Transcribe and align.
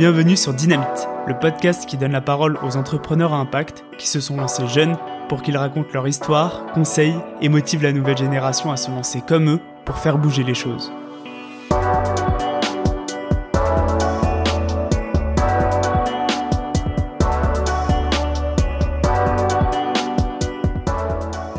Bienvenue 0.00 0.34
sur 0.34 0.54
Dynamite, 0.54 1.08
le 1.26 1.38
podcast 1.38 1.84
qui 1.84 1.98
donne 1.98 2.12
la 2.12 2.22
parole 2.22 2.58
aux 2.62 2.78
entrepreneurs 2.78 3.34
à 3.34 3.36
impact 3.36 3.84
qui 3.98 4.08
se 4.08 4.18
sont 4.18 4.38
lancés 4.38 4.66
jeunes 4.66 4.96
pour 5.28 5.42
qu'ils 5.42 5.58
racontent 5.58 5.90
leur 5.92 6.08
histoire, 6.08 6.64
conseillent 6.72 7.20
et 7.42 7.50
motivent 7.50 7.82
la 7.82 7.92
nouvelle 7.92 8.16
génération 8.16 8.72
à 8.72 8.78
se 8.78 8.90
lancer 8.90 9.20
comme 9.20 9.50
eux 9.50 9.60
pour 9.84 9.98
faire 9.98 10.16
bouger 10.16 10.42
les 10.42 10.54
choses. 10.54 10.90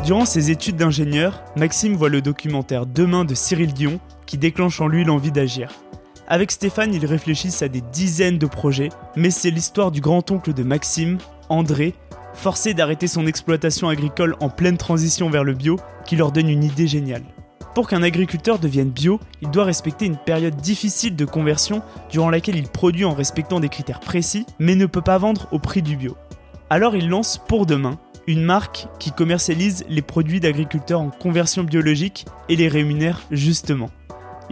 Durant 0.04 0.24
ses 0.24 0.50
études 0.50 0.74
d'ingénieur, 0.74 1.44
Maxime 1.54 1.94
voit 1.94 2.08
le 2.08 2.20
documentaire 2.20 2.86
Demain 2.86 3.24
de 3.24 3.36
Cyril 3.36 3.72
Dion 3.72 4.00
qui 4.26 4.36
déclenche 4.36 4.80
en 4.80 4.88
lui 4.88 5.04
l'envie 5.04 5.30
d'agir. 5.30 5.68
Avec 6.32 6.50
Stéphane, 6.50 6.94
ils 6.94 7.04
réfléchissent 7.04 7.60
à 7.60 7.68
des 7.68 7.82
dizaines 7.92 8.38
de 8.38 8.46
projets, 8.46 8.88
mais 9.16 9.30
c'est 9.30 9.50
l'histoire 9.50 9.90
du 9.90 10.00
grand-oncle 10.00 10.54
de 10.54 10.62
Maxime, 10.62 11.18
André, 11.50 11.92
forcé 12.32 12.72
d'arrêter 12.72 13.06
son 13.06 13.26
exploitation 13.26 13.90
agricole 13.90 14.34
en 14.40 14.48
pleine 14.48 14.78
transition 14.78 15.28
vers 15.28 15.44
le 15.44 15.52
bio, 15.52 15.78
qui 16.06 16.16
leur 16.16 16.32
donne 16.32 16.48
une 16.48 16.64
idée 16.64 16.86
géniale. 16.86 17.24
Pour 17.74 17.86
qu'un 17.86 18.02
agriculteur 18.02 18.58
devienne 18.58 18.88
bio, 18.88 19.20
il 19.42 19.50
doit 19.50 19.64
respecter 19.64 20.06
une 20.06 20.16
période 20.16 20.56
difficile 20.56 21.16
de 21.16 21.26
conversion 21.26 21.82
durant 22.10 22.30
laquelle 22.30 22.56
il 22.56 22.66
produit 22.66 23.04
en 23.04 23.12
respectant 23.12 23.60
des 23.60 23.68
critères 23.68 24.00
précis, 24.00 24.46
mais 24.58 24.74
ne 24.74 24.86
peut 24.86 25.02
pas 25.02 25.18
vendre 25.18 25.48
au 25.52 25.58
prix 25.58 25.82
du 25.82 25.98
bio. 25.98 26.16
Alors 26.70 26.96
il 26.96 27.10
lance 27.10 27.42
Pour 27.46 27.66
Demain, 27.66 27.98
une 28.26 28.42
marque 28.42 28.86
qui 28.98 29.12
commercialise 29.12 29.84
les 29.90 30.00
produits 30.00 30.40
d'agriculteurs 30.40 31.02
en 31.02 31.10
conversion 31.10 31.62
biologique 31.62 32.24
et 32.48 32.56
les 32.56 32.68
rémunère 32.68 33.20
justement. 33.30 33.90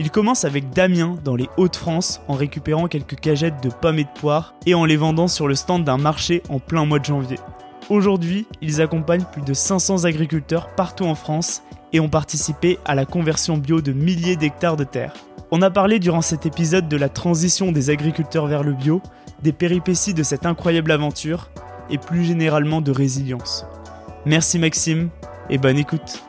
Il 0.01 0.11
commence 0.11 0.47
avec 0.47 0.71
Damien 0.71 1.19
dans 1.25 1.37
les 1.37 1.51
Hauts-de-France 1.59 2.23
en 2.27 2.33
récupérant 2.33 2.89
quelques 2.89 3.21
cagettes 3.21 3.63
de 3.63 3.69
pommes 3.69 3.99
et 3.99 4.05
de 4.05 4.19
poires 4.19 4.55
et 4.65 4.73
en 4.73 4.87
les 4.87 4.97
vendant 4.97 5.29
sur 5.29 5.47
le 5.47 5.55
stand 5.55 5.85
d'un 5.85 5.99
marché 5.99 6.43
en 6.49 6.59
plein 6.59 6.87
mois 6.87 7.01
de 7.01 7.05
janvier. 7.05 7.37
Aujourd'hui, 7.91 8.47
ils 8.63 8.81
accompagnent 8.81 9.27
plus 9.31 9.43
de 9.43 9.53
500 9.53 10.05
agriculteurs 10.07 10.69
partout 10.75 11.05
en 11.05 11.15
France 11.15 11.63
et 11.93 12.01
ont 12.01 12.09
participé 12.09 12.79
à 12.87 12.95
la 12.95 13.05
conversion 13.05 13.59
bio 13.59 13.83
de 13.83 13.93
milliers 13.93 14.37
d'hectares 14.37 14.79
de 14.79 14.85
terre. 14.85 15.13
On 15.51 15.61
a 15.61 15.71
parlé 15.71 15.99
durant 15.99 16.23
cet 16.23 16.47
épisode 16.47 16.89
de 16.89 16.97
la 16.97 17.11
transition 17.11 17.71
des 17.71 17.91
agriculteurs 17.91 18.47
vers 18.47 18.63
le 18.63 18.73
bio, 18.73 19.03
des 19.43 19.53
péripéties 19.53 20.15
de 20.15 20.23
cette 20.23 20.47
incroyable 20.47 20.93
aventure 20.93 21.51
et 21.91 21.99
plus 21.99 22.25
généralement 22.25 22.81
de 22.81 22.91
résilience. 22.91 23.67
Merci 24.25 24.59
Maxime 24.59 25.11
et 25.51 25.59
bonne 25.59 25.77
écoute. 25.77 26.23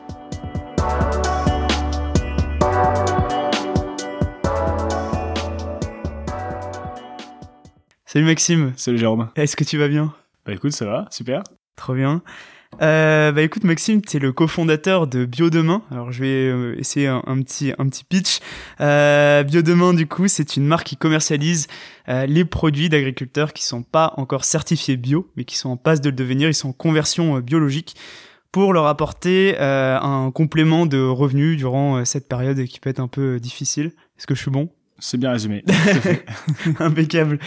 Salut 8.12 8.26
Maxime. 8.26 8.74
Salut 8.76 8.98
Jérôme. 8.98 9.30
Est-ce 9.36 9.56
que 9.56 9.64
tu 9.64 9.78
vas 9.78 9.88
bien? 9.88 10.12
Bah 10.44 10.52
écoute, 10.52 10.72
ça 10.72 10.84
va, 10.84 11.08
super. 11.10 11.42
Trop 11.76 11.94
bien. 11.94 12.20
Euh, 12.82 13.32
bah 13.32 13.40
écoute 13.40 13.64
Maxime, 13.64 14.02
tu 14.02 14.18
es 14.18 14.20
le 14.20 14.32
cofondateur 14.34 15.06
de 15.06 15.24
Biodemain. 15.24 15.80
Alors 15.90 16.12
je 16.12 16.20
vais 16.20 16.50
euh, 16.50 16.78
essayer 16.78 17.06
un, 17.06 17.22
petit 17.42 17.72
un 17.78 17.88
petit 17.88 18.04
pitch. 18.04 18.40
Euh, 18.82 19.44
Biodemain 19.44 19.94
du 19.94 20.06
coup, 20.06 20.28
c'est 20.28 20.58
une 20.58 20.66
marque 20.66 20.88
qui 20.88 20.98
commercialise 20.98 21.68
euh, 22.10 22.26
les 22.26 22.44
produits 22.44 22.90
d'agriculteurs 22.90 23.54
qui 23.54 23.64
sont 23.64 23.82
pas 23.82 24.12
encore 24.18 24.44
certifiés 24.44 24.98
bio, 24.98 25.30
mais 25.38 25.44
qui 25.46 25.56
sont 25.56 25.70
en 25.70 25.78
passe 25.78 26.02
de 26.02 26.10
le 26.10 26.16
devenir. 26.16 26.50
Ils 26.50 26.54
sont 26.54 26.68
en 26.68 26.74
conversion 26.74 27.38
biologique 27.38 27.96
pour 28.50 28.74
leur 28.74 28.88
apporter 28.88 29.58
un 29.58 30.30
complément 30.34 30.84
de 30.84 31.00
revenus 31.00 31.56
durant 31.56 32.04
cette 32.04 32.28
période 32.28 32.62
qui 32.66 32.78
peut 32.78 32.90
être 32.90 33.00
un 33.00 33.08
peu 33.08 33.40
difficile. 33.40 33.86
Est-ce 34.18 34.26
que 34.26 34.34
je 34.34 34.42
suis 34.42 34.50
bon? 34.50 34.68
C'est 34.98 35.16
bien 35.16 35.32
résumé. 35.32 35.64
Impeccable. 36.78 37.38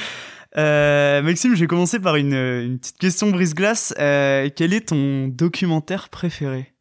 Euh, 0.57 1.21
Maxime, 1.21 1.55
je 1.55 1.59
vais 1.61 1.67
commencer 1.67 1.99
par 1.99 2.15
une, 2.15 2.33
une 2.33 2.79
petite 2.79 2.97
question 2.97 3.29
brise-glace. 3.29 3.93
Euh, 3.99 4.49
quel 4.55 4.73
est 4.73 4.89
ton 4.89 5.27
documentaire 5.27 6.09
préféré? 6.09 6.71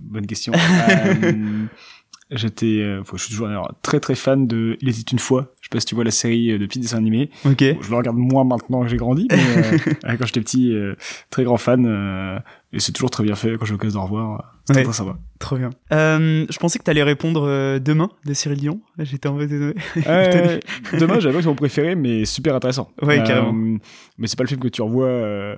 Bonne 0.00 0.26
question. 0.26 0.52
euh, 0.54 1.64
J'étais, 2.32 2.80
euh, 2.80 3.02
je 3.12 3.18
suis 3.18 3.30
toujours 3.30 3.46
alors, 3.46 3.72
très 3.82 4.00
très 4.00 4.16
fan 4.16 4.48
de 4.48 4.76
Il 4.80 4.88
était 4.88 5.00
une 5.12 5.20
fois. 5.20 5.54
Je 5.60 5.66
sais 5.66 5.70
pas 5.70 5.78
si 5.78 5.86
tu 5.86 5.94
vois 5.94 6.02
la 6.02 6.10
série 6.10 6.50
euh, 6.50 6.58
de 6.58 6.66
petits 6.66 6.80
dessins 6.80 6.96
animés. 6.96 7.30
Ok. 7.44 7.62
Bon, 7.74 7.82
je 7.82 7.90
le 7.90 7.96
regarde 7.96 8.16
moins 8.16 8.42
maintenant 8.42 8.82
que 8.82 8.88
j'ai 8.88 8.96
grandi, 8.96 9.28
mais 9.30 9.38
euh, 9.38 9.78
quand 10.18 10.26
j'étais 10.26 10.40
petit, 10.40 10.72
euh, 10.74 10.96
très 11.30 11.44
grand 11.44 11.56
fan. 11.56 11.86
euh, 11.86 12.38
et 12.72 12.80
c'est 12.80 12.90
toujours 12.90 13.10
très 13.10 13.22
bien 13.22 13.36
fait 13.36 13.56
quand 13.56 13.64
j'ai 13.64 13.72
l'occasion 13.72 14.00
de 14.00 14.04
revoir. 14.04 14.55
Ouais. 14.74 14.82
très 14.82 14.92
sympa. 14.92 15.16
Trop 15.38 15.56
bien. 15.56 15.70
Euh, 15.92 16.44
je 16.50 16.58
pensais 16.58 16.78
que 16.78 16.84
t'allais 16.84 17.02
répondre 17.04 17.44
euh, 17.46 17.78
demain 17.78 18.10
de 18.24 18.34
Cyril 18.34 18.58
Dion. 18.58 18.80
J'étais 18.98 19.28
en 19.28 19.38
fait 19.38 19.46
désolé. 19.46 19.74
Euh, 20.06 20.58
dommage, 20.98 21.22
j'avoue 21.22 21.36
que 21.38 21.42
c'est 21.42 21.48
mon 21.48 21.54
préféré, 21.54 21.94
mais 21.94 22.24
super 22.24 22.54
intéressant. 22.54 22.90
Ouais, 23.02 23.22
carrément. 23.22 23.78
Mais 24.18 24.26
c'est 24.26 24.36
pas 24.36 24.42
le 24.44 24.48
film 24.48 24.60
que 24.60 24.68
tu 24.68 24.82
revois 24.82 25.06
euh, 25.06 25.56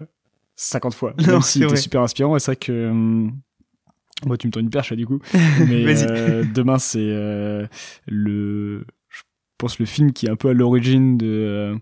50 0.56 0.94
fois. 0.94 1.14
Non, 1.26 1.40
même 1.56 1.68
vrai. 1.68 1.76
super 1.76 2.02
inspirant. 2.02 2.36
Et 2.36 2.40
c'est 2.40 2.50
vrai 2.52 2.56
que. 2.56 2.72
euh, 2.72 3.28
Moi, 4.26 4.36
tu 4.36 4.46
me 4.48 4.52
tends 4.52 4.60
une 4.60 4.70
perche, 4.70 4.90
là, 4.90 4.96
du 4.96 5.06
coup. 5.06 5.20
Mais 5.68 5.84
Vas-y. 5.84 6.06
euh, 6.10 6.44
demain, 6.54 6.78
c'est 6.78 6.98
euh, 7.00 7.66
le. 8.06 8.84
Je 9.08 9.22
pense 9.56 9.78
le 9.78 9.86
film 9.86 10.12
qui 10.12 10.26
est 10.26 10.30
un 10.30 10.36
peu 10.36 10.48
à 10.50 10.52
l'origine 10.52 11.16
de. 11.16 11.78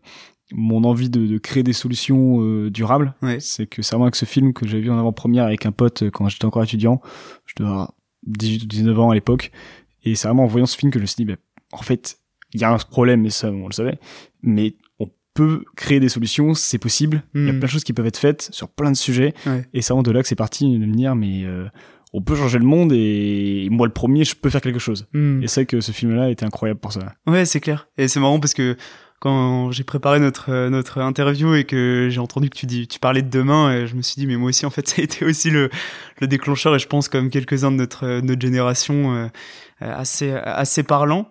Mon 0.53 0.85
envie 0.85 1.11
de, 1.11 1.27
de 1.27 1.39
créer 1.39 1.63
des 1.63 1.73
solutions 1.73 2.39
euh, 2.41 2.71
durables, 2.71 3.15
Ouais. 3.23 3.39
c'est 3.41 3.67
que 3.67 3.83
c'est 3.83 3.91
vraiment 3.95 4.05
avec 4.05 4.15
ce 4.17 4.25
film 4.25 4.53
que 4.53 4.67
j'ai 4.67 4.81
vu 4.81 4.91
en 4.91 4.99
avant-première 4.99 5.45
avec 5.45 5.67
un 5.67 5.73
pote 5.73 6.03
euh, 6.05 6.11
quand 6.11 6.29
j'étais 6.29 6.45
encore 6.45 6.63
étudiant. 6.63 7.01
Je 7.47 7.55
devais 7.57 7.69
avoir 7.69 7.93
18 8.27 8.63
ou 8.63 8.67
19 8.67 9.01
ans 9.01 9.11
à 9.11 9.15
l'époque. 9.15 9.51
Et 10.05 10.15
c'est 10.15 10.29
vraiment 10.29 10.45
en 10.45 10.49
voyant 10.49 10.67
ce 10.67 10.77
film 10.77 10.93
que 10.93 10.99
je 10.99 11.03
me 11.03 11.07
suis 11.07 11.17
dit, 11.17 11.25
bah, 11.25 11.35
en 11.73 11.83
fait, 11.83 12.19
il 12.55 12.61
y 12.61 12.65
a 12.65 12.71
un 12.73 12.77
problème, 12.79 13.23
mais 13.23 13.31
ça, 13.31 13.51
on 13.51 13.67
le 13.67 13.73
savait. 13.73 13.99
Mais 14.43 14.75
on 15.01 15.09
peut 15.35 15.65
créer 15.77 15.99
des 15.99 16.09
solutions, 16.09 16.55
c'est 16.55 16.79
possible. 16.79 17.23
Il 17.35 17.45
y 17.45 17.49
a 17.49 17.53
Hmm. 17.53 17.59
plein 17.59 17.67
de 17.67 17.73
choses 17.73 17.85
qui 17.85 17.93
peuvent 17.93 18.07
être 18.07 18.17
faites 18.17 18.49
sur 18.53 18.69
plein 18.69 18.93
de 18.93 18.97
sujets. 18.97 19.35
Ouais. 19.47 19.65
Et 19.75 19.83
c'est 19.83 19.93
vraiment 19.93 20.05
de 20.05 20.13
là 20.13 20.23
que 20.23 20.29
c'est 20.29 20.37
parti 20.37 20.65
de 20.79 20.87
me 20.87 20.95
dire, 20.95 21.17
mais 21.17 21.43
euh, 21.45 21.67
on 22.13 22.23
peut 22.23 22.37
changer 22.37 22.59
le 22.61 22.65
monde 22.65 22.93
et 22.95 23.67
moi, 23.73 23.87
le 23.89 23.93
premier, 23.93 24.23
je 24.25 24.37
peux 24.37 24.49
faire 24.49 24.61
quelque 24.61 24.79
chose. 24.79 25.07
Hmm. 25.13 25.43
Et 25.43 25.49
c'est 25.49 25.63
vrai 25.63 25.67
que 25.67 25.81
ce 25.81 25.91
film-là 25.91 26.31
était 26.31 26.47
incroyable 26.47 26.79
pour 26.79 26.93
ça. 26.93 27.15
Ouais, 27.27 27.45
c'est 27.45 27.61
clair. 27.61 27.89
Et 27.99 28.07
c'est 28.07 28.21
marrant 28.21 28.39
parce 28.39 28.55
que 28.55 28.77
quand 29.21 29.71
j'ai 29.71 29.85
préparé 29.85 30.21
notre 30.21 30.51
euh, 30.51 30.71
notre 30.71 30.99
interview 30.99 31.55
et 31.55 31.65
que 31.65 32.09
j'ai 32.11 32.21
entendu 32.21 32.51
que 32.51 32.57
tu 32.57 32.67
dis 32.67 32.87
tu 32.87 32.99
parlais 32.99 33.23
de 33.23 33.31
demain, 33.31 33.73
et 33.73 33.87
je 33.87 33.95
me 33.95 34.03
suis 34.03 34.17
dit 34.17 34.27
mais 34.27 34.37
moi 34.37 34.49
aussi 34.49 34.67
en 34.67 34.71
fait 34.71 34.87
ça 34.89 35.01
a 35.01 35.05
été 35.05 35.25
aussi 35.25 35.51
le 35.51 35.71
le 36.21 36.27
déclencheur 36.27 36.75
et 36.75 36.79
je 36.79 36.87
pense 36.87 37.09
comme 37.09 37.31
quelques-uns 37.31 37.71
de 37.71 37.77
notre 37.77 38.05
euh, 38.05 38.21
notre 38.21 38.41
génération 38.41 39.15
euh, 39.15 39.27
euh, 39.83 39.95
assez 39.97 40.31
assez 40.33 40.83
parlant. 40.83 41.29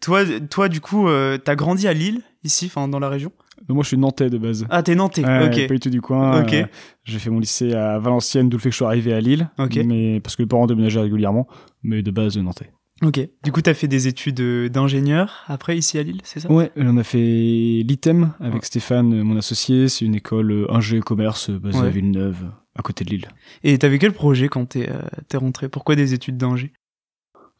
Toi 0.00 0.24
toi 0.50 0.68
du 0.68 0.80
coup 0.80 1.08
euh, 1.08 1.38
t'as 1.38 1.54
grandi 1.54 1.86
à 1.86 1.92
Lille 1.92 2.22
ici 2.44 2.66
enfin 2.66 2.88
dans 2.88 2.98
la 2.98 3.08
région? 3.08 3.32
Moi, 3.68 3.82
je 3.82 3.88
suis 3.88 3.98
nantais 3.98 4.30
de 4.30 4.38
base. 4.38 4.66
Ah 4.70 4.82
t'es 4.82 4.94
nantais. 4.94 5.24
Ouais, 5.24 5.46
ok. 5.46 5.68
Pas 5.68 5.74
du 5.74 5.80
tout 5.80 5.90
du 5.90 6.00
coin. 6.00 6.42
Ok. 6.42 6.54
Euh, 6.54 6.64
j'ai 7.04 7.18
fait 7.18 7.30
mon 7.30 7.38
lycée 7.38 7.74
à 7.74 7.98
Valenciennes, 7.98 8.48
d'où 8.48 8.56
le 8.56 8.62
fait 8.62 8.70
que 8.70 8.72
je 8.72 8.76
suis 8.76 8.84
arrivé 8.84 9.12
à 9.12 9.20
Lille. 9.20 9.50
Ok. 9.58 9.76
Mais 9.84 10.20
parce 10.20 10.36
que 10.36 10.42
les 10.42 10.48
parents 10.48 10.66
déménageaient 10.66 11.00
régulièrement. 11.00 11.46
Mais 11.82 12.02
de 12.02 12.10
base, 12.10 12.36
nantais. 12.38 12.70
Ok. 13.02 13.20
Du 13.42 13.50
coup 13.52 13.62
t'as 13.62 13.72
fait 13.74 13.88
des 13.88 14.08
études 14.08 14.40
euh, 14.40 14.68
d'ingénieur 14.68 15.44
après 15.48 15.76
ici 15.78 15.98
à 15.98 16.02
Lille, 16.02 16.20
c'est 16.24 16.40
ça? 16.40 16.50
Ouais, 16.52 16.70
on 16.76 16.96
a 16.98 17.02
fait 17.04 17.18
l'ITEM 17.18 18.32
avec 18.40 18.54
Ouais. 18.56 18.60
Stéphane, 18.62 19.14
euh, 19.14 19.24
mon 19.24 19.36
associé. 19.38 19.88
C'est 19.88 20.04
une 20.04 20.14
école 20.14 20.50
euh, 20.52 20.70
ingé 20.72 21.00
commerce 21.00 21.50
basée 21.50 21.80
Ouais. 21.80 21.86
à 21.86 21.90
Villeneuve, 21.90 22.50
à 22.76 22.82
côté 22.82 23.04
de 23.04 23.10
Lille. 23.10 23.28
Et 23.64 23.78
t'avais 23.78 23.98
quel 23.98 24.12
projet 24.12 24.48
quand 24.48 24.66
t'es 24.66 24.88
euh, 24.90 25.38
rentré? 25.38 25.68
Pourquoi 25.68 25.96
des 25.96 26.12
études 26.14 26.36
d'ingé? 26.36 26.72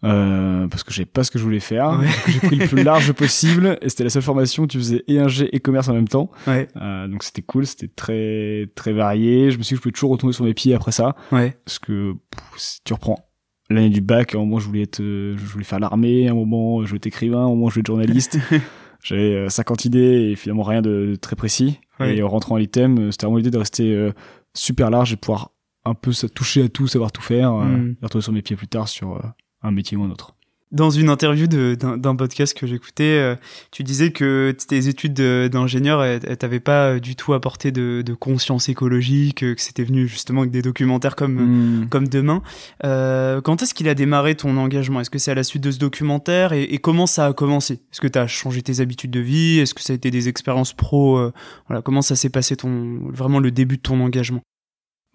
Euh, 0.02 0.66
parce 0.68 0.82
que 0.82 0.92
je 0.94 1.02
pas 1.02 1.24
ce 1.24 1.30
que 1.30 1.38
je 1.38 1.44
voulais 1.44 1.60
faire. 1.60 1.98
Ouais. 2.00 2.06
J'ai 2.28 2.40
pris 2.40 2.56
le 2.56 2.66
plus 2.66 2.82
large 2.82 3.12
possible 3.14 3.78
et 3.82 3.88
c'était 3.90 4.04
la 4.04 4.08
seule 4.10 4.22
formation 4.22 4.62
où 4.62 4.66
tu 4.66 4.78
faisais 4.78 5.04
et 5.08 5.18
ingé 5.18 5.54
et 5.54 5.60
commerce 5.60 5.88
en 5.88 5.94
même 5.94 6.08
temps. 6.08 6.30
Ouais. 6.46 6.68
Euh, 6.76 7.06
donc 7.06 7.22
c'était 7.22 7.42
cool, 7.42 7.66
c'était 7.66 7.88
très 7.88 8.66
très 8.74 8.92
varié. 8.94 9.50
Je 9.50 9.58
me 9.58 9.62
suis 9.62 9.74
dit 9.74 9.74
que 9.74 9.76
je 9.76 9.82
pouvais 9.82 9.92
toujours 9.92 10.10
retomber 10.10 10.32
sur 10.32 10.44
mes 10.46 10.54
pieds 10.54 10.74
après 10.74 10.92
ça 10.92 11.16
Ouais. 11.32 11.54
parce 11.66 11.78
que 11.78 12.12
pff, 12.30 12.42
si 12.56 12.80
tu 12.82 12.94
reprends 12.94 13.29
l'année 13.70 13.90
du 13.90 14.00
bac, 14.00 14.34
à 14.34 14.38
un 14.38 14.40
moment 14.40 14.58
je 14.58 14.66
voulais 14.66 14.82
être, 14.82 15.00
euh, 15.00 15.36
je 15.36 15.44
voulais 15.44 15.64
faire 15.64 15.80
l'armée, 15.80 16.28
à 16.28 16.32
un 16.32 16.34
moment 16.34 16.82
je 16.82 16.88
voulais 16.88 16.96
être 16.98 17.06
écrivain, 17.06 17.40
à 17.40 17.44
un 17.44 17.48
moment 17.48 17.68
je 17.68 17.74
voulais 17.74 17.80
être 17.82 17.86
journaliste. 17.86 18.38
J'avais 19.02 19.34
euh, 19.34 19.48
50 19.48 19.86
idées 19.86 20.30
et 20.30 20.36
finalement 20.36 20.62
rien 20.62 20.82
de, 20.82 21.06
de 21.12 21.14
très 21.16 21.34
précis. 21.36 21.78
Et 22.00 22.22
en 22.22 22.28
rentrant 22.28 22.54
à 22.56 22.58
l'ITEM, 22.58 22.98
euh, 22.98 23.10
c'était 23.10 23.26
vraiment 23.26 23.36
l'idée 23.38 23.50
de 23.50 23.58
rester 23.58 23.94
euh, 23.94 24.12
super 24.54 24.90
large 24.90 25.12
et 25.12 25.16
pouvoir 25.16 25.50
un 25.84 25.94
peu 25.94 26.12
se 26.12 26.26
toucher 26.26 26.62
à 26.64 26.68
tout, 26.68 26.86
savoir 26.86 27.12
tout 27.12 27.22
faire, 27.22 27.52
euh, 27.54 27.64
Mm. 27.64 27.96
et 28.00 28.04
retrouver 28.04 28.22
sur 28.22 28.32
mes 28.32 28.42
pieds 28.42 28.56
plus 28.56 28.68
tard 28.68 28.88
sur 28.88 29.16
euh, 29.16 29.20
un 29.62 29.70
métier 29.70 29.96
ou 29.96 30.02
un 30.02 30.10
autre. 30.10 30.34
Dans 30.72 30.90
une 30.90 31.08
interview 31.08 31.48
d'un 31.48 32.14
podcast 32.14 32.56
que 32.56 32.64
j'écoutais, 32.64 33.02
euh, 33.18 33.34
tu 33.72 33.82
disais 33.82 34.12
que 34.12 34.54
tes 34.68 34.86
études 34.86 35.14
de- 35.14 35.48
d'ingénieur, 35.50 36.04
elles, 36.04 36.20
t'avaient 36.36 36.60
pas 36.60 36.90
euh, 36.92 37.00
du 37.00 37.16
tout 37.16 37.32
apporté 37.32 37.72
de, 37.72 38.02
de 38.06 38.14
conscience 38.14 38.68
écologique, 38.68 39.42
euh, 39.42 39.56
que 39.56 39.60
c'était 39.60 39.82
venu 39.82 40.06
justement 40.06 40.42
avec 40.42 40.52
des 40.52 40.62
documentaires 40.62 41.16
comme 41.16 41.80
Mm. 41.82 41.88
comme 41.88 42.06
demain. 42.06 42.40
Euh, 42.84 43.40
quand 43.40 43.62
est-ce 43.64 43.74
qu'il 43.74 43.88
a 43.88 43.94
démarré 43.96 44.36
ton 44.36 44.56
engagement? 44.58 45.00
Est-ce 45.00 45.10
que 45.10 45.18
c'est 45.18 45.32
à 45.32 45.34
la 45.34 45.42
suite 45.42 45.64
de 45.64 45.72
ce 45.72 45.80
documentaire? 45.80 46.52
Et, 46.52 46.62
et 46.62 46.78
comment 46.78 47.08
ça 47.08 47.26
a 47.26 47.32
commencé? 47.32 47.74
Est-ce 47.90 48.00
que 48.00 48.06
tu 48.06 48.18
as 48.20 48.28
changé 48.28 48.62
tes 48.62 48.78
habitudes 48.78 49.10
de 49.10 49.18
vie? 49.20 49.58
Est-ce 49.58 49.74
que 49.74 49.82
ça 49.82 49.92
a 49.92 49.96
été 49.96 50.12
des 50.12 50.28
expériences 50.28 50.72
pro 50.72 51.18
Voilà, 51.66 51.82
comment 51.82 52.02
ça 52.02 52.14
s'est 52.14 52.30
passé 52.30 52.54
ton 52.54 53.00
vraiment 53.10 53.40
le 53.40 53.50
début 53.50 53.78
de 53.78 53.82
ton 53.82 54.00
engagement? 54.00 54.42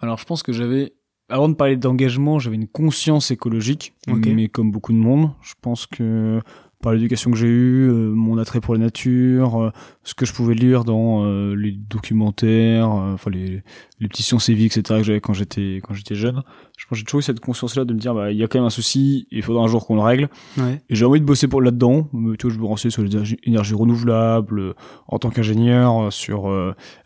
Alors 0.02 0.18
je 0.18 0.26
pense 0.26 0.44
que 0.44 0.52
j'avais, 0.52 0.95
avant 1.30 1.50
de 1.50 1.54
parler 1.56 1.76
d'engagement, 1.78 2.40
j'avais 2.40 2.56
une 2.56 2.68
conscience 2.68 3.32
écologique, 3.32 3.94
Ok. 4.08 4.28
mais 4.28 4.48
comme 4.48 4.72
beaucoup 4.72 4.94
de 4.94 4.98
monde, 4.98 5.32
je 5.42 5.54
pense 5.62 5.86
que 5.88 6.40
par 6.82 6.94
l'éducation 6.94 7.32
que 7.32 7.38
j'ai 7.38 7.48
eue, 7.48 7.90
euh, 7.90 8.12
mon 8.14 8.38
attrait 8.38 8.62
pour 8.62 8.76
la 8.76 8.80
nature, 8.80 9.60
euh, 9.60 9.70
ce 10.04 10.14
que 10.14 10.24
je 10.28 10.34
pouvais 10.34 10.54
lire 10.54 10.84
dans 10.84 11.24
euh, 11.26 11.56
les 11.56 11.72
documentaires, 11.72 12.90
enfin 12.90 13.32
les, 13.32 13.64
les 14.00 14.08
petits 14.08 14.22
sciences 14.22 14.50
et 14.50 14.54
etc. 14.54 14.82
que 15.00 15.04
j'avais 15.04 15.20
quand 15.22 15.34
j'étais 15.34 15.80
quand 15.82 15.96
j'étais 15.96 16.14
jeune. 16.14 16.44
Je 16.78 16.86
pense 16.86 16.90
que 16.92 16.96
j'ai 16.98 17.04
toujours 17.06 17.22
eu 17.22 17.24
cette 17.24 17.40
conscience-là 17.40 17.86
de 17.86 17.94
me 17.94 17.98
dire 17.98 18.14
bah 18.14 18.32
il 18.32 18.38
y 18.38 18.44
a 18.44 18.48
quand 18.48 18.60
même 18.60 18.68
un 18.68 18.70
souci, 18.70 19.26
il 19.32 19.42
faudra 19.42 19.64
un 19.64 19.68
jour 19.68 19.88
qu'on 19.88 19.96
le 19.96 20.02
règle. 20.02 20.30
Ouais. 20.60 20.80
Et 20.90 20.94
j'ai 20.96 21.06
envie 21.06 21.22
de 21.22 21.26
bosser 21.26 21.48
pour 21.48 21.60
là-dedans. 21.60 22.08
Tu 22.38 22.46
vois, 22.48 22.56
je 22.56 22.60
me 22.60 22.66
renseigne 22.66 22.92
sur 22.92 23.02
les 23.02 23.10
énergies- 23.16 23.40
énergies 23.44 23.74
renouvelables, 23.74 24.76
en 25.08 25.18
tant 25.18 25.32
qu'ingénieur, 25.32 26.14
sur 26.14 26.52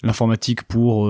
l'informatique 0.03 0.63
pour 0.63 1.09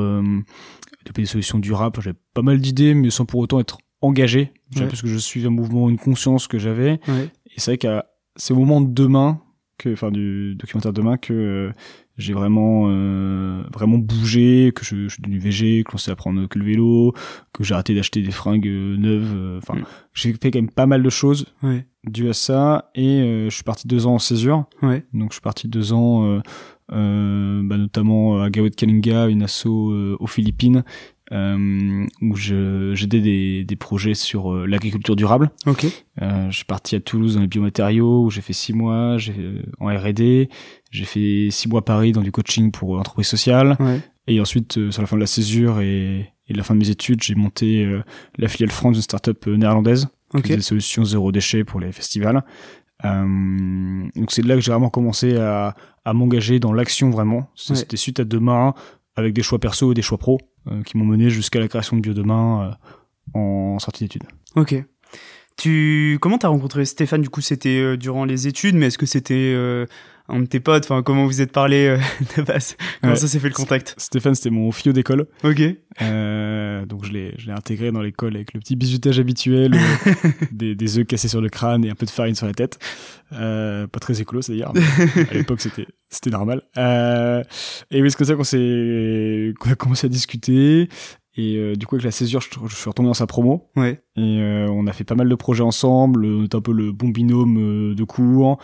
développer 1.03 1.21
des 1.23 1.27
solutions 1.27 1.59
durables. 1.59 1.99
J'avais 2.01 2.17
pas 2.33 2.41
mal 2.41 2.59
d'idées, 2.59 2.93
mais 2.93 3.09
sans 3.09 3.25
pour 3.25 3.39
autant 3.39 3.59
être 3.59 3.77
engagé. 4.01 4.51
Ouais. 4.75 4.87
Parce 4.87 5.01
que 5.01 5.07
je 5.07 5.17
suis 5.17 5.45
un 5.45 5.49
mouvement, 5.49 5.89
une 5.89 5.97
conscience 5.97 6.47
que 6.47 6.57
j'avais. 6.59 6.99
Ouais. 7.07 7.29
Et 7.47 7.59
c'est 7.59 7.71
vrai 7.71 7.77
qu'à 7.77 8.05
ces 8.35 8.53
moments 8.53 8.81
de 8.81 8.89
demain, 8.91 9.41
que, 9.77 9.91
enfin 9.93 10.11
du 10.11 10.55
documentaire 10.55 10.91
demain, 10.93 11.17
que 11.17 11.33
euh, 11.33 11.71
j'ai 12.17 12.33
vraiment, 12.33 12.87
euh, 12.89 13.63
vraiment 13.73 13.97
bougé, 13.97 14.71
que 14.75 14.83
je, 14.83 15.07
je 15.07 15.13
suis 15.13 15.21
devenu 15.21 15.39
végé, 15.39 15.83
que 15.85 15.91
commençais 15.91 16.11
à 16.11 16.15
prendre 16.17 16.47
que 16.47 16.59
le 16.59 16.65
vélo, 16.65 17.13
que 17.53 17.63
j'ai 17.63 17.73
arrêté 17.73 17.95
d'acheter 17.95 18.21
des 18.21 18.31
fringues 18.31 18.67
euh, 18.67 18.97
neuves. 18.97 19.33
euh, 19.35 19.57
Enfin, 19.59 19.75
j'ai 20.13 20.33
fait 20.33 20.51
quand 20.51 20.59
même 20.59 20.69
pas 20.69 20.85
mal 20.85 21.01
de 21.01 21.09
choses 21.09 21.45
Ouais. 21.63 21.85
dues 22.05 22.27
à 22.29 22.33
ça. 22.33 22.91
Et 22.93 23.21
euh, 23.21 23.49
je 23.49 23.55
suis 23.55 23.63
parti 23.63 23.87
deux 23.87 24.05
ans 24.05 24.15
en 24.15 24.19
césure. 24.19 24.65
Ouais. 24.81 25.05
Donc 25.13 25.29
je 25.31 25.35
suis 25.35 25.41
parti 25.41 25.67
deux 25.69 25.93
ans, 25.93 26.41
bah, 26.91 27.77
notamment 27.77 28.41
à 28.41 28.49
Gawet 28.49 28.71
Kalinga, 28.71 29.27
une 29.27 29.43
asso 29.43 29.65
euh, 29.67 30.17
aux 30.19 30.27
Philippines, 30.27 30.83
euh, 31.31 32.05
où 32.21 32.35
j'aidais 32.35 33.21
des, 33.21 33.63
des 33.63 33.75
projets 33.75 34.15
sur 34.15 34.51
euh, 34.53 34.65
l'agriculture 34.65 35.15
durable. 35.15 35.51
Ok. 35.67 35.85
Euh, 36.21 36.49
je 36.49 36.55
suis 36.55 36.65
parti 36.65 36.95
à 36.95 36.99
Toulouse 36.99 37.35
dans 37.35 37.41
les 37.41 37.47
biomatériaux, 37.47 38.25
où 38.25 38.29
j'ai 38.31 38.41
fait 38.41 38.53
six 38.53 38.73
mois 38.73 39.17
euh, 39.29 39.61
en 39.79 39.87
R&D. 39.95 40.49
J'ai 40.91 41.05
fait 41.05 41.49
six 41.51 41.69
mois 41.69 41.79
à 41.79 41.83
Paris 41.83 42.11
dans 42.11 42.21
du 42.23 42.31
coaching 42.31 42.71
pour 42.71 42.95
euh, 42.95 42.99
entreprise 42.99 43.27
sociale. 43.27 43.75
Ouais. 43.79 43.99
Et 44.27 44.39
ensuite, 44.41 44.77
euh, 44.77 44.91
sur 44.91 45.01
la 45.01 45.07
fin 45.07 45.15
de 45.17 45.21
la 45.21 45.27
césure 45.27 45.81
et, 45.81 46.31
et 46.47 46.53
de 46.53 46.57
la 46.57 46.63
fin 46.63 46.73
de 46.73 46.79
mes 46.79 46.89
études, 46.89 47.21
j'ai 47.21 47.35
monté 47.35 47.85
euh, 47.85 48.01
la 48.37 48.47
filiale 48.47 48.71
France 48.71 48.93
d'une 48.93 49.01
start-up 49.03 49.43
euh, 49.47 49.55
néerlandaise 49.57 50.07
qui 50.31 50.37
Ok. 50.37 50.43
faisait 50.45 50.55
des 50.57 50.61
solutions 50.61 51.05
zéro 51.05 51.31
déchet 51.31 51.63
pour 51.63 51.79
les 51.79 51.91
festivals. 51.91 52.43
Euh, 53.05 54.09
donc 54.15 54.31
c'est 54.31 54.41
de 54.41 54.47
là 54.47 54.55
que 54.55 54.61
j'ai 54.61 54.71
vraiment 54.71 54.89
commencé 54.89 55.37
à, 55.37 55.75
à 56.05 56.13
m'engager 56.13 56.59
dans 56.59 56.73
l'action 56.73 57.09
vraiment. 57.09 57.49
Ouais. 57.69 57.75
C'était 57.75 57.97
suite 57.97 58.19
à 58.19 58.25
demain, 58.25 58.73
avec 59.15 59.33
des 59.33 59.43
choix 59.43 59.59
perso 59.59 59.91
et 59.91 59.95
des 59.95 60.01
choix 60.01 60.17
pro, 60.17 60.37
euh, 60.67 60.83
qui 60.83 60.97
m'ont 60.97 61.05
mené 61.05 61.29
jusqu'à 61.29 61.59
la 61.59 61.67
création 61.67 61.95
de 61.97 62.01
Biodemain 62.01 62.75
euh, 63.35 63.39
en 63.39 63.79
sortie 63.79 64.03
d'études. 64.03 64.23
Ok. 64.55 64.83
Tu 65.57 66.17
comment 66.21 66.37
t'as 66.37 66.47
rencontré 66.47 66.85
Stéphane? 66.85 67.21
Du 67.21 67.29
coup, 67.29 67.41
c'était 67.41 67.79
euh, 67.81 67.97
durant 67.97 68.25
les 68.25 68.47
études, 68.47 68.75
mais 68.75 68.87
est-ce 68.87 68.97
que 68.97 69.05
c'était 69.05 69.53
euh, 69.55 69.85
un 70.29 70.39
de 70.41 70.45
tes 70.45 70.59
potes 70.59 70.83
Enfin, 70.85 71.01
comment 71.03 71.25
vous 71.25 71.41
êtes 71.41 71.51
parlé 71.51 71.87
euh, 71.87 71.97
de 72.37 72.41
base? 72.43 72.75
Comment 73.01 73.13
Ouais. 73.13 73.19
ça 73.19 73.27
s'est 73.27 73.39
fait 73.39 73.47
le 73.49 73.53
contact? 73.53 73.95
Stéphane, 73.97 74.35
c'était 74.35 74.49
mon 74.49 74.71
fio 74.71 74.93
d'école. 74.93 75.27
Ok. 75.43 75.61
Euh, 76.01 76.85
donc 76.85 77.05
je 77.05 77.11
l'ai, 77.11 77.33
je 77.37 77.47
l'ai 77.47 77.53
intégré 77.53 77.91
dans 77.91 78.01
l'école 78.01 78.35
avec 78.35 78.53
le 78.53 78.59
petit 78.59 78.75
bisutage 78.75 79.19
habituel, 79.19 79.73
euh, 79.75 80.13
des, 80.51 80.75
des 80.75 80.97
œufs 80.99 81.05
cassés 81.05 81.27
sur 81.27 81.41
le 81.41 81.49
crâne 81.49 81.83
et 81.85 81.89
un 81.89 81.95
peu 81.95 82.05
de 82.05 82.11
farine 82.11 82.35
sur 82.35 82.47
la 82.47 82.53
tête. 82.53 82.79
Euh, 83.33 83.87
pas 83.87 83.99
très 83.99 84.21
écolo, 84.21 84.41
c'est 84.41 84.53
d'ailleurs. 84.53 84.73
mais 84.73 85.29
à 85.29 85.33
l'époque, 85.33 85.61
c'était, 85.61 85.87
c'était 86.09 86.29
normal. 86.29 86.61
Euh, 86.77 87.43
et 87.91 88.01
oui, 88.01 88.09
c'est 88.11 88.17
comme 88.17 88.27
ça 88.27 88.35
qu'on 88.35 88.43
s'est, 88.43 89.53
qu'on 89.59 89.71
a 89.71 89.75
commencé 89.75 90.07
à 90.07 90.09
discuter. 90.09 90.89
Et 91.35 91.55
euh, 91.57 91.75
du 91.75 91.85
coup, 91.85 91.95
avec 91.95 92.03
la 92.03 92.11
césure, 92.11 92.41
je, 92.41 92.49
je 92.67 92.75
suis 92.75 92.89
retombé 92.89 93.07
dans 93.07 93.13
sa 93.13 93.27
promo. 93.27 93.69
Ouais. 93.75 94.01
Et 94.17 94.39
euh, 94.41 94.67
on 94.69 94.87
a 94.87 94.93
fait 94.93 95.03
pas 95.05 95.15
mal 95.15 95.29
de 95.29 95.35
projets 95.35 95.63
ensemble. 95.63 96.25
On 96.25 96.43
était 96.43 96.55
un 96.57 96.61
peu 96.61 96.73
le 96.73 96.91
bon 96.91 97.09
binôme 97.09 97.57
euh, 97.91 97.95
de 97.95 98.03
cours. 98.03 98.59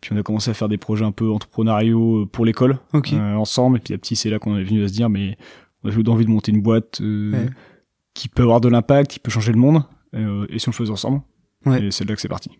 Puis 0.00 0.12
on 0.12 0.16
a 0.16 0.22
commencé 0.22 0.50
à 0.50 0.54
faire 0.54 0.68
des 0.68 0.78
projets 0.78 1.04
un 1.04 1.12
peu 1.12 1.30
entrepreneuriaux 1.30 2.22
euh, 2.22 2.26
pour 2.26 2.44
l'école 2.44 2.78
Ok. 2.94 3.12
euh, 3.12 3.34
ensemble. 3.34 3.76
Et 3.78 3.80
puis 3.80 3.94
à 3.94 3.98
petit, 3.98 4.16
c'est 4.16 4.30
là 4.30 4.38
qu'on 4.38 4.56
est 4.56 4.64
venu 4.64 4.82
à 4.84 4.88
se 4.88 4.92
dire, 4.92 5.10
mais 5.10 5.36
on 5.84 5.90
a 5.90 5.92
eu 5.92 6.02
envie 6.08 6.24
de 6.24 6.30
monter 6.30 6.52
une 6.52 6.62
boîte 6.62 7.00
euh, 7.00 7.32
Ouais. 7.32 7.50
qui 8.14 8.28
peut 8.28 8.42
avoir 8.42 8.60
de 8.60 8.68
l'impact, 8.68 9.10
qui 9.10 9.18
peut 9.18 9.30
changer 9.30 9.52
le 9.52 9.58
monde. 9.58 9.82
euh, 10.14 10.46
et 10.48 10.58
si 10.58 10.68
on 10.68 10.72
le 10.72 10.76
faisait 10.76 10.90
ensemble. 10.90 11.20
Ouais. 11.66 11.84
Et 11.84 11.90
c'est 11.90 12.04
de 12.04 12.08
là 12.08 12.16
que 12.16 12.20
c'est 12.22 12.28
parti. 12.28 12.50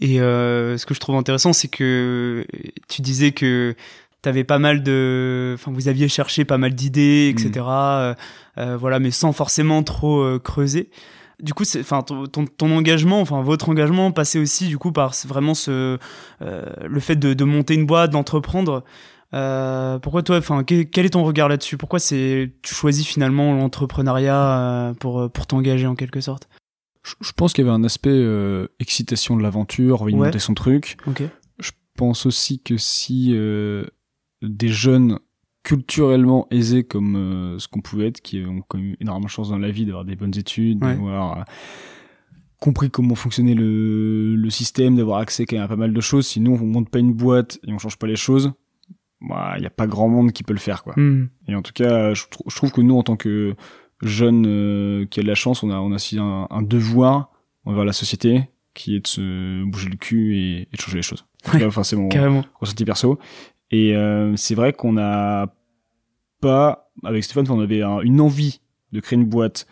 Et 0.00 0.20
euh, 0.20 0.78
ce 0.78 0.86
que 0.86 0.94
je 0.94 1.00
trouve 1.00 1.16
intéressant, 1.16 1.52
c'est 1.52 1.66
que 1.68 2.46
tu 2.88 3.02
disais 3.02 3.32
que 3.32 3.74
t'avais 4.22 4.44
pas 4.44 4.58
mal 4.60 4.82
de, 4.84 5.52
enfin, 5.54 5.72
vous 5.72 5.88
aviez 5.88 6.08
cherché 6.08 6.44
pas 6.44 6.56
mal 6.58 6.74
d'idées, 6.74 7.28
etc. 7.36 7.64
euh, 7.68 8.14
euh, 8.58 8.76
voilà, 8.76 9.00
mais 9.00 9.10
sans 9.10 9.32
forcément 9.32 9.82
trop 9.82 10.38
creuser. 10.38 10.90
Du 11.40 11.54
coup, 11.54 11.64
c'est, 11.64 11.80
enfin, 11.80 12.02
ton, 12.02 12.26
ton, 12.26 12.46
ton 12.46 12.76
engagement, 12.76 13.20
enfin, 13.20 13.42
votre 13.42 13.68
engagement 13.68 14.10
passait 14.10 14.38
aussi, 14.40 14.66
du 14.66 14.76
coup, 14.78 14.90
par 14.90 15.12
vraiment 15.26 15.54
ce, 15.54 15.98
euh, 16.42 16.62
le 16.84 17.00
fait 17.00 17.14
de, 17.16 17.32
de 17.34 17.44
monter 17.44 17.74
une 17.74 17.86
boîte, 17.86 18.10
d'entreprendre. 18.10 18.82
Euh, 19.34 19.98
pourquoi 19.98 20.22
toi, 20.22 20.38
enfin, 20.38 20.64
que- 20.64 20.82
quel 20.82 21.06
est 21.06 21.10
ton 21.10 21.22
regard 21.22 21.48
là-dessus? 21.48 21.76
Pourquoi 21.76 21.98
c'est, 21.98 22.54
tu 22.62 22.74
choisis 22.74 23.06
finalement 23.06 23.54
l'entrepreneuriat 23.54 24.58
euh, 24.88 24.94
pour 24.94 25.30
pour 25.30 25.46
t'engager 25.46 25.86
en 25.86 25.94
quelque 25.94 26.20
sorte? 26.20 26.48
Je, 27.04 27.14
je 27.20 27.32
pense 27.32 27.52
qu'il 27.52 27.64
y 27.64 27.68
avait 27.68 27.76
un 27.76 27.84
aspect 27.84 28.10
euh, 28.10 28.66
excitation 28.80 29.36
de 29.36 29.42
l'aventure, 29.42 30.02
envie 30.02 30.14
de 30.14 30.18
Ouais. 30.18 30.26
monter 30.26 30.38
son 30.38 30.54
truc. 30.54 30.96
Ok. 31.06 31.22
Je 31.60 31.70
pense 31.96 32.26
aussi 32.26 32.60
que 32.62 32.76
si 32.78 33.30
euh, 33.34 33.84
des 34.42 34.68
jeunes 34.68 35.18
culturellement 35.68 36.46
aisés 36.50 36.82
comme 36.82 37.14
euh, 37.16 37.58
ce 37.58 37.68
qu'on 37.68 37.82
pouvait 37.82 38.06
être, 38.08 38.22
qui 38.22 38.42
ont 38.42 38.62
quand 38.66 38.78
même 38.78 38.96
énormément 39.00 39.26
de 39.26 39.30
chance 39.30 39.50
dans 39.50 39.58
la 39.58 39.70
vie 39.70 39.84
d'avoir 39.84 40.06
des 40.06 40.16
bonnes 40.16 40.36
études, 40.36 40.82
Ouais. 40.82 40.94
d'avoir 40.94 41.40
euh, 41.40 41.42
compris 42.58 42.88
comment 42.90 43.14
fonctionnait 43.14 43.54
le, 43.54 44.34
le 44.34 44.50
système, 44.50 44.96
d'avoir 44.96 45.18
accès 45.18 45.44
quand 45.44 45.56
même 45.56 45.64
à 45.66 45.68
pas 45.68 45.76
mal 45.76 45.92
de 45.92 46.00
choses, 46.00 46.26
sinon 46.26 46.54
on 46.54 46.64
monte 46.66 46.88
pas 46.88 47.00
une 47.00 47.12
boîte 47.12 47.58
et 47.66 47.72
on 47.74 47.78
change 47.78 47.98
pas 47.98 48.06
les 48.06 48.16
choses, 48.16 48.52
bah, 49.20 49.54
il 49.58 49.62
y 49.62 49.66
a 49.66 49.70
pas 49.70 49.86
grand 49.86 50.08
monde 50.08 50.32
qui 50.32 50.42
peut 50.42 50.54
le 50.54 50.58
faire, 50.58 50.82
quoi. 50.82 50.94
Hmm. 50.96 51.28
Et 51.48 51.54
en 51.54 51.60
tout 51.60 51.72
cas, 51.74 52.14
je, 52.14 52.24
trou- 52.30 52.44
je 52.48 52.56
trouve 52.56 52.72
que 52.72 52.80
nous, 52.80 52.96
en 52.96 53.02
tant 53.02 53.16
que 53.16 53.54
jeunes 54.00 54.46
euh, 54.46 55.04
qui 55.04 55.20
a 55.20 55.22
de 55.22 55.28
la 55.28 55.34
chance, 55.34 55.62
on 55.62 55.70
a, 55.70 55.76
on 55.80 55.92
a 55.92 55.96
aussi 55.96 56.18
un, 56.18 56.46
un 56.48 56.62
devoir 56.62 57.30
envers 57.66 57.84
la 57.84 57.92
société 57.92 58.48
qui 58.72 58.96
est 58.96 59.00
de 59.00 59.06
se 59.06 59.64
bouger 59.64 59.90
le 59.90 59.96
cul 59.96 60.36
et, 60.38 60.60
et 60.62 60.76
de 60.76 60.80
changer 60.80 60.96
les 60.96 61.02
choses. 61.02 61.26
Ouais, 61.52 61.62
Enfin, 61.66 61.82
c'est 61.82 61.96
mon 61.96 62.08
ressenti 62.58 62.84
perso. 62.86 63.18
Et 63.70 63.94
euh, 63.94 64.34
c'est 64.36 64.54
vrai 64.54 64.72
qu'on 64.72 64.94
n'a 64.94 65.52
pas, 66.40 66.90
avec 67.04 67.24
Stéphane, 67.24 67.46
on 67.50 67.60
avait 67.60 67.82
un- 67.82 68.00
une 68.00 68.20
envie 68.20 68.60
de 68.92 69.00
créer 69.00 69.18
une 69.18 69.26
boîte 69.26 69.66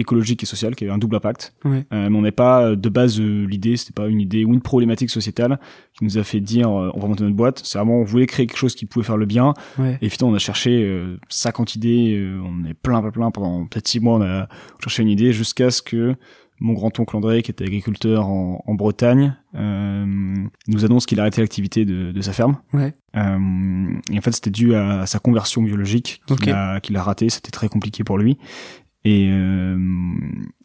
écologique 0.00 0.44
et 0.44 0.46
sociale 0.46 0.76
qui 0.76 0.84
avait 0.84 0.92
un 0.92 0.98
double 0.98 1.16
impact. 1.16 1.54
Ouais. 1.64 1.84
Euh, 1.92 2.08
mais 2.08 2.16
on 2.16 2.22
n'est 2.22 2.30
pas 2.30 2.62
euh, 2.62 2.76
de 2.76 2.88
base 2.88 3.18
euh, 3.20 3.46
l'idée, 3.46 3.76
c'était 3.76 3.92
pas 4.00 4.06
une 4.06 4.20
idée 4.20 4.44
ou 4.44 4.54
une 4.54 4.60
problématique 4.60 5.10
sociétale 5.10 5.58
qui 5.92 6.04
nous 6.04 6.18
a 6.18 6.22
fait 6.22 6.38
dire 6.38 6.68
euh, 6.70 6.92
on 6.94 7.00
va 7.00 7.08
monter 7.08 7.24
notre 7.24 7.34
boîte. 7.34 7.62
C'est 7.64 7.78
vraiment 7.78 7.98
on 7.98 8.04
voulait 8.04 8.26
créer 8.26 8.46
quelque 8.46 8.56
chose 8.58 8.76
qui 8.76 8.86
pouvait 8.86 9.04
faire 9.04 9.16
le 9.16 9.26
bien. 9.26 9.54
Ouais. 9.76 9.98
Et 10.00 10.08
finalement 10.08 10.34
on 10.34 10.36
a 10.36 10.38
cherché 10.38 10.84
euh, 10.84 11.18
50 11.28 11.74
idées, 11.74 12.14
euh, 12.16 12.40
on 12.44 12.64
est 12.64 12.74
plein 12.74 13.00
plein 13.00 13.10
plein 13.10 13.30
pendant 13.32 13.66
peut-être 13.66 13.88
six 13.88 13.98
mois 13.98 14.18
on 14.18 14.22
a 14.22 14.48
cherché 14.80 15.02
une 15.02 15.08
idée 15.08 15.32
jusqu'à 15.32 15.70
ce 15.72 15.82
que 15.82 16.14
mon 16.60 16.72
grand-oncle 16.72 17.16
André, 17.16 17.42
qui 17.42 17.50
était 17.50 17.64
agriculteur 17.64 18.26
en, 18.26 18.62
en 18.66 18.74
Bretagne, 18.74 19.36
euh, 19.54 20.04
nous 20.66 20.84
annonce 20.84 21.06
qu'il 21.06 21.18
a 21.20 21.22
arrêté 21.22 21.40
l'activité 21.40 21.84
de, 21.84 22.12
de 22.12 22.20
sa 22.20 22.32
ferme. 22.32 22.58
Ouais. 22.72 22.92
Euh, 23.16 23.38
et 24.10 24.18
en 24.18 24.20
fait, 24.20 24.32
c'était 24.32 24.50
dû 24.50 24.74
à, 24.74 25.06
sa 25.06 25.18
conversion 25.18 25.62
biologique 25.62 26.20
qu'il 26.40 26.52
a, 26.52 26.80
qu'il 26.80 26.96
a 26.96 27.02
raté. 27.02 27.28
C'était 27.28 27.50
très 27.50 27.68
compliqué 27.68 28.04
pour 28.04 28.18
lui. 28.18 28.38
Et, 29.10 29.28
euh, 29.30 29.78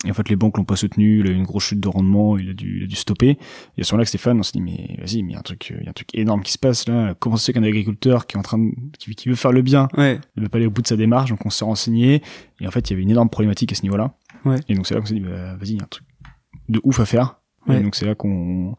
et 0.05 0.12
en 0.12 0.13
fait, 0.13 0.27
les 0.27 0.35
banques 0.35 0.57
l'ont 0.57 0.65
pas 0.65 0.75
soutenu. 0.75 1.21
Il 1.21 1.27
a 1.27 1.31
eu 1.31 1.35
une 1.35 1.43
grosse 1.45 1.63
chute 1.63 1.79
de 1.79 1.88
rendement. 1.88 2.38
Il 2.38 2.50
a 2.50 2.53
dû, 2.53 2.79
il 2.79 2.83
a 2.83 2.88
dû 2.88 2.95
stopper. 2.95 3.38
Et 3.77 3.81
à 3.81 3.83
ce 3.85 3.93
moment-là, 3.93 4.03
que 4.03 4.09
Stéphane, 4.09 4.38
on 4.38 4.43
s'est 4.43 4.51
dit, 4.53 4.62
mais 4.62 4.97
vas-y, 5.00 5.23
mais 5.23 5.29
il 5.29 5.31
y 5.31 5.35
a 5.35 5.39
un 5.39 5.43
truc, 5.43 5.69
il 5.79 5.83
y 5.83 5.88
a 5.88 5.89
un 5.89 5.93
truc 5.93 6.09
énorme 6.13 6.41
qui 6.43 6.51
se 6.51 6.57
passe 6.57 6.88
là. 6.89 7.13
Comment 7.19 7.38
c'est 7.38 7.53
qu'un 7.53 7.63
agriculteur 7.63 8.27
qui 8.27 8.35
est 8.35 8.39
en 8.39 8.43
train 8.43 8.57
de, 8.57 8.71
qui, 9.00 9.15
qui 9.15 9.29
veut 9.29 9.35
faire 9.35 9.51
le 9.53 9.62
bien, 9.62 9.88
Ouais. 9.95 10.19
ne 10.35 10.41
veut 10.41 10.50
pas 10.50 10.57
aller 10.57 10.67
au 10.67 10.71
bout 10.71 10.81
de 10.81 10.88
sa 10.88 10.97
démarche. 10.97 11.29
Donc, 11.29 11.45
on 11.45 11.50
s'est 11.50 11.63
renseigné. 11.63 12.21
Et 12.59 12.67
en 12.67 12.71
fait, 12.71 12.89
il 12.89 12.93
y 12.93 12.95
avait 12.95 13.03
une 13.03 13.12
énorme 13.12 13.29
problématique 13.29 13.71
à 13.71 13.75
ce 13.75 13.83
niveau-là. 13.83 14.13
Ouais. 14.45 14.57
Et 14.67 14.73
donc, 14.75 14.88
c'est 14.88 14.93
là 14.95 15.00
qu'on 15.00 15.05
s'est 15.07 15.13
dit, 15.13 15.21
bah, 15.21 15.55
vas-y, 15.55 15.69
il 15.71 15.77
y 15.77 15.79
a 15.79 15.83
un 15.83 15.88
truc 15.88 16.05
de 16.69 16.81
ouf 16.83 17.00
à 17.00 17.05
faire. 17.05 17.39
Ouais. 17.67 17.79
Et 17.79 17.83
donc, 17.83 17.95
c'est 17.95 18.05
là 18.05 18.13
qu'on, 18.15 18.75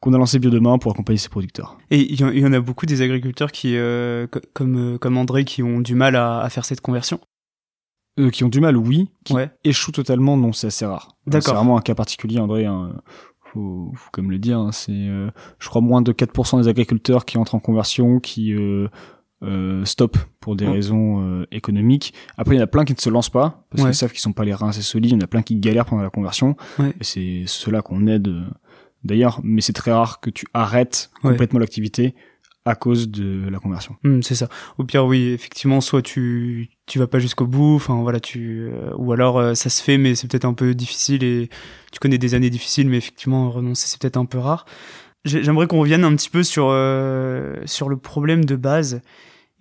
qu'on 0.00 0.12
a 0.12 0.18
lancé 0.18 0.38
Biodemain 0.38 0.76
pour 0.78 0.90
accompagner 0.92 1.18
ses 1.18 1.28
producteurs. 1.30 1.78
Et 1.90 2.00
il 2.12 2.20
y, 2.20 2.24
en- 2.24 2.30
il 2.30 2.40
y 2.40 2.44
en 2.46 2.52
a 2.52 2.60
beaucoup 2.60 2.84
des 2.84 3.00
agriculteurs 3.00 3.52
qui, 3.52 3.76
euh, 3.76 4.26
co- 4.26 4.40
comme, 4.52 4.76
euh, 4.94 4.98
comme 4.98 5.16
André, 5.16 5.44
qui 5.44 5.62
ont 5.62 5.80
du 5.80 5.94
mal 5.94 6.14
à, 6.16 6.40
à 6.40 6.50
faire 6.50 6.64
cette 6.66 6.80
conversion. 6.82 7.20
Euh, 8.18 8.30
qui 8.30 8.44
ont 8.44 8.48
du 8.48 8.60
mal, 8.60 8.76
oui. 8.76 9.08
Qui 9.24 9.32
Ouais. 9.32 9.50
échouent 9.64 9.92
totalement, 9.92 10.36
non, 10.36 10.52
c'est 10.52 10.66
assez 10.66 10.84
rare. 10.84 11.16
Euh, 11.26 11.30
D'accord. 11.30 11.48
C'est 11.48 11.54
vraiment 11.56 11.78
un 11.78 11.80
cas 11.80 11.94
particulier, 11.94 12.38
André. 12.38 12.66
Hein. 12.66 12.92
Faut, 13.52 13.92
faut 13.94 14.10
comme 14.12 14.30
le 14.30 14.38
dire. 14.38 14.58
hein, 14.58 14.72
C'est, 14.72 14.92
euh, 14.92 15.30
je 15.58 15.68
crois, 15.68 15.80
moins 15.82 16.02
de 16.02 16.12
4% 16.12 16.60
des 16.60 16.68
agriculteurs 16.68 17.24
qui 17.24 17.38
entrent 17.38 17.54
en 17.54 17.58
conversion, 17.60 18.20
qui 18.20 18.52
euh, 18.54 18.88
euh, 19.42 19.84
stoppent 19.84 20.18
pour 20.40 20.56
des 20.56 20.66
Ouais. 20.66 20.72
raisons 20.72 21.22
euh, 21.22 21.46
économiques. 21.52 22.12
Après, 22.36 22.54
il 22.54 22.58
y 22.58 22.60
en 22.60 22.64
a 22.64 22.68
plein 22.68 22.84
qui 22.84 22.92
ne 22.94 22.98
se 22.98 23.10
lancent 23.10 23.30
pas 23.30 23.64
parce 23.70 23.82
Ouais. 23.82 23.88
qu'ils 23.90 23.96
savent 23.96 24.10
qu'ils 24.12 24.20
sont 24.20 24.32
pas 24.32 24.44
les 24.44 24.54
reins 24.54 24.68
assez 24.68 24.82
solides. 24.82 25.10
Il 25.10 25.14
y 25.14 25.16
en 25.16 25.24
a 25.24 25.26
plein 25.26 25.42
qui 25.42 25.56
galèrent 25.56 25.86
pendant 25.86 26.02
la 26.02 26.10
conversion. 26.10 26.56
Ouais. 26.78 26.90
Et 27.00 27.04
c'est 27.04 27.42
ceux-là 27.46 27.82
qu'on 27.82 28.06
aide. 28.06 28.30
D'ailleurs, 29.04 29.40
mais 29.42 29.60
c'est 29.62 29.72
très 29.72 29.90
rare 29.92 30.20
que 30.20 30.30
tu 30.30 30.46
arrêtes 30.54 31.10
complètement 31.22 31.58
l'activité 31.58 32.14
à 32.64 32.76
cause 32.76 33.10
de 33.10 33.48
la 33.50 33.58
conversion. 33.58 33.96
Hmm, 34.04 34.22
c'est 34.22 34.36
ça. 34.36 34.48
Au 34.78 34.84
pire, 34.84 35.04
oui, 35.04 35.30
effectivement, 35.30 35.80
soit 35.80 36.02
tu 36.02 36.70
tu 36.92 36.98
vas 36.98 37.06
pas 37.06 37.20
jusqu'au 37.20 37.46
bout, 37.46 37.76
enfin 37.76 38.02
voilà, 38.02 38.20
tu 38.20 38.68
euh, 38.70 38.92
ou 38.96 39.14
alors 39.14 39.38
euh, 39.38 39.54
ça 39.54 39.70
se 39.70 39.82
fait, 39.82 39.96
mais 39.96 40.14
c'est 40.14 40.30
peut-être 40.30 40.44
un 40.44 40.52
peu 40.52 40.74
difficile 40.74 41.24
et 41.24 41.48
tu 41.90 41.98
connais 41.98 42.18
des 42.18 42.34
années 42.34 42.50
difficiles, 42.50 42.86
mais 42.86 42.98
effectivement 42.98 43.50
renoncer 43.50 43.88
c'est 43.88 43.98
peut-être 43.98 44.18
un 44.18 44.26
peu 44.26 44.36
rare. 44.36 44.66
j'aimerais 45.24 45.66
qu'on 45.66 45.80
revienne 45.80 46.04
un 46.04 46.14
petit 46.14 46.28
peu 46.28 46.42
sur 46.42 46.68
euh, 46.68 47.56
sur 47.64 47.88
le 47.88 47.96
problème 47.96 48.44
de 48.44 48.56
base 48.56 49.00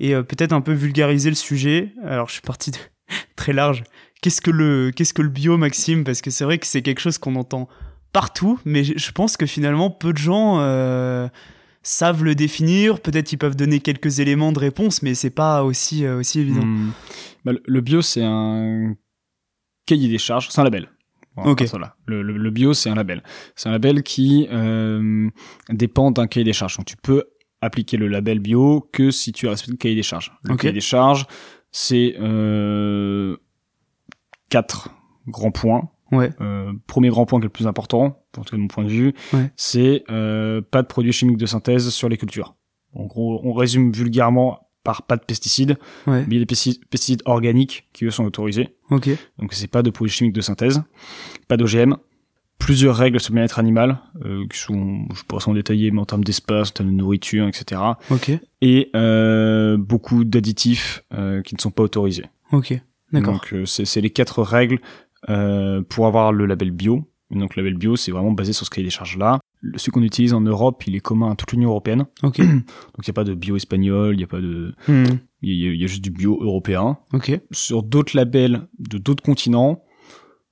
et 0.01 0.13
peut-être 0.13 0.51
un 0.51 0.59
peu 0.59 0.73
vulgariser 0.73 1.29
le 1.29 1.37
sujet. 1.37 1.93
Alors 2.03 2.27
je 2.27 2.33
suis 2.33 2.41
parti 2.41 2.71
de 2.71 2.77
très 3.37 3.53
large. 3.53 3.83
Qu'est-ce 4.21 4.41
que 4.41 4.51
le 4.51 4.91
qu'est-ce 4.93 5.13
que 5.13 5.21
le 5.21 5.29
bio, 5.29 5.55
Maxime? 5.55 6.03
Parce 6.03 6.19
que 6.19 6.31
c'est 6.31 6.43
vrai 6.43 6.57
que 6.57 6.67
c'est 6.67 6.81
quelque 6.81 6.99
chose 6.99 7.17
qu'on 7.17 7.37
entend 7.37 7.69
partout, 8.11 8.59
mais 8.65 8.83
je 8.83 9.11
pense 9.13 9.37
que 9.37 9.45
finalement 9.45 9.89
peu 9.89 10.11
de 10.11 10.17
gens 10.17 10.59
savent 11.83 12.23
le 12.23 12.35
définir. 12.35 12.99
Peut-être 12.99 13.31
ils 13.31 13.37
peuvent 13.37 13.55
donner 13.55 13.79
quelques 13.79 14.19
éléments 14.19 14.51
de 14.51 14.59
réponse, 14.59 15.01
mais 15.01 15.15
c'est 15.15 15.29
pas 15.29 15.63
aussi 15.63 16.07
aussi 16.07 16.39
évident. 16.39 16.65
Hmm. 16.65 16.91
Bah, 17.45 17.53
le 17.65 17.81
bio, 17.81 18.01
c'est 18.01 18.23
un 18.23 18.95
cahier 19.85 20.07
des 20.07 20.17
charges, 20.17 20.49
c'est 20.49 20.61
un 20.61 20.63
label. 20.63 20.89
ok. 21.37 21.63
Le, 22.05 22.21
le, 22.21 22.49
bio, 22.49 22.73
c'est 22.73 22.89
un 22.89 22.95
label. 22.95 23.23
C'est 23.55 23.69
un 23.69 23.71
label 23.71 24.03
qui 24.03 24.47
euh, 24.51 25.29
dépend 25.69 26.11
d'un 26.11 26.27
cahier 26.27 26.43
des 26.43 26.53
charges. 26.53 26.77
Donc 26.77 26.85
tu 26.85 26.97
peux 26.97 27.23
appliquer 27.61 27.97
le 27.97 28.07
label 28.07 28.39
bio 28.39 28.87
que 28.91 29.11
si 29.11 29.31
tu 29.31 29.47
respectes 29.47 29.71
le 29.71 29.77
cahier 29.77 29.95
des 29.95 30.03
charges. 30.03 30.33
Le 30.43 30.55
cahier 30.55 30.73
des 30.73 30.81
charges, 30.81 31.25
c'est 31.71 32.15
euh, 32.19 33.37
quatre 34.49 34.89
grands 35.27 35.51
points. 35.51 35.89
Ouais. 36.11 36.31
Euh, 36.41 36.73
premier 36.87 37.09
grand 37.09 37.25
point 37.25 37.39
qui 37.39 37.43
est 37.43 37.47
le 37.47 37.51
plus 37.51 37.67
important, 37.67 38.20
pour 38.31 38.45
tout 38.45 38.57
mon 38.57 38.67
point 38.67 38.83
de 38.83 38.89
vue, 38.89 39.13
c'est 39.55 40.03
euh, 40.09 40.61
pas 40.61 40.81
de 40.81 40.87
produits 40.87 41.13
chimiques 41.13 41.37
de 41.37 41.45
synthèse 41.45 41.89
sur 41.89 42.09
les 42.09 42.17
cultures. 42.17 42.55
En 42.93 43.05
gros, 43.05 43.41
on 43.43 43.53
résume 43.53 43.91
vulgairement 43.91 44.67
par 44.83 45.03
pas 45.03 45.15
de 45.15 45.23
pesticides, 45.23 45.77
mais 46.07 46.23
il 46.27 46.33
y 46.33 46.37
a 46.37 46.39
des 46.39 46.45
pesticides, 46.45 47.21
organiques 47.25 47.87
qui 47.93 48.05
eux 48.05 48.11
sont 48.11 48.25
autorisés. 48.25 48.75
Ok. 48.89 49.09
Donc 49.37 49.53
c'est 49.53 49.67
pas 49.67 49.83
de 49.83 49.89
produits 49.89 50.13
chimiques 50.13 50.33
de 50.33 50.41
synthèse, 50.41 50.81
pas 51.47 51.55
d'OGM, 51.55 51.97
plusieurs 52.57 52.95
règles 52.95 53.19
sur 53.19 53.31
le 53.31 53.35
bien-être 53.35 53.59
animal 53.59 53.99
euh, 54.23 54.45
qui 54.51 54.57
sont, 54.57 55.07
je 55.13 55.23
pourrais 55.23 55.41
s'en 55.41 55.53
détailler, 55.53 55.91
mais 55.91 55.99
en 55.99 56.05
termes 56.05 56.23
d'espace, 56.23 56.69
en 56.69 56.73
termes 56.73 56.89
de 56.89 56.95
nourriture, 56.95 57.47
etc. 57.47 57.81
Ok. 58.09 58.31
Et 58.61 58.89
euh, 58.95 59.77
beaucoup 59.77 60.23
d'additifs 60.23 61.03
euh, 61.13 61.41
qui 61.41 61.55
ne 61.55 61.59
sont 61.59 61.71
pas 61.71 61.83
autorisés. 61.83 62.25
Ok. 62.51 62.79
D'accord. 63.11 63.33
Donc 63.33 63.53
euh, 63.53 63.65
c'est 63.65 64.01
les 64.01 64.09
quatre 64.09 64.41
règles 64.41 64.79
euh, 65.29 65.81
pour 65.81 66.07
avoir 66.07 66.31
le 66.31 66.45
label 66.45 66.71
bio. 66.71 67.07
Donc 67.31 67.55
le 67.55 67.63
label 67.63 67.77
bio, 67.77 67.95
c'est 67.95 68.11
vraiment 68.11 68.31
basé 68.31 68.53
sur 68.53 68.65
ce 68.65 68.69
cahier 68.69 68.85
des 68.85 68.91
charges 68.91 69.17
là 69.17 69.39
ce 69.75 69.91
qu'on 69.91 70.03
utilise 70.03 70.33
en 70.33 70.41
Europe, 70.41 70.83
il 70.87 70.95
est 70.95 70.99
commun 70.99 71.31
à 71.31 71.35
toute 71.35 71.51
l'Union 71.51 71.69
européenne. 71.69 72.05
Donc 72.23 72.37
il 72.37 72.43
n'y 72.43 73.09
a 73.09 73.13
pas 73.13 73.23
de 73.23 73.33
bio 73.33 73.55
espagnol, 73.55 74.15
il 74.15 74.17
n'y 74.17 74.23
a 74.23 74.27
pas 74.27 74.41
de, 74.41 74.73
hmm. 74.87 75.17
il 75.41 75.75
y, 75.75 75.83
a 75.83 75.87
juste 75.87 76.03
du 76.03 76.11
bio 76.11 76.39
européen. 76.41 76.97
Sur 77.51 77.83
d'autres 77.83 78.15
labels 78.15 78.67
de 78.79 78.97
d'autres 78.97 79.23
continents, 79.23 79.83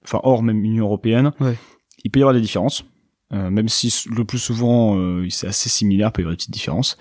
enfin 0.03 0.19
hors 0.23 0.43
même 0.43 0.63
Union 0.63 0.85
européenne, 0.85 1.31
ouais. 1.39 1.57
il 2.03 2.11
peut 2.11 2.19
y 2.19 2.23
avoir 2.23 2.33
des 2.33 2.41
différences. 2.41 2.85
Euh, 3.31 3.51
même 3.51 3.69
si 3.69 3.93
le 4.09 4.25
plus 4.25 4.39
souvent 4.39 4.97
euh, 4.97 5.27
c'est 5.29 5.45
assez 5.45 5.69
similaire, 5.69 6.09
il 6.09 6.11
peut 6.13 6.21
y 6.21 6.23
avoir 6.23 6.33
des 6.33 6.37
petites 6.37 6.53
différences, 6.53 6.97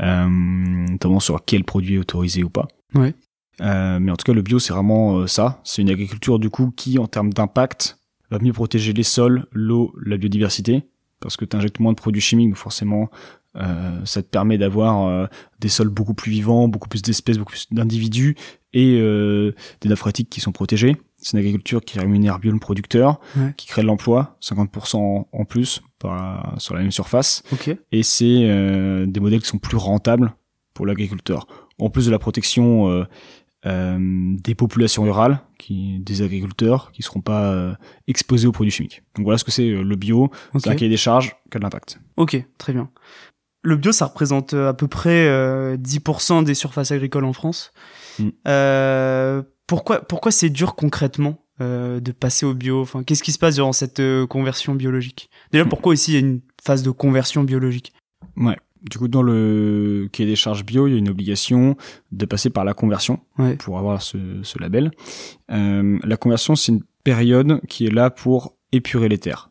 euh, 0.00 0.28
notamment 0.28 1.18
sur 1.18 1.44
quel 1.44 1.64
produit 1.64 1.96
est 1.96 1.98
autorisé 1.98 2.44
ou 2.44 2.50
pas. 2.50 2.68
Ouais. 2.94 3.14
Euh, 3.60 3.98
mais 4.00 4.12
en 4.12 4.16
tout 4.16 4.24
cas, 4.24 4.32
le 4.32 4.42
bio 4.42 4.60
c'est 4.60 4.72
vraiment 4.72 5.26
ça. 5.26 5.60
C'est 5.64 5.82
une 5.82 5.90
agriculture 5.90 6.38
du 6.38 6.50
coup 6.50 6.72
qui, 6.76 6.98
en 7.00 7.08
termes 7.08 7.32
d'impact, 7.32 7.98
va 8.32 8.38
mieux 8.40 8.52
protéger 8.52 8.92
les 8.92 9.02
sols, 9.02 9.46
l'eau, 9.52 9.94
la 10.04 10.16
biodiversité, 10.16 10.84
parce 11.20 11.36
que 11.36 11.44
tu 11.44 11.56
injectes 11.56 11.80
moins 11.80 11.92
de 11.92 11.98
produits 11.98 12.20
chimiques, 12.20 12.48
donc 12.48 12.56
forcément 12.56 13.10
euh, 13.56 14.00
ça 14.04 14.22
te 14.22 14.28
permet 14.28 14.56
d'avoir 14.56 15.06
euh, 15.06 15.26
des 15.60 15.68
sols 15.68 15.90
beaucoup 15.90 16.14
plus 16.14 16.32
vivants, 16.32 16.68
beaucoup 16.68 16.88
plus 16.88 17.02
d'espèces, 17.02 17.36
beaucoup 17.36 17.52
plus 17.52 17.66
d'individus 17.70 18.34
et 18.72 18.98
euh, 19.00 19.54
des 19.82 19.88
nappes 19.88 19.98
phréatiques 19.98 20.30
qui 20.30 20.40
sont 20.40 20.52
protégées. 20.52 20.96
C'est 21.18 21.32
une 21.32 21.40
agriculture 21.40 21.82
qui 21.82 21.98
rémunère 21.98 22.38
bien 22.38 22.52
le 22.52 22.58
producteur, 22.58 23.20
qui 23.56 23.68
crée 23.68 23.82
de 23.82 23.86
l'emploi, 23.86 24.36
50% 24.42 25.26
en 25.30 25.44
plus 25.44 25.80
par, 26.00 26.56
sur 26.58 26.74
la 26.74 26.80
même 26.80 26.90
surface. 26.90 27.44
Et 27.92 28.02
c'est 28.02 28.44
euh, 28.48 29.06
des 29.06 29.20
modèles 29.20 29.40
qui 29.42 29.46
sont 29.48 29.58
plus 29.58 29.76
rentables 29.76 30.34
pour 30.74 30.84
l'agriculteur. 30.84 31.46
En 31.78 31.90
plus 31.90 32.06
de 32.06 32.10
la 32.10 32.18
protection 32.18 32.90
euh, 32.90 33.04
des 33.64 34.54
populations 34.54 35.04
rurales, 35.04 35.40
qui, 35.58 36.00
des 36.00 36.22
agriculteurs 36.22 36.90
qui 36.92 37.02
seront 37.02 37.20
pas 37.20 37.52
euh, 37.52 37.74
exposés 38.08 38.48
aux 38.48 38.52
produits 38.52 38.72
chimiques. 38.72 39.02
Donc 39.14 39.24
voilà 39.24 39.38
ce 39.38 39.44
que 39.44 39.52
c'est 39.52 39.68
euh, 39.68 39.82
le 39.82 39.96
bio, 39.96 40.30
c'est 40.58 40.68
un 40.68 40.74
cahier 40.74 40.90
des 40.90 40.96
charges 40.96 41.36
qui 41.50 41.56
a 41.56 41.58
de 41.58 41.64
l'impact. 41.64 42.00
Ok, 42.16 42.44
très 42.58 42.72
bien. 42.72 42.90
Le 43.62 43.76
bio, 43.76 43.92
ça 43.92 44.06
représente 44.06 44.54
à 44.54 44.74
peu 44.74 44.88
près 44.88 45.28
10% 45.76 46.42
des 46.42 46.54
surfaces 46.54 46.90
agricoles 46.90 47.24
en 47.24 47.32
France. 47.32 47.72
Mm. 48.18 48.30
pourquoi 49.68 50.00
pourquoi 50.00 50.32
c'est 50.32 50.50
dur 50.50 50.74
concrètement 50.74 51.38
de 51.60 52.10
passer 52.10 52.44
au 52.44 52.54
bio? 52.54 52.80
Enfin, 52.80 53.04
qu'est-ce 53.04 53.22
qui 53.22 53.30
se 53.30 53.38
passe 53.38 53.54
durant 53.54 53.72
cette 53.72 54.02
conversion 54.28 54.74
biologique? 54.74 55.30
Déjà, 55.52 55.64
mm. 55.64 55.68
pourquoi 55.68 55.94
ici 55.94 56.10
il 56.10 56.14
y 56.14 56.16
a 56.16 56.20
une 56.20 56.40
phase 56.60 56.82
de 56.82 56.90
conversion 56.90 57.44
biologique? 57.44 57.92
Ouais. 58.36 58.56
Du 58.88 58.98
coup, 58.98 59.08
dans 59.08 59.22
le 59.22 60.08
cahier 60.10 60.28
des 60.28 60.36
charges 60.36 60.64
bio, 60.64 60.86
il 60.86 60.92
y 60.92 60.94
a 60.94 60.98
une 60.98 61.08
obligation 61.08 61.76
de 62.10 62.26
passer 62.26 62.50
par 62.50 62.64
la 62.64 62.74
conversion 62.74 63.20
pour 63.60 63.78
avoir 63.78 64.02
ce, 64.02 64.18
ce 64.42 64.58
label. 64.58 64.90
Euh, 65.50 65.98
la 66.02 66.16
conversion, 66.16 66.56
c'est 66.56 66.72
une 66.72 66.82
période 67.04 67.60
qui 67.68 67.86
est 67.86 67.90
là 67.90 68.10
pour 68.10 68.56
épurer 68.72 69.08
les 69.08 69.18
terres. 69.18 69.50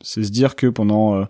C'est 0.00 0.24
se 0.24 0.30
dire 0.30 0.56
que 0.56 0.66
pendant 0.66 1.14
euh, 1.14 1.24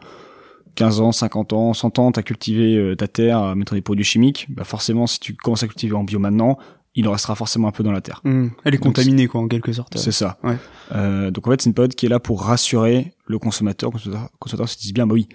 15 0.77 1.01
ans, 1.01 1.13
50 1.13 1.53
ans, 1.53 1.75
100 1.75 1.99
ans, 1.99 2.13
tu 2.13 2.21
as 2.21 2.23
cultivé 2.23 2.77
euh, 2.77 2.97
ta 2.97 3.09
terre 3.09 3.39
à 3.39 3.55
mettre 3.55 3.75
des 3.75 3.83
produits 3.83 4.05
chimiques, 4.05 4.47
bah 4.49 4.65
forcément, 4.65 5.07
si 5.07 5.21
tu 5.21 5.35
commences 5.35 5.63
à 5.63 5.69
cultiver 5.69 5.95
en 5.95 6.05
bio 6.05 6.19
maintenant, 6.19 6.59
il 6.95 7.09
en 7.09 7.13
restera 7.13 7.35
forcément 7.35 7.69
un 7.69 7.73
peu 7.73 7.83
dans 7.83 7.93
la 7.93 8.01
terre. 8.01 8.21
Mmh. 8.25 8.49
Elle 8.65 8.75
est 8.75 8.79
contaminée, 8.79 9.27
quoi, 9.27 9.41
en 9.41 9.49
quelque 9.49 9.73
sorte. 9.73 9.97
C'est 9.97 10.13
ça. 10.13 10.39
Ouais. 10.43 10.57
Euh, 10.93 11.31
donc 11.31 11.47
en 11.47 11.51
fait, 11.51 11.63
c'est 11.63 11.71
une 11.71 11.75
période 11.75 11.95
qui 11.95 12.07
est 12.07 12.09
là 12.09 12.21
pour 12.21 12.43
rassurer 12.43 13.15
le 13.27 13.39
consommateur. 13.39 13.91
Le 13.91 13.95
consommateur, 13.95 14.29
consommateur 14.39 14.69
se 14.69 14.79
dit 14.79 14.93
bien, 14.93 15.07
bah 15.07 15.15
oui, 15.15 15.29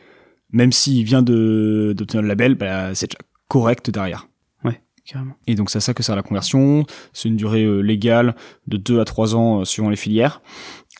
même 0.51 0.71
s'il 0.71 1.03
vient 1.03 1.21
de 1.21 1.93
d'obtenir 1.95 2.21
le 2.21 2.27
label, 2.27 2.55
bah, 2.55 2.95
c'est 2.95 3.11
déjà 3.11 3.19
correct 3.47 3.89
derrière. 3.89 4.27
Ouais, 4.63 4.81
carrément. 5.05 5.35
Et 5.47 5.55
donc 5.55 5.69
c'est 5.69 5.77
à 5.77 5.81
ça 5.81 5.93
que 5.93 6.03
sert 6.03 6.15
la 6.15 6.23
conversion. 6.23 6.85
C'est 7.13 7.29
une 7.29 7.37
durée 7.37 7.63
euh, 7.63 7.81
légale 7.81 8.35
de 8.67 8.77
2 8.77 8.99
à 8.99 9.05
3 9.05 9.35
ans 9.35 9.61
euh, 9.61 9.65
suivant 9.65 9.89
les 9.89 9.95
filières, 9.95 10.41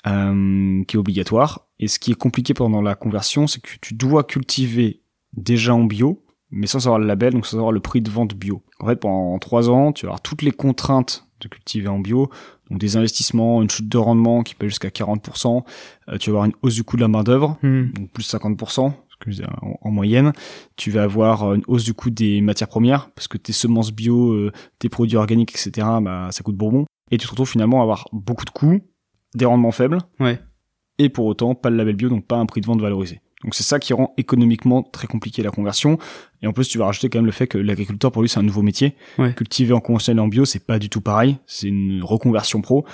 euh, 0.05 0.83
qui 0.85 0.95
est 0.95 0.99
obligatoire. 0.99 1.67
Et 1.79 1.87
ce 1.87 1.99
qui 1.99 2.11
est 2.11 2.15
compliqué 2.15 2.53
pendant 2.53 2.81
la 2.81 2.95
conversion, 2.95 3.47
c'est 3.47 3.61
que 3.61 3.69
tu 3.81 3.93
dois 3.93 4.23
cultiver 4.23 5.01
déjà 5.33 5.75
en 5.75 5.83
bio, 5.83 6.23
mais 6.49 6.67
sans 6.67 6.85
avoir 6.87 6.99
le 6.99 7.05
label, 7.05 7.33
donc 7.33 7.45
sans 7.45 7.57
avoir 7.57 7.71
le 7.71 7.79
prix 7.79 8.01
de 8.01 8.09
vente 8.09 8.33
bio. 8.33 8.63
En 8.79 8.87
fait, 8.87 8.95
pendant 8.97 9.37
3 9.37 9.69
ans, 9.69 9.91
tu 9.91 10.05
vas 10.05 10.11
avoir 10.11 10.21
toutes 10.21 10.41
les 10.41 10.51
contraintes 10.51 11.25
de 11.39 11.47
cultiver 11.47 11.87
en 11.87 11.99
bio, 11.99 12.31
donc 12.71 12.79
des 12.79 12.97
investissements, 12.97 13.61
une 13.61 13.69
chute 13.69 13.87
de 13.87 13.97
rendement 13.99 14.41
qui 14.41 14.55
peut 14.55 14.67
jusqu'à 14.67 14.87
40%, 14.87 15.63
tu 16.19 16.31
vas 16.31 16.37
avoir 16.37 16.45
une 16.45 16.53
hausse 16.63 16.73
du 16.73 16.83
coût 16.83 16.95
de 16.95 17.01
la 17.01 17.07
main 17.07 17.21
d'œuvre, 17.21 17.59
hmm. 17.61 17.91
donc 17.91 18.09
plus 18.09 18.27
50%, 18.33 18.91
en, 19.81 19.91
moyenne, 19.91 20.33
tu 20.75 20.91
vas 20.91 21.03
avoir 21.03 21.53
une 21.53 21.63
hausse 21.67 21.83
du 21.83 21.93
coût 21.93 22.09
des 22.09 22.41
matières 22.41 22.69
premières 22.69 23.09
parce 23.11 23.27
que 23.27 23.37
tes 23.37 23.53
semences 23.53 23.91
bio, 23.91 24.31
euh, 24.31 24.51
tes 24.79 24.89
produits 24.89 25.17
organiques, 25.17 25.51
etc. 25.51 25.87
Bah, 26.01 26.29
ça 26.31 26.43
coûte 26.43 26.55
bonbon. 26.55 26.85
Et 27.11 27.17
tu 27.17 27.25
te 27.25 27.31
retrouves 27.31 27.49
finalement 27.49 27.79
à 27.79 27.83
avoir 27.83 28.07
beaucoup 28.11 28.45
de 28.45 28.49
coûts, 28.49 28.81
des 29.35 29.45
rendements 29.45 29.71
faibles, 29.71 29.99
ouais. 30.19 30.39
et 30.97 31.09
pour 31.09 31.25
autant 31.25 31.55
pas 31.55 31.69
le 31.69 31.77
label 31.77 31.95
bio, 31.95 32.09
donc 32.09 32.25
pas 32.25 32.37
un 32.37 32.45
prix 32.45 32.61
de 32.61 32.65
vente 32.65 32.81
valorisé. 32.81 33.21
Donc 33.43 33.53
c'est 33.53 33.63
ça 33.63 33.79
qui 33.79 33.93
rend 33.93 34.13
économiquement 34.17 34.83
très 34.83 35.07
compliqué 35.07 35.43
la 35.43 35.51
conversion. 35.51 35.99
Et 36.41 36.47
en 36.47 36.53
plus, 36.53 36.67
tu 36.67 36.77
vas 36.77 36.85
rajouter 36.85 37.09
quand 37.09 37.19
même 37.19 37.27
le 37.27 37.31
fait 37.31 37.47
que 37.47 37.57
l'agriculteur 37.57 38.11
pour 38.11 38.21
lui 38.21 38.29
c'est 38.29 38.39
un 38.39 38.43
nouveau 38.43 38.63
métier. 38.63 38.95
Ouais. 39.17 39.33
Cultiver 39.33 39.73
en 39.73 39.79
conventionnel 39.79 40.21
en 40.21 40.27
bio, 40.27 40.43
c'est 40.43 40.65
pas 40.65 40.79
du 40.79 40.89
tout 40.89 41.01
pareil. 41.01 41.37
C'est 41.45 41.67
une 41.67 42.03
reconversion 42.03 42.61
pro. 42.61 42.85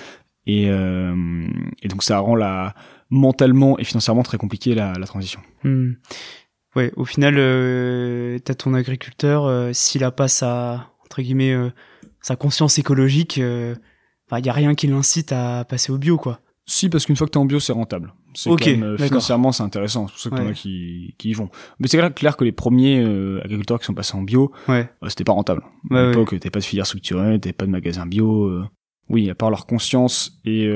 Et, 0.46 0.68
euh, 0.68 1.46
et 1.82 1.88
donc 1.88 2.02
ça 2.02 2.18
rend 2.18 2.36
la 2.36 2.74
mentalement 3.10 3.78
et 3.78 3.84
financièrement 3.84 4.22
très 4.22 4.38
compliqué 4.38 4.74
la, 4.74 4.92
la 4.94 5.06
transition. 5.06 5.40
Hmm. 5.62 5.92
Ouais, 6.76 6.92
au 6.96 7.04
final, 7.04 7.36
euh, 7.38 8.38
t'as 8.40 8.54
ton 8.54 8.74
agriculteur, 8.74 9.44
euh, 9.44 9.70
s'il 9.72 10.02
a 10.04 10.10
pas 10.10 10.28
sa 10.28 10.90
entre 11.04 11.22
guillemets 11.22 11.52
euh, 11.52 11.70
sa 12.20 12.34
conscience 12.34 12.78
écologique, 12.78 13.36
il 13.36 13.76
y 14.44 14.48
a 14.48 14.52
rien 14.52 14.74
qui 14.74 14.88
l'incite 14.88 15.30
à 15.30 15.64
passer 15.64 15.92
au 15.92 15.98
bio, 15.98 16.16
quoi. 16.16 16.40
Si, 16.66 16.88
parce 16.88 17.04
qu'une 17.04 17.14
fois 17.14 17.26
que 17.26 17.32
t'es 17.32 17.38
en 17.38 17.44
bio, 17.44 17.60
c'est 17.60 17.74
rentable. 17.74 18.14
C'est 18.32 18.48
quand 18.48 18.66
même, 18.66 18.98
financièrement, 18.98 19.52
c'est 19.52 19.62
intéressant. 19.62 20.08
C'est 20.08 20.12
pour 20.12 20.22
ça 20.22 20.30
que 20.30 20.36
t'en 20.36 20.48
as 20.48 20.54
qui, 20.54 21.14
qui 21.18 21.28
y 21.28 21.32
vont. 21.34 21.50
Mais 21.78 21.86
c'est 21.86 22.14
clair 22.14 22.36
que 22.36 22.44
les 22.44 22.50
premiers 22.50 23.04
agriculteurs 23.44 23.78
qui 23.78 23.84
sont 23.84 23.94
passés 23.94 24.16
en 24.16 24.22
bio, 24.22 24.50
ouais. 24.66 24.88
c'était 25.08 25.24
pas 25.24 25.34
rentable. 25.34 25.62
à 25.90 26.08
l'époque, 26.08 26.30
t'avais 26.30 26.50
pas 26.50 26.58
de 26.58 26.64
filière 26.64 26.86
structurée, 26.86 27.38
t'avais 27.38 27.52
pas 27.52 27.66
de 27.66 27.70
magasin 27.70 28.06
bio. 28.06 28.50
oui, 29.10 29.28
à 29.28 29.34
part 29.34 29.50
leur 29.50 29.66
conscience 29.66 30.40
et 30.46 30.66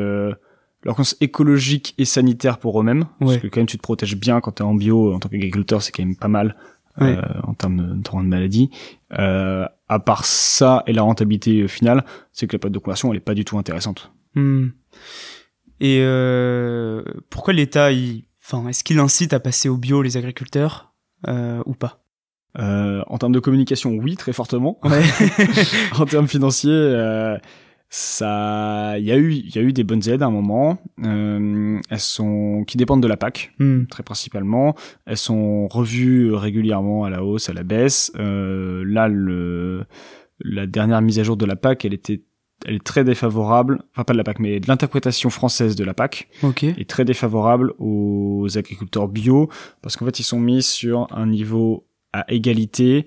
leur 0.84 0.94
conscience 0.94 1.16
écologique 1.20 1.94
et 1.98 2.04
sanitaire 2.04 2.58
pour 2.58 2.80
eux-mêmes. 2.80 3.06
Parce 3.20 3.38
que 3.38 3.46
quand 3.48 3.60
même, 3.60 3.66
tu 3.66 3.76
te 3.76 3.82
protèges 3.82 4.16
bien 4.16 4.40
quand 4.40 4.52
tu 4.52 4.62
es 4.62 4.66
en 4.66 4.74
bio, 4.74 5.12
en 5.14 5.18
tant 5.18 5.28
qu'agriculteur, 5.28 5.82
c'est 5.82 5.92
quand 5.92 6.04
même 6.04 6.16
pas 6.16 6.28
mal 6.28 6.56
euh, 7.00 7.22
en 7.44 7.54
termes 7.54 7.76
de, 7.76 7.94
de, 7.94 8.22
de 8.22 8.26
maladie. 8.28 8.70
Euh, 9.18 9.66
à 9.88 9.98
part 9.98 10.24
ça 10.24 10.82
et 10.86 10.92
la 10.92 11.02
rentabilité 11.02 11.66
finale, 11.68 12.04
c'est 12.32 12.46
que 12.46 12.56
la 12.56 12.58
pâte 12.58 12.72
de 12.72 12.78
conversion, 12.78 13.10
elle 13.10 13.16
est 13.16 13.20
pas 13.20 13.34
du 13.34 13.44
tout 13.44 13.58
intéressante. 13.58 14.12
Hmm. 14.34 14.68
Et 15.80 16.00
euh, 16.00 17.02
pourquoi 17.30 17.54
l'État, 17.54 17.90
enfin, 18.44 18.68
est-ce 18.68 18.84
qu'il 18.84 18.98
incite 18.98 19.32
à 19.32 19.40
passer 19.40 19.68
au 19.68 19.76
bio 19.76 20.02
les 20.02 20.16
agriculteurs 20.16 20.92
euh, 21.26 21.62
ou 21.66 21.74
pas? 21.74 22.02
Euh, 22.58 23.02
En 23.06 23.18
termes 23.18 23.32
de 23.32 23.40
communication, 23.40 23.92
oui, 23.92 24.16
très 24.16 24.32
fortement. 24.32 24.80
en 25.98 26.06
termes 26.06 26.26
financiers, 26.26 27.38
ça, 27.90 28.98
il 28.98 29.04
y 29.04 29.12
a 29.12 29.16
eu, 29.16 29.32
il 29.32 29.54
y 29.54 29.58
a 29.58 29.62
eu 29.62 29.72
des 29.72 29.84
bonnes 29.84 30.06
aides 30.08 30.22
à 30.22 30.26
un 30.26 30.30
moment. 30.30 30.78
Euh, 31.04 31.80
elles 31.88 32.00
sont, 32.00 32.64
qui 32.66 32.76
dépendent 32.76 33.02
de 33.02 33.08
la 33.08 33.16
PAC, 33.16 33.52
Hmm. 33.58 33.84
très 33.86 34.02
principalement. 34.02 34.74
Elles 35.06 35.16
sont 35.16 35.66
revues 35.68 36.34
régulièrement 36.34 37.04
à 37.04 37.10
la 37.10 37.24
hausse, 37.24 37.48
à 37.48 37.52
la 37.54 37.62
baisse. 37.62 38.12
Euh, 38.18 38.84
là, 38.86 39.08
le, 39.08 39.84
la 40.40 40.66
dernière 40.66 41.00
mise 41.00 41.18
à 41.18 41.22
jour 41.22 41.36
de 41.38 41.46
la 41.46 41.56
PAC, 41.56 41.84
elle 41.86 41.94
était, 41.94 42.22
elle 42.66 42.74
est 42.76 42.84
très 42.84 43.04
défavorable. 43.04 43.82
Enfin, 43.92 44.04
pas 44.04 44.12
de 44.12 44.18
la 44.18 44.24
PAC, 44.24 44.38
mais 44.40 44.60
de 44.60 44.68
l'interprétation 44.68 45.30
française 45.30 45.74
de 45.74 45.84
la 45.84 45.94
PAC 45.94 46.28
Ok. 46.42 46.64
est 46.64 46.88
très 46.90 47.04
défavorable 47.06 47.72
aux 47.78 48.46
agriculteurs 48.58 49.08
bio 49.08 49.48
parce 49.80 49.96
qu'en 49.96 50.04
fait, 50.04 50.18
ils 50.20 50.24
sont 50.24 50.40
mis 50.40 50.62
sur 50.62 51.06
un 51.10 51.26
niveau 51.26 51.86
à 52.12 52.30
égalité 52.32 53.06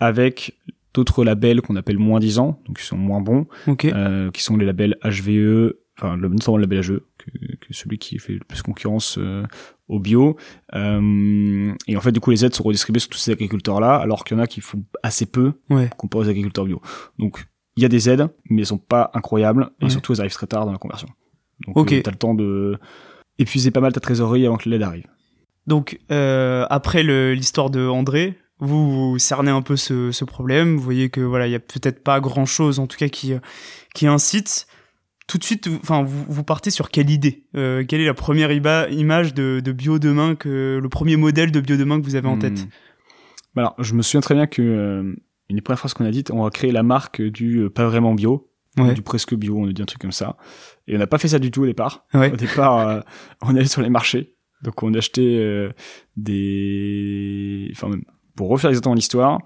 avec 0.00 0.56
d'autres 0.94 1.24
labels 1.24 1.60
qu'on 1.60 1.76
appelle 1.76 1.98
moins 1.98 2.20
10 2.20 2.38
ans, 2.38 2.60
donc 2.66 2.78
qui 2.78 2.84
sont 2.84 2.96
moins 2.96 3.20
bons, 3.20 3.46
euh, 3.84 4.30
qui 4.30 4.42
sont 4.42 4.56
les 4.56 4.64
labels 4.66 4.96
HVE, 5.04 5.74
enfin 5.98 6.16
le, 6.16 6.28
notamment 6.28 6.56
le 6.56 6.62
label 6.62 6.80
HVE, 6.80 7.00
que, 7.18 7.30
que 7.56 7.72
celui 7.74 7.98
qui 7.98 8.18
fait 8.18 8.34
le 8.34 8.40
plus 8.40 8.62
concurrence 8.62 9.16
euh, 9.18 9.44
au 9.88 10.00
bio. 10.00 10.36
Euh, 10.74 11.72
et 11.86 11.96
en 11.96 12.00
fait, 12.00 12.12
du 12.12 12.20
coup, 12.20 12.30
les 12.30 12.44
aides 12.44 12.54
sont 12.54 12.62
redistribuées 12.64 13.00
sur 13.00 13.10
tous 13.10 13.18
ces 13.18 13.32
agriculteurs-là, 13.32 13.96
alors 13.96 14.24
qu'il 14.24 14.36
y 14.36 14.40
en 14.40 14.42
a 14.42 14.46
qui 14.46 14.60
font 14.60 14.82
assez 15.02 15.26
peu 15.26 15.52
Ouais. 15.70 15.90
comparé 15.96 16.24
aux 16.26 16.28
agriculteurs 16.28 16.64
bio. 16.64 16.80
Donc, 17.18 17.46
il 17.76 17.82
y 17.82 17.86
a 17.86 17.88
des 17.88 18.08
aides, 18.10 18.28
mais 18.50 18.62
elles 18.62 18.66
sont 18.66 18.78
pas 18.78 19.10
incroyables, 19.14 19.70
et 19.80 19.88
surtout, 19.90 20.12
elles 20.12 20.20
arrivent 20.20 20.32
très 20.32 20.46
tard 20.48 20.66
dans 20.66 20.72
la 20.72 20.78
conversion. 20.78 21.08
Donc, 21.66 21.76
Ok. 21.76 21.92
euh, 21.92 22.00
t'as 22.02 22.10
le 22.10 22.16
temps 22.16 22.34
de 22.34 22.78
épuiser 23.38 23.70
pas 23.70 23.80
mal 23.80 23.92
ta 23.92 24.00
trésorerie 24.00 24.46
avant 24.46 24.56
que 24.56 24.68
l'aide 24.68 24.82
arrive. 24.82 25.06
Donc 25.66 26.00
euh, 26.10 26.66
après 26.70 27.02
l'histoire 27.02 27.68
de 27.70 27.86
André, 27.86 28.36
vous, 28.60 29.10
vous 29.12 29.18
cernez 29.18 29.50
un 29.50 29.62
peu 29.62 29.76
ce, 29.76 30.10
ce 30.12 30.24
problème. 30.24 30.76
Vous 30.76 30.82
voyez 30.82 31.10
que 31.10 31.20
voilà, 31.20 31.46
il 31.46 31.50
y 31.50 31.54
a 31.54 31.60
peut-être 31.60 32.02
pas 32.02 32.20
grand 32.20 32.46
chose 32.46 32.78
en 32.78 32.86
tout 32.86 32.96
cas 32.96 33.08
qui 33.08 33.32
qui 33.94 34.06
incite. 34.06 34.66
Tout 35.26 35.36
de 35.38 35.44
suite, 35.44 35.68
vous- 35.68 35.78
enfin, 35.82 36.02
vous, 36.02 36.24
vous 36.28 36.42
partez 36.42 36.70
sur 36.70 36.90
quelle 36.90 37.10
idée? 37.10 37.44
Euh, 37.54 37.84
Quelle 37.86 38.00
est 38.00 38.06
la 38.06 38.14
première 38.14 38.50
iba- 38.50 38.90
image 38.90 39.34
de, 39.34 39.60
de 39.62 39.72
bio 39.72 39.98
demain 39.98 40.34
que 40.34 40.78
le 40.82 40.88
premier 40.88 41.16
modèle 41.16 41.52
de 41.52 41.60
bio 41.60 41.76
demain 41.76 42.00
que 42.00 42.04
vous 42.06 42.14
avez 42.16 42.28
en 42.28 42.38
tête? 42.38 42.60
Hmm. 42.64 42.68
Bah 43.54 43.62
Alors, 43.62 43.74
je 43.78 43.92
me 43.94 44.00
souviens 44.02 44.22
très 44.22 44.34
bien 44.34 44.46
que 44.46 44.62
euh, 44.62 45.14
une 45.50 45.56
des 45.56 45.60
premières 45.60 45.78
phrases 45.78 45.92
qu'on 45.92 46.06
a 46.06 46.10
dites, 46.10 46.30
on 46.30 46.42
va 46.44 46.50
créer 46.50 46.72
la 46.72 46.82
marque 46.82 47.20
du 47.20 47.58
euh, 47.58 47.68
pas 47.70 47.84
vraiment 47.86 48.14
bio, 48.14 48.50
Ouais. 48.78 48.94
du 48.94 49.02
presque 49.02 49.34
bio, 49.34 49.56
on 49.58 49.68
a 49.68 49.72
dit 49.72 49.82
un 49.82 49.86
truc 49.86 50.00
comme 50.00 50.12
ça. 50.12 50.36
Et 50.86 50.94
on 50.96 50.98
n'a 50.98 51.06
pas 51.08 51.18
fait 51.18 51.28
ça 51.28 51.38
du 51.38 51.50
tout 51.50 51.62
au 51.62 51.66
départ. 51.66 52.06
Ouais. 52.14 52.32
Au 52.32 52.36
départ, 52.36 52.78
euh, 52.88 53.00
on 53.42 53.54
allait 53.54 53.66
sur 53.66 53.82
les 53.82 53.90
marchés, 53.90 54.34
donc 54.62 54.82
on 54.82 54.94
achetait 54.94 55.20
euh, 55.40 55.70
des, 56.16 57.68
enfin 57.72 57.88
même, 57.88 58.04
pour 58.38 58.48
refaire 58.48 58.70
exactement 58.70 58.94
l'histoire, 58.94 59.40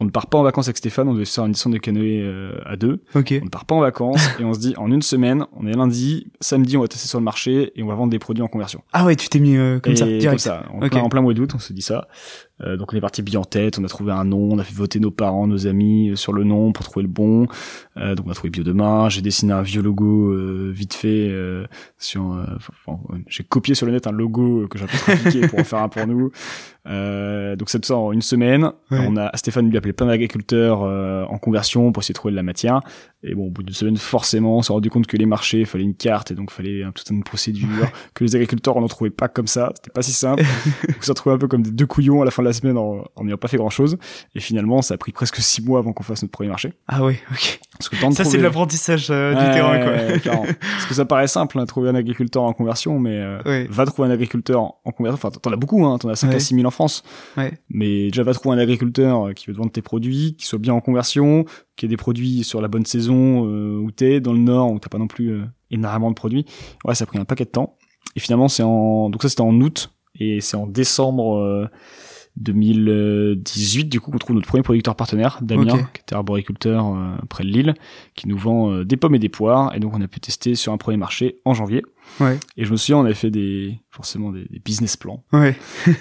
on 0.00 0.04
ne 0.04 0.10
part 0.10 0.26
pas 0.28 0.38
en 0.38 0.42
vacances 0.42 0.66
avec 0.68 0.76
Stéphane, 0.76 1.08
on 1.08 1.14
devait 1.14 1.24
se 1.24 1.34
faire 1.34 1.44
une 1.44 1.52
licence 1.52 1.72
de 1.72 1.78
canoë 1.78 2.22
euh, 2.22 2.58
à 2.66 2.76
deux. 2.76 3.02
Ok. 3.14 3.34
On 3.40 3.44
ne 3.44 3.50
part 3.50 3.64
pas 3.64 3.74
en 3.76 3.80
vacances 3.80 4.28
et 4.40 4.44
on 4.44 4.52
se 4.52 4.58
dit 4.60 4.74
en 4.76 4.90
une 4.92 5.02
semaine, 5.02 5.44
on 5.56 5.66
est 5.66 5.72
lundi, 5.72 6.32
samedi 6.40 6.76
on 6.76 6.80
va 6.82 6.88
tester 6.88 7.08
sur 7.08 7.18
le 7.20 7.24
marché 7.24 7.72
et 7.76 7.82
on 7.82 7.86
va 7.86 7.94
vendre 7.94 8.10
des 8.10 8.18
produits 8.18 8.42
en 8.42 8.48
conversion. 8.48 8.82
Ah 8.92 9.04
ouais, 9.04 9.14
tu 9.16 9.28
t'es 9.28 9.38
mis 9.38 9.56
euh, 9.56 9.78
comme 9.80 9.92
Et 9.92 9.96
ça, 9.96 10.04
direct. 10.06 10.28
Comme 10.30 10.38
ça, 10.38 10.64
en, 10.72 10.82
Ok. 10.82 10.90
plein, 10.90 11.00
en 11.02 11.08
plein 11.08 11.20
mois 11.22 11.34
d'août, 11.34 11.52
on 11.54 11.58
se 11.60 11.72
dit 11.72 11.82
ça. 11.82 12.08
Euh, 12.62 12.76
donc 12.76 12.92
on 12.92 12.96
est 12.96 13.00
parti 13.00 13.22
bien 13.22 13.40
en 13.40 13.44
tête, 13.44 13.78
on 13.78 13.84
a 13.84 13.88
trouvé 13.88 14.12
un 14.12 14.24
nom, 14.24 14.50
on 14.52 14.58
a 14.58 14.64
fait 14.64 14.74
voter 14.74 14.98
nos 15.00 15.10
parents, 15.10 15.46
nos 15.46 15.66
amis 15.66 16.10
euh, 16.10 16.16
sur 16.16 16.32
le 16.32 16.44
nom 16.44 16.72
pour 16.72 16.84
trouver 16.84 17.02
le 17.04 17.08
bon. 17.08 17.46
Euh, 17.96 18.14
donc 18.14 18.26
on 18.26 18.30
a 18.30 18.34
trouvé 18.34 18.50
Bio 18.50 18.64
Demain, 18.64 19.08
j'ai 19.08 19.22
dessiné 19.22 19.52
un 19.52 19.62
vieux 19.62 19.82
logo 19.82 20.32
euh, 20.32 20.70
vite 20.74 20.94
fait 20.94 21.28
euh, 21.30 21.66
sur. 21.98 22.32
euh, 22.32 22.44
enfin, 22.86 22.98
j'ai 23.28 23.44
copié 23.44 23.74
sur 23.74 23.86
le 23.86 23.92
net 23.92 24.06
un 24.06 24.12
logo 24.12 24.66
que 24.68 24.78
j'ai 24.78 24.84
un 24.84 24.88
peu 24.88 24.98
trafiqué 24.98 25.46
pour 25.48 25.58
en 25.60 25.64
faire 25.64 25.78
un 25.80 25.88
pour 25.88 26.06
nous. 26.06 26.30
Euh, 26.88 27.54
donc 27.56 27.68
c'est 27.68 27.80
tout 27.80 27.88
ça 27.88 27.96
en 27.96 28.12
une 28.12 28.22
semaine. 28.22 28.64
Ouais. 28.90 29.04
On 29.06 29.16
a 29.16 29.30
Stéphane 29.36 29.68
lui 29.68 29.76
a 29.76 29.78
appelé 29.78 29.92
plein 29.92 30.06
d'agriculteurs 30.06 30.82
euh, 30.82 31.24
en 31.24 31.38
conversion 31.38 31.92
pour 31.92 32.02
essayer 32.02 32.12
de 32.14 32.18
trouver 32.18 32.32
de 32.32 32.36
la 32.36 32.42
matière. 32.42 32.80
Et 33.22 33.34
bon, 33.34 33.48
au 33.48 33.50
bout 33.50 33.62
d'une 33.64 33.74
semaine, 33.74 33.96
forcément, 33.96 34.58
on 34.58 34.62
s'est 34.62 34.72
rendu 34.72 34.90
compte 34.90 35.06
que 35.06 35.16
les 35.16 35.26
marchés, 35.26 35.60
il 35.60 35.66
fallait 35.66 35.84
une 35.84 35.94
carte 35.96 36.30
et 36.30 36.34
donc 36.34 36.50
il 36.52 36.54
fallait 36.54 36.82
un, 36.84 36.92
toute 36.92 37.10
une 37.10 37.24
procédure, 37.24 37.68
que 38.14 38.22
les 38.24 38.36
agriculteurs, 38.36 38.76
on 38.76 38.80
n'en 38.80 38.86
trouvait 38.88 39.10
pas 39.10 39.26
comme 39.28 39.48
ça, 39.48 39.72
c'était 39.74 39.90
pas 39.90 40.02
si 40.02 40.12
simple. 40.12 40.44
donc 40.44 40.96
on 40.98 41.02
s'est 41.02 41.10
retrouvé 41.10 41.34
un 41.34 41.38
peu 41.38 41.48
comme 41.48 41.62
des 41.62 41.72
deux 41.72 41.86
couillons 41.86 42.22
à 42.22 42.24
la 42.24 42.30
fin 42.30 42.42
de 42.42 42.47
la 42.48 42.52
semaine 42.52 42.76
en 42.76 43.04
n'ayant 43.22 43.36
pas 43.36 43.48
fait 43.48 43.56
grand 43.56 43.70
chose. 43.70 43.96
Et 44.34 44.40
finalement, 44.40 44.82
ça 44.82 44.94
a 44.94 44.96
pris 44.98 45.12
presque 45.12 45.36
six 45.36 45.62
mois 45.64 45.78
avant 45.78 45.92
qu'on 45.92 46.02
fasse 46.02 46.22
notre 46.22 46.32
premier 46.32 46.48
marché. 46.50 46.72
Ah 46.88 47.04
ouais, 47.04 47.18
ok. 47.30 47.60
Parce 47.78 47.88
que 47.88 47.96
Ça 48.12 48.24
c'est 48.24 48.38
de 48.38 48.42
l'apprentissage 48.42 49.06
euh, 49.10 49.32
du 49.34 49.38
Ouais, 49.40 49.52
terrain 49.52 49.78
quoi. 49.78 49.92
ouais. 49.92 50.54
Parce 50.60 50.86
que 50.86 50.94
ça 50.94 51.04
paraît 51.04 51.28
simple, 51.28 51.58
hein, 51.60 51.66
trouver 51.66 51.88
un 51.90 51.94
agriculteur 51.94 52.42
en 52.42 52.52
conversion, 52.52 52.98
mais 52.98 53.16
euh, 53.16 53.38
Ouais. 53.46 53.66
va 53.70 53.86
trouver 53.86 54.08
un 54.08 54.10
agriculteur 54.10 54.60
en 54.84 54.90
conversion. 54.90 55.14
Enfin, 55.14 55.30
t'en 55.30 55.52
as 55.52 55.56
beaucoup, 55.56 55.84
hein, 55.86 55.96
t'en 55.98 56.08
as 56.08 56.16
5 56.16 56.28
Ouais. 56.30 56.34
à 56.36 56.40
6 56.40 56.54
000 56.56 56.66
en 56.66 56.70
France. 56.72 57.04
Mais 57.70 58.08
déjà, 58.10 58.22
va 58.24 58.34
trouver 58.34 58.56
un 58.56 58.58
agriculteur 58.58 59.28
euh, 59.28 59.32
qui 59.32 59.46
veut 59.46 59.52
te 59.52 59.58
vendre 59.58 59.70
tes 59.70 59.82
produits, 59.82 60.34
qui 60.36 60.46
soit 60.46 60.58
bien 60.58 60.74
en 60.74 60.80
conversion, 60.80 61.44
qui 61.76 61.86
ait 61.86 61.88
des 61.88 61.96
produits 61.96 62.42
sur 62.44 62.60
la 62.60 62.68
bonne 62.68 62.84
saison 62.86 63.46
euh, 63.46 63.78
où 63.78 63.90
t'es, 63.92 64.20
dans 64.20 64.32
le 64.32 64.38
nord 64.40 64.72
où 64.72 64.78
t'as 64.80 64.88
pas 64.88 64.98
non 64.98 65.06
plus 65.06 65.40
énormément 65.70 66.10
de 66.10 66.14
produits. 66.16 66.44
Ouais, 66.84 66.94
ça 66.94 67.04
a 67.04 67.06
pris 67.06 67.18
un 67.18 67.24
paquet 67.24 67.44
de 67.44 67.50
temps. 67.50 67.76
Et 68.16 68.20
finalement, 68.20 68.48
c'est 68.48 68.62
en 68.64 69.10
donc 69.10 69.22
ça 69.22 69.28
c'était 69.28 69.42
en 69.42 69.54
août 69.60 69.92
et 70.18 70.40
c'est 70.40 70.56
en 70.56 70.66
décembre 70.66 71.68
2018 72.40 73.84
du 73.86 74.00
coup 74.00 74.10
qu'on 74.10 74.18
trouve 74.18 74.36
notre 74.36 74.48
premier 74.48 74.62
producteur 74.62 74.94
partenaire, 74.96 75.38
Damien, 75.42 75.78
qui 75.94 76.00
était 76.02 76.14
arboriculteur 76.14 76.86
euh, 76.86 77.16
près 77.28 77.44
de 77.44 77.48
Lille, 77.48 77.74
qui 78.14 78.28
nous 78.28 78.38
vend 78.38 78.70
euh, 78.72 78.84
des 78.84 78.96
pommes 78.96 79.14
et 79.14 79.18
des 79.18 79.28
poires 79.28 79.74
et 79.74 79.80
donc 79.80 79.94
on 79.94 80.00
a 80.00 80.08
pu 80.08 80.20
tester 80.20 80.54
sur 80.54 80.72
un 80.72 80.76
premier 80.78 80.96
marché 80.96 81.38
en 81.44 81.54
janvier. 81.54 81.82
Ouais. 82.20 82.38
Et 82.56 82.64
je 82.64 82.70
me 82.72 82.76
souviens, 82.76 82.96
on 82.98 83.04
avait 83.04 83.12
fait 83.12 83.30
des 83.30 83.78
forcément 83.90 84.32
des, 84.32 84.44
des 84.48 84.60
business 84.60 84.96
plans 84.96 85.24
Ouais. 85.32 85.54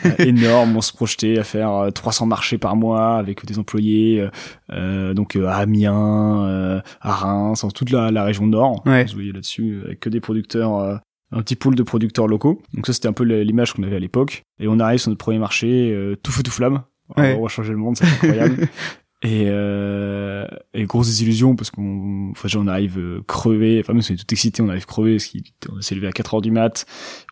euh, 0.05 0.11
énormes. 0.19 0.77
On 0.77 0.81
se 0.81 0.93
projetait 0.93 1.37
à 1.37 1.43
faire 1.43 1.71
euh, 1.73 1.89
300 1.91 2.27
marchés 2.27 2.57
par 2.57 2.75
mois 2.77 3.17
avec 3.17 3.45
des 3.45 3.59
employés, 3.59 4.21
euh, 4.21 4.29
euh, 4.71 5.13
donc 5.13 5.35
euh, 5.35 5.47
à 5.47 5.55
Amiens, 5.55 6.45
euh, 6.47 6.79
à 7.01 7.11
Reims, 7.11 7.63
en 7.65 7.71
toute 7.71 7.89
la, 7.91 8.09
la 8.11 8.23
région 8.23 8.47
nord. 8.47 8.83
Ouais. 8.85 9.03
On 9.03 9.07
se 9.07 9.15
voyait 9.15 9.33
là-dessus 9.33 9.81
avec 9.85 9.99
que 9.99 10.09
des 10.09 10.21
producteurs, 10.21 10.77
euh, 10.77 10.95
un 11.31 11.41
petit 11.41 11.55
pool 11.55 11.75
de 11.75 11.83
producteurs 11.83 12.27
locaux. 12.27 12.61
Donc 12.73 12.87
ça, 12.87 12.93
c'était 12.93 13.07
un 13.07 13.13
peu 13.13 13.23
l'image 13.23 13.73
qu'on 13.73 13.83
avait 13.83 13.97
à 13.97 13.99
l'époque. 13.99 14.43
Et 14.59 14.67
on 14.67 14.79
arrive 14.79 14.99
sur 14.99 15.09
notre 15.09 15.19
premier 15.19 15.39
marché, 15.39 15.91
euh, 15.93 16.15
tout 16.21 16.31
feu 16.31 16.43
tout 16.43 16.51
flamme. 16.51 16.83
Ouais. 17.17 17.35
On 17.37 17.43
va 17.43 17.47
changer 17.49 17.71
le 17.71 17.77
monde, 17.77 17.97
c'est 17.97 18.05
incroyable. 18.05 18.67
Et, 19.23 19.45
euh, 19.47 20.45
et 20.75 20.83
grosse 20.83 21.07
désillusion 21.07 21.55
parce 21.55 21.71
qu'on 21.71 22.29
enfin 22.29 22.47
on 22.55 22.67
arrive 22.67 22.99
euh, 22.99 23.23
crevé 23.25 23.79
enfin 23.79 23.93
même 23.93 24.03
si 24.03 24.11
on 24.11 24.13
est 24.13 24.17
tout 24.19 24.31
excité 24.31 24.61
on 24.61 24.69
arrive 24.69 24.85
crevé 24.85 25.15
parce 25.15 25.25
qu'on 25.27 25.81
s'est 25.81 25.95
levé 25.95 26.05
à 26.05 26.11
4 26.11 26.35
heures 26.35 26.41
du 26.43 26.51
mat 26.51 26.85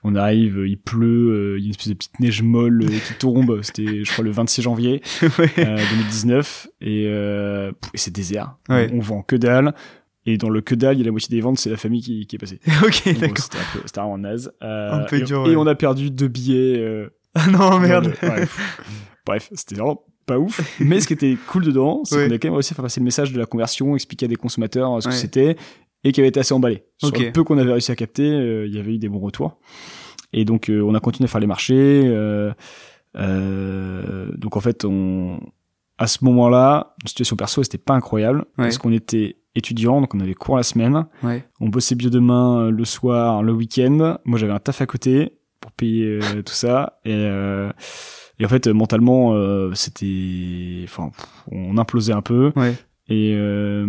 on 0.03 0.15
arrive 0.15 0.57
euh, 0.57 0.67
il 0.67 0.79
pleut 0.79 1.29
euh, 1.29 1.59
il 1.59 1.61
y 1.61 1.65
a 1.65 1.67
une 1.67 1.69
espèce 1.69 1.89
de 1.89 1.93
petite 1.93 2.19
neige 2.19 2.41
molle 2.41 2.83
qui 2.89 3.13
tombe 3.19 3.59
c'était 3.61 4.03
je 4.03 4.11
crois 4.11 4.23
le 4.25 4.31
26 4.31 4.63
janvier 4.63 5.03
ouais. 5.21 5.51
euh, 5.59 5.77
2019 5.77 6.67
et, 6.81 7.05
euh, 7.05 7.71
et 7.93 7.97
c'est 7.99 8.11
désert 8.11 8.55
Ouais. 8.67 8.89
on, 8.91 8.97
on 8.97 9.01
vend 9.01 9.21
que 9.21 9.35
dalle 9.35 9.75
et 10.25 10.37
dans 10.37 10.49
le 10.49 10.61
que 10.61 10.75
dalle 10.75 10.95
il 10.95 10.99
y 10.99 11.01
a 11.01 11.05
la 11.05 11.11
moitié 11.11 11.35
des 11.35 11.41
ventes 11.41 11.59
c'est 11.59 11.69
la 11.69 11.77
famille 11.77 12.01
qui, 12.01 12.25
qui 12.27 12.35
est 12.35 12.39
passée 12.39 12.59
ok, 12.83 13.19
d'accord. 13.19 13.45
c'était 13.85 13.99
un 13.99 14.03
vraiment 14.03 14.17
naze 14.17 14.51
Euh, 14.63 14.91
Un 14.91 15.03
peu 15.05 15.17
et, 15.17 15.23
dur, 15.23 15.47
et 15.49 15.55
on 15.55 15.65
a 15.67 15.75
perdu 15.75 16.09
deux 16.11 16.27
billets 16.27 16.79
euh, 16.79 17.09
Ah 17.35 17.47
non, 17.47 17.79
merde. 17.79 18.13
ouais. 18.23 18.47
Bref, 19.25 19.49
c'était 19.53 19.75
vraiment 19.75 20.03
pas 20.25 20.39
ouf. 20.39 20.61
Mais 20.79 20.99
ce 21.01 21.07
qui 21.07 21.13
était 21.13 21.37
cool 21.47 21.65
dedans, 21.65 22.03
c'est 22.05 22.15
Ouais. 22.15 22.27
qu'on 22.29 22.35
a 22.35 22.37
quand 22.39 22.47
même 22.47 22.53
réussi 22.55 22.73
à 22.73 22.75
faire 22.75 22.83
passer 22.83 22.99
le 22.99 23.03
message 23.05 23.31
de 23.33 23.37
la 23.39 23.45
conversion, 23.45 23.93
expliquer 23.95 24.25
à 24.25 24.29
des 24.29 24.35
consommateurs 24.37 24.93
euh, 24.97 25.01
ce 25.01 25.07
que 25.09 25.13
c'était, 25.13 25.55
et 26.03 26.11
qui 26.11 26.19
avait 26.21 26.29
été 26.29 26.39
assez 26.39 26.53
emballé. 26.53 26.83
Sur 26.97 27.09
Ok. 27.09 27.19
le 27.19 27.31
peu 27.31 27.43
qu'on 27.43 27.57
avait 27.57 27.71
réussi 27.73 27.91
à 27.91 27.95
capter, 27.95 28.23
euh, 28.29 28.65
il 28.67 28.73
y 28.73 28.79
avait 28.79 28.93
eu 28.93 28.97
des 28.99 29.09
bons 29.09 29.19
retours. 29.19 29.57
Et 30.33 30.45
donc, 30.45 30.69
on 30.71 30.93
a 30.95 30.99
continué 30.99 31.25
à 31.25 31.27
faire 31.31 31.41
les 31.41 31.47
marchés. 31.47 32.01
euh, 32.05 32.51
euh, 33.17 34.27
donc, 34.37 34.57
en 34.57 34.59
fait, 34.61 34.85
on, 34.85 35.39
à 35.97 36.07
ce 36.07 36.23
moment-là, 36.25 36.93
la 37.03 37.07
situation 37.07 37.35
perso, 37.35 37.63
c'était 37.63 37.77
pas 37.77 37.93
incroyable, 37.93 38.45
parce 38.57 38.77
qu'on 38.77 38.91
était 38.91 39.37
étudiant, 39.55 40.01
donc 40.01 40.13
on 40.13 40.19
avait 40.19 40.33
cours 40.33 40.57
la 40.57 40.63
semaine. 40.63 41.05
Ouais. 41.23 41.47
On 41.61 41.69
bossait 41.69 41.95
bio 41.95 42.09
demain 42.09 42.59
euh, 42.65 42.71
le 42.71 42.83
soir, 42.85 43.41
le 43.43 43.53
week-end. 43.53 44.17
Moi, 44.25 44.37
j'avais 44.37 44.51
un 44.51 44.59
taf 44.59 44.81
à 44.81 44.85
côté 44.85 45.37
pour 45.61 45.71
payer 45.71 46.19
euh, 46.21 46.41
tout 46.45 46.53
ça. 46.53 46.99
Et, 47.05 47.13
euh, 47.13 47.71
et 48.39 48.45
en 48.45 48.49
fait, 48.49 48.67
euh, 48.67 48.73
mentalement, 48.73 49.33
euh, 49.33 49.73
c'était, 49.73 50.81
enfin, 50.83 51.11
on 51.51 51.77
implosait 51.77 52.11
un 52.13 52.21
peu. 52.21 52.51
Ouais. 52.57 52.75
Et, 53.07 53.33
euh, 53.37 53.87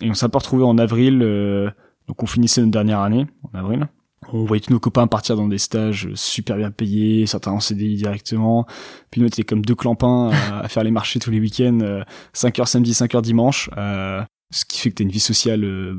et 0.00 0.08
on 0.10 0.14
s'est 0.14 0.28
pas 0.30 0.38
retrouvé 0.38 0.64
en 0.64 0.78
avril. 0.78 1.20
euh, 1.22 1.70
donc, 2.08 2.22
on 2.22 2.26
finissait 2.26 2.62
notre 2.62 2.72
dernière 2.72 3.00
année 3.00 3.26
en 3.52 3.58
avril. 3.58 3.88
On 4.32 4.44
voyait 4.44 4.60
tous 4.60 4.72
nos 4.72 4.80
copains 4.80 5.06
partir 5.06 5.36
dans 5.36 5.48
des 5.48 5.58
stages 5.58 6.08
super 6.14 6.56
bien 6.56 6.70
payés, 6.70 7.26
certains 7.26 7.52
en 7.52 7.60
CDI 7.60 7.96
directement. 7.96 8.66
Puis 9.10 9.20
nous, 9.20 9.26
on 9.26 9.28
était 9.28 9.42
comme 9.42 9.64
deux 9.64 9.74
clampins 9.74 10.30
à, 10.30 10.60
à 10.64 10.68
faire 10.68 10.84
les 10.84 10.90
marchés 10.90 11.18
tous 11.18 11.30
les 11.30 11.40
week-ends, 11.40 11.80
euh, 11.82 12.02
5 12.32 12.58
heures 12.60 12.68
samedi, 12.68 12.94
5 12.94 13.14
heures 13.14 13.22
dimanche. 13.22 13.68
Euh, 13.76 14.22
ce 14.52 14.66
qui 14.66 14.78
fait 14.78 14.90
que 14.90 14.96
t'as 14.96 15.04
une 15.04 15.10
vie 15.10 15.18
sociale 15.18 15.64
euh, 15.64 15.94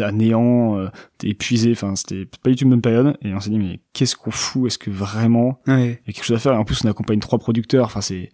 à 0.00 0.12
néant, 0.12 0.78
euh, 0.78 0.88
t'es 1.18 1.28
épuisé, 1.28 1.72
enfin 1.72 1.94
c'était 1.94 2.24
pas 2.42 2.48
du 2.48 2.56
tout 2.56 2.64
une 2.64 2.70
bonne 2.70 2.80
période, 2.80 3.18
et 3.22 3.34
on 3.34 3.40
s'est 3.40 3.50
dit 3.50 3.58
mais 3.58 3.80
qu'est-ce 3.92 4.16
qu'on 4.16 4.30
fout, 4.30 4.66
est-ce 4.66 4.78
que 4.78 4.90
vraiment 4.90 5.60
Ouais. 5.66 6.00
il 6.04 6.08
y 6.08 6.10
a 6.10 6.12
quelque 6.14 6.24
chose 6.24 6.36
à 6.36 6.40
faire, 6.40 6.54
et 6.54 6.56
en 6.56 6.64
plus 6.64 6.82
on 6.86 6.88
accompagne 6.88 7.20
trois 7.20 7.38
producteurs, 7.38 7.84
enfin 7.84 8.00
c'est 8.00 8.30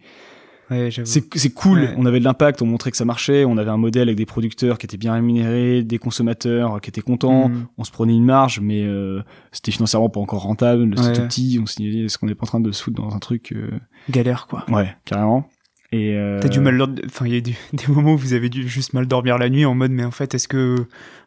Ouais, 0.71 0.89
c'est 1.05 1.23
c'est 1.35 1.49
cool, 1.49 1.79
Ouais. 1.79 1.93
on 1.97 2.05
avait 2.05 2.19
de 2.19 2.23
l'impact, 2.25 2.61
on 2.61 2.65
montrait 2.67 2.91
que 2.91 2.97
ça 2.97 3.05
marchait, 3.05 3.43
on 3.45 3.57
avait 3.57 3.71
un 3.71 3.77
modèle 3.77 4.07
avec 4.09 4.17
des 4.17 4.25
producteurs 4.25 4.77
qui 4.77 4.85
étaient 4.85 4.97
bien 4.97 5.13
rémunérés, 5.13 5.83
des 5.83 5.97
consommateurs 5.97 6.79
qui 6.81 6.89
étaient 6.89 7.01
contents, 7.01 7.49
Mhm. 7.49 7.65
on 7.77 7.83
se 7.83 7.91
prenait 7.91 8.13
une 8.13 8.25
marge, 8.25 8.59
mais 8.61 8.83
euh, 8.83 9.21
c'était 9.51 9.71
financièrement 9.71 10.09
pas 10.09 10.19
encore 10.19 10.43
rentable, 10.43 10.93
c'était 10.95 11.07
Ouais. 11.09 11.13
tout 11.15 11.21
petit, 11.23 11.59
on 11.61 11.65
s'est 11.65 11.81
dit 11.83 12.03
est-ce 12.05 12.17
qu'on 12.17 12.27
est 12.27 12.35
pas 12.35 12.43
en 12.43 12.47
train 12.47 12.59
de 12.59 12.71
se 12.71 12.83
foutre 12.83 13.01
dans 13.01 13.15
un 13.15 13.19
truc 13.19 13.51
euh, 13.51 13.69
Galère, 14.09 14.45
quoi. 14.47 14.63
Ouais, 14.69 14.95
carrément. 15.05 15.47
Et 15.91 16.13
euh... 16.13 16.37
T'as 16.39 16.49
du 16.49 16.59
mal, 16.59 16.79
enfin 17.07 17.25
il 17.25 17.33
y 17.33 17.37
a 17.37 17.41
des, 17.41 17.55
des 17.73 17.87
moments 17.91 18.13
où 18.13 18.17
vous 18.17 18.33
avez 18.33 18.49
dû 18.49 18.67
juste 18.67 18.93
mal 18.93 19.07
dormir 19.07 19.39
la 19.39 19.49
nuit 19.49 19.65
en 19.65 19.73
mode 19.73 19.89
mais 19.89 20.05
en 20.05 20.11
fait 20.11 20.35
est-ce 20.35 20.47
que 20.47 20.75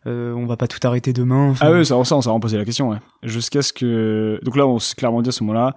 euh, 0.06 0.32
on 0.34 0.46
va 0.46 0.56
pas 0.56 0.68
tout 0.68 0.78
arrêter 0.86 1.12
demain 1.12 1.48
enfin... 1.50 1.66
Ah 1.68 1.72
ouais, 1.72 1.84
ça, 1.84 1.96
ça 2.04 2.16
on 2.16 2.20
s'est 2.20 2.28
vraiment 2.28 2.38
posé 2.38 2.56
la 2.58 2.64
question. 2.64 2.90
Ouais. 2.90 2.98
Jusqu'à 3.24 3.62
ce 3.62 3.72
que 3.72 4.38
donc 4.44 4.56
là 4.56 4.64
on 4.68 4.78
s'est 4.78 4.94
clairement 4.94 5.20
dit 5.20 5.30
à 5.30 5.32
ce 5.32 5.42
moment-là, 5.42 5.74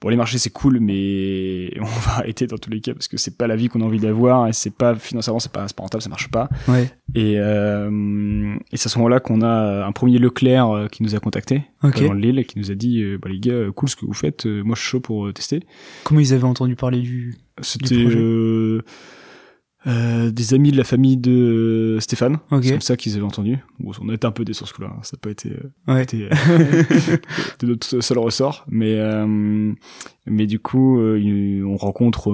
bon 0.00 0.08
les 0.08 0.16
marchés 0.16 0.38
c'est 0.38 0.50
cool 0.50 0.80
mais 0.80 1.70
on 1.80 1.84
va 1.84 2.12
arrêter 2.18 2.46
dans 2.46 2.56
tous 2.58 2.70
les 2.70 2.80
cas 2.80 2.94
parce 2.94 3.06
que 3.08 3.16
c'est 3.16 3.36
pas 3.36 3.46
la 3.46 3.56
vie 3.56 3.68
qu'on 3.68 3.80
a 3.82 3.84
envie 3.84 3.98
d'avoir 4.00 4.48
et 4.48 4.52
c'est 4.52 4.74
pas 4.74 4.94
financièrement 4.94 5.40
c'est 5.40 5.52
pas, 5.52 5.66
pas 5.66 5.82
rentable, 5.82 6.02
ça 6.02 6.08
marche 6.08 6.28
pas. 6.30 6.48
Ouais. 6.68 6.90
Et 7.14 7.34
euh, 7.38 8.54
et 8.72 8.76
c'est 8.76 8.86
à 8.86 8.90
ce 8.90 8.98
moment-là 8.98 9.20
qu'on 9.20 9.42
a 9.42 9.84
un 9.86 9.92
premier 9.92 10.18
Leclerc 10.18 10.70
euh, 10.70 10.86
qui 10.88 11.02
nous 11.02 11.14
a 11.14 11.20
contacté 11.20 11.62
Ok. 11.82 12.02
dans 12.04 12.12
le 12.14 12.20
Lille 12.20 12.38
et 12.38 12.44
qui 12.44 12.58
nous 12.58 12.70
a 12.70 12.74
dit 12.74 13.02
euh, 13.02 13.18
bah 13.20 13.28
les 13.30 13.40
gars 13.40 13.70
cool 13.74 13.88
ce 13.88 13.96
que 13.96 14.06
vous 14.06 14.14
faites, 14.14 14.46
euh, 14.46 14.62
moi 14.62 14.74
je 14.76 14.80
suis 14.80 14.90
chaud 14.90 15.00
pour 15.00 15.26
euh, 15.26 15.32
tester. 15.32 15.60
Comment 16.04 16.20
ils 16.20 16.32
avaient 16.32 16.44
entendu 16.44 16.76
parler 16.76 17.00
du 17.00 17.34
C'était 17.60 18.00
projet? 18.02 18.18
Euh, 19.86 20.30
des 20.30 20.52
amis 20.54 20.72
de 20.72 20.76
la 20.76 20.84
famille 20.84 21.16
de 21.16 21.96
Stéphane. 22.00 22.38
Ok. 22.50 22.64
C'est 22.64 22.70
comme 22.72 22.80
ça 22.80 22.96
qu'ils 22.96 23.14
avaient 23.16 23.24
entendu. 23.24 23.58
Bon, 23.78 23.92
on 24.02 24.08
a 24.10 24.14
été 24.14 24.26
un 24.26 24.30
peu 24.30 24.44
déçus 24.44 24.58
sur 24.58 24.68
ce 24.68 24.74
coup-là. 24.74 24.90
hein. 24.94 25.00
Ça 25.02 25.16
n'a 25.16 25.20
pas 25.20 25.30
été, 25.30 25.50
euh, 25.50 25.92
Ouais. 25.94 26.02
été 26.02 26.28
euh, 26.30 27.16
de 27.60 27.66
notre 27.66 28.00
seul 28.00 28.18
ressort. 28.18 28.64
Mais, 28.68 28.94
euh, 28.98 29.72
mais 30.26 30.46
du 30.46 30.58
coup, 30.58 31.00
on 31.00 31.76
rencontre, 31.76 32.30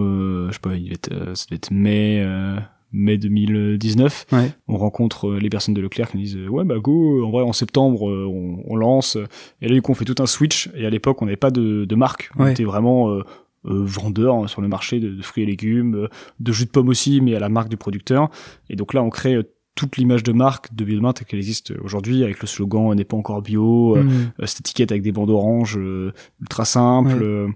je 0.48 0.52
sais 0.52 0.59
pas, 0.61 0.74
il 0.74 0.85
devait 0.85 0.94
être, 0.94 1.11
ça 1.37 1.46
devait 1.46 1.56
être 1.56 1.70
mai, 1.70 2.20
euh, 2.20 2.56
mai 2.92 3.16
2019. 3.18 4.26
Ouais. 4.32 4.50
On 4.68 4.76
rencontre 4.76 5.35
les 5.35 5.48
personnes 5.48 5.74
de 5.74 5.80
Leclerc 5.80 6.11
qui 6.11 6.16
nous 6.16 6.22
disent, 6.24 6.38
ouais, 6.48 6.64
bah 6.64 6.78
go, 6.78 7.24
en 7.24 7.30
vrai, 7.30 7.42
en 7.42 7.52
septembre, 7.52 8.02
on, 8.02 8.62
on 8.66 8.76
lance. 8.76 9.16
Et 9.62 9.68
là, 9.68 9.74
du 9.74 9.82
coup, 9.82 9.92
on 9.92 9.94
fait 9.94 10.04
tout 10.04 10.20
un 10.22 10.26
switch. 10.26 10.68
Et 10.76 10.85
à 10.87 10.90
l'époque, 10.90 11.22
on 11.22 11.26
n'avait 11.26 11.37
pas 11.37 11.50
de, 11.50 11.85
de 11.85 11.94
marque. 11.94 12.30
On 12.38 12.44
Ouais. 12.44 12.52
était 12.52 12.64
vraiment, 12.64 13.20
vendeur 13.74 14.48
sur 14.48 14.61
le 14.62 14.68
marché 14.68 15.00
de, 15.00 15.11
de 15.11 15.22
fruits 15.22 15.42
et 15.42 15.46
légumes, 15.46 15.94
euh, 15.94 16.09
de 16.40 16.52
jus 16.52 16.64
de 16.66 16.70
pommes 16.70 16.88
aussi, 16.88 17.20
mais 17.20 17.35
à 17.35 17.40
la 17.40 17.48
marque 17.48 17.68
du 17.68 17.76
producteur. 17.76 18.31
Et 18.70 18.76
donc 18.76 18.94
là, 18.94 19.02
on 19.02 19.11
crée 19.11 19.35
euh, 19.35 19.42
toute 19.74 19.98
l'image 19.98 20.22
de 20.22 20.33
marque 20.33 20.74
de 20.74 20.85
Biodemain 20.85 21.12
telle 21.12 21.26
qu'elle 21.26 21.38
existe 21.38 21.74
aujourd'hui, 21.83 22.24
avec 22.24 22.40
le 22.40 22.46
slogan 22.46 22.90
euh, 22.90 22.94
n'est 22.94 23.05
pas 23.05 23.16
encore 23.16 23.42
bio, 23.42 23.96
euh, 23.96 24.02
Hmm. 24.05 24.11
euh, 24.40 24.46
cette 24.46 24.61
étiquette 24.61 24.90
avec 24.90 25.02
des 25.02 25.12
bandes 25.12 25.29
oranges 25.31 25.76
euh, 25.79 26.12
ultra 26.40 26.64
simple. 26.64 27.09
Ouais. 27.14 27.22
euh, 27.22 27.48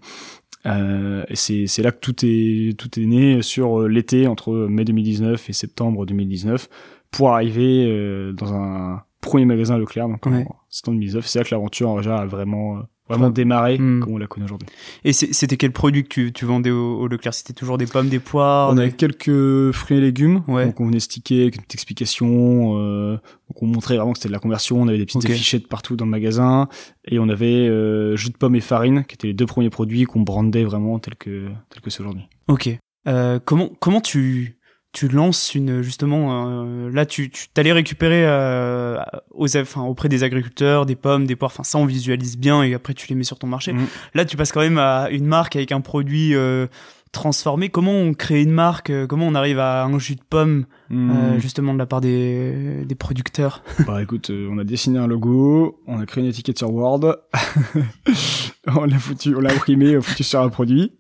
euh, 0.66 1.24
et 1.28 1.36
c'est 1.36 1.66
c'est 1.66 1.82
là 1.82 1.90
que 1.90 2.00
tout 2.00 2.14
est 2.22 2.76
tout 2.78 3.00
est 3.00 3.06
né 3.06 3.40
sur 3.40 3.80
euh, 3.80 3.88
l'été 3.88 4.26
entre 4.26 4.52
mai 4.68 4.84
2019 4.84 5.48
et 5.48 5.52
septembre 5.54 6.04
2019 6.04 6.68
pour 7.10 7.30
arriver 7.30 7.86
euh, 7.88 8.32
dans 8.34 8.52
un 8.52 9.02
premier 9.22 9.46
magasin 9.46 9.78
Leclerc 9.78 10.08
donc 10.08 10.26
Ouais. 10.26 10.44
en 10.46 10.56
septembre 10.68 10.96
2019 10.96 11.26
c'est 11.26 11.38
là 11.38 11.44
que 11.46 11.54
l'aventure 11.54 11.96
déjà 11.96 12.18
a 12.18 12.26
vraiment 12.26 12.76
euh, 12.76 12.80
vraiment 13.10 13.26
Ouais. 13.26 13.32
démarré 13.32 13.78
Mm. 13.78 14.00
comme 14.00 14.14
on 14.14 14.18
la 14.18 14.26
connaît 14.26 14.46
aujourd'hui 14.46 14.68
Et 15.04 15.12
c'était 15.12 15.56
quel 15.56 15.72
produit 15.72 16.04
que 16.04 16.08
tu, 16.08 16.32
tu 16.32 16.44
vendais 16.46 16.70
au, 16.70 17.00
au 17.00 17.08
Leclerc? 17.08 17.34
C'était 17.34 17.52
toujours 17.52 17.76
des 17.76 17.86
pommes, 17.86 18.08
des 18.08 18.18
poires 18.20 18.70
on 18.70 18.74
des- 18.74 18.82
avait 18.82 18.92
quelques 18.92 19.72
fruits 19.72 19.98
et 19.98 20.00
légumes 20.00 20.42
Ouais. 20.48 20.66
donc 20.66 20.80
on 20.80 20.86
venait 20.86 21.00
sticker 21.00 21.42
avec 21.42 21.56
une 21.56 21.62
petite 21.62 21.74
explication 21.74 22.78
euh, 22.78 23.12
donc 23.48 23.62
on 23.62 23.66
montrait 23.66 23.96
vraiment 23.96 24.12
que 24.12 24.18
c'était 24.18 24.28
de 24.28 24.32
la 24.32 24.38
conversion 24.38 24.80
on 24.80 24.88
avait 24.88 24.98
des 24.98 25.06
petites 25.06 25.24
Ok. 25.24 25.30
affichettes 25.30 25.68
partout 25.68 25.96
dans 25.96 26.04
le 26.04 26.10
magasin 26.10 26.68
et 27.04 27.18
on 27.18 27.28
avait 27.28 27.68
euh, 27.68 28.16
jus 28.16 28.30
de 28.30 28.36
pomme 28.36 28.54
et 28.54 28.60
farine 28.60 29.04
qui 29.04 29.14
étaient 29.14 29.26
les 29.28 29.34
deux 29.34 29.46
premiers 29.46 29.70
produits 29.70 30.04
qu'on 30.04 30.20
brandait 30.20 30.64
vraiment 30.64 30.98
tel 30.98 31.14
que 31.16 31.48
tel 31.68 31.82
que 31.82 31.90
c'est 31.90 32.00
aujourd'hui 32.00 32.24
Ok. 32.48 32.70
Euh, 33.08 33.38
comment 33.44 33.70
comment 33.80 34.00
tu 34.00 34.58
tu 34.92 35.08
lances 35.08 35.54
une 35.54 35.82
justement 35.82 36.64
euh, 36.64 36.90
là 36.92 37.06
tu 37.06 37.30
tu 37.30 37.48
t'allais 37.48 37.72
récupérer 37.72 38.24
euh, 38.26 38.98
aux 39.30 39.56
enfin 39.56 39.82
auprès 39.82 40.08
des 40.08 40.24
agriculteurs 40.24 40.84
des 40.84 40.96
pommes 40.96 41.26
des 41.26 41.36
poires 41.36 41.52
enfin 41.52 41.62
ça 41.62 41.78
on 41.78 41.86
visualise 41.86 42.36
bien 42.36 42.64
et 42.64 42.74
après 42.74 42.94
tu 42.94 43.06
les 43.08 43.14
mets 43.14 43.24
sur 43.24 43.38
ton 43.38 43.46
marché. 43.46 43.72
Mhm. 43.72 43.86
Là 44.14 44.24
tu 44.24 44.36
passes 44.36 44.50
quand 44.50 44.60
même 44.60 44.78
à 44.78 45.08
une 45.10 45.26
marque 45.26 45.54
avec 45.54 45.70
un 45.70 45.80
produit 45.80 46.34
euh, 46.34 46.66
transformé. 47.12 47.68
Comment 47.68 47.92
on 47.92 48.14
crée 48.14 48.42
une 48.42 48.52
marque 48.52 48.90
euh, 48.90 49.06
Comment 49.06 49.26
on 49.26 49.34
arrive 49.34 49.58
à 49.58 49.84
un 49.84 49.98
jus 49.98 50.16
de 50.16 50.22
pomme 50.28 50.66
euh, 50.92 51.38
justement 51.38 51.72
de 51.72 51.78
la 51.78 51.86
part 51.86 52.00
des 52.00 52.84
des 52.84 52.94
producteurs 52.94 53.62
Bah 53.86 54.02
écoute, 54.02 54.30
euh, 54.30 54.48
on 54.50 54.58
a 54.58 54.64
dessiné 54.64 54.98
un 54.98 55.06
logo, 55.06 55.80
on 55.86 56.00
a 56.00 56.06
créé 56.06 56.22
une 56.22 56.30
étiquette 56.30 56.58
sur 56.58 56.72
Word, 56.72 57.00
on 58.66 58.84
l'a 58.84 58.98
foutu, 58.98 59.34
on 59.34 59.40
l'a 59.40 59.52
imprimé, 59.52 59.96
on 59.96 60.02
foutu 60.02 60.24
sur 60.24 60.40
un 60.40 60.48
produit. 60.48 60.92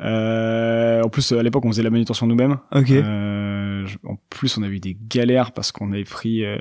Euh, 0.00 1.02
en 1.02 1.08
plus, 1.08 1.32
à 1.32 1.42
l'époque, 1.42 1.64
on 1.64 1.68
faisait 1.68 1.82
la 1.82 1.90
manutention 1.90 2.26
nous-mêmes. 2.26 2.58
Ok. 2.74 2.90
Euh, 2.90 3.86
en 4.04 4.16
plus, 4.30 4.56
on 4.58 4.62
a 4.62 4.68
eu 4.68 4.80
des 4.80 4.96
galères 5.08 5.52
parce 5.52 5.72
qu'on 5.72 5.92
avait 5.92 6.04
pris, 6.04 6.44
euh, 6.44 6.58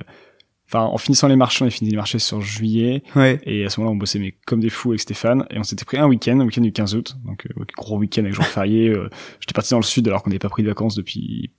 enfin, 0.67 0.85
en 0.85 0.97
finissant 0.97 1.27
les 1.27 1.35
marchés, 1.35 1.63
on 1.63 1.65
avait 1.65 1.75
fini 1.75 1.89
les 1.89 1.95
marchés 1.95 2.19
sur 2.19 2.41
juillet. 2.41 3.03
Ouais. 3.15 3.39
Et 3.43 3.65
à 3.65 3.69
ce 3.69 3.79
moment-là, 3.79 3.93
on 3.95 3.97
bossait 3.97 4.19
mais 4.19 4.35
comme 4.45 4.59
des 4.59 4.69
fous 4.69 4.91
avec 4.91 5.01
Stéphane. 5.01 5.45
Et 5.49 5.59
on 5.59 5.63
s'était 5.63 5.85
pris 5.85 5.97
un 5.97 6.07
week-end, 6.07 6.39
un 6.39 6.45
week-end 6.45 6.61
du 6.61 6.71
15 6.71 6.95
août. 6.95 7.17
Donc, 7.25 7.45
euh, 7.45 7.63
gros 7.77 7.97
week-end 7.97 8.21
avec 8.21 8.33
jour 8.33 8.45
férié. 8.45 8.89
Euh, 8.95 9.09
J'étais 9.39 9.53
parti 9.53 9.71
dans 9.71 9.79
le 9.79 9.83
sud 9.83 10.07
alors 10.07 10.23
qu'on 10.23 10.29
n'avait 10.29 10.39
pas 10.39 10.49
pris 10.49 10.63
de 10.63 10.67
vacances 10.67 10.95
depuis 10.95 11.51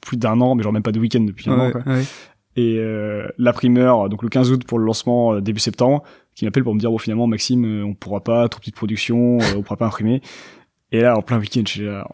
plus 0.00 0.16
d'un 0.16 0.40
an, 0.40 0.54
mais 0.54 0.62
genre 0.62 0.72
même 0.72 0.82
pas 0.82 0.92
de 0.92 0.98
week-end 1.00 1.20
depuis 1.20 1.48
un 1.48 1.58
an. 1.58 1.70
Quoi. 1.70 1.82
ouais. 1.86 2.04
Et 2.58 2.76
euh, 2.78 3.28
l'imprimeur, 3.38 4.08
donc 4.08 4.24
le 4.24 4.28
15 4.28 4.50
août 4.50 4.64
pour 4.64 4.80
le 4.80 4.84
lancement 4.84 5.34
euh, 5.34 5.40
début 5.40 5.60
septembre, 5.60 6.02
qui 6.34 6.44
m'appelle 6.44 6.64
pour 6.64 6.74
me 6.74 6.80
dire 6.80 6.90
bon 6.90 6.98
finalement 6.98 7.28
Maxime, 7.28 7.64
euh, 7.64 7.84
on 7.84 7.94
pourra 7.94 8.20
pas, 8.20 8.48
trop 8.48 8.58
petite 8.58 8.74
production, 8.74 9.38
euh, 9.40 9.54
on 9.56 9.62
pourra 9.62 9.76
pas 9.76 9.86
imprimer. 9.86 10.22
Et 10.90 11.02
là 11.02 11.16
en 11.16 11.22
plein 11.22 11.38
week-end, 11.38 11.62
je 11.64 11.70
suis 11.70 11.84
là 11.84 12.08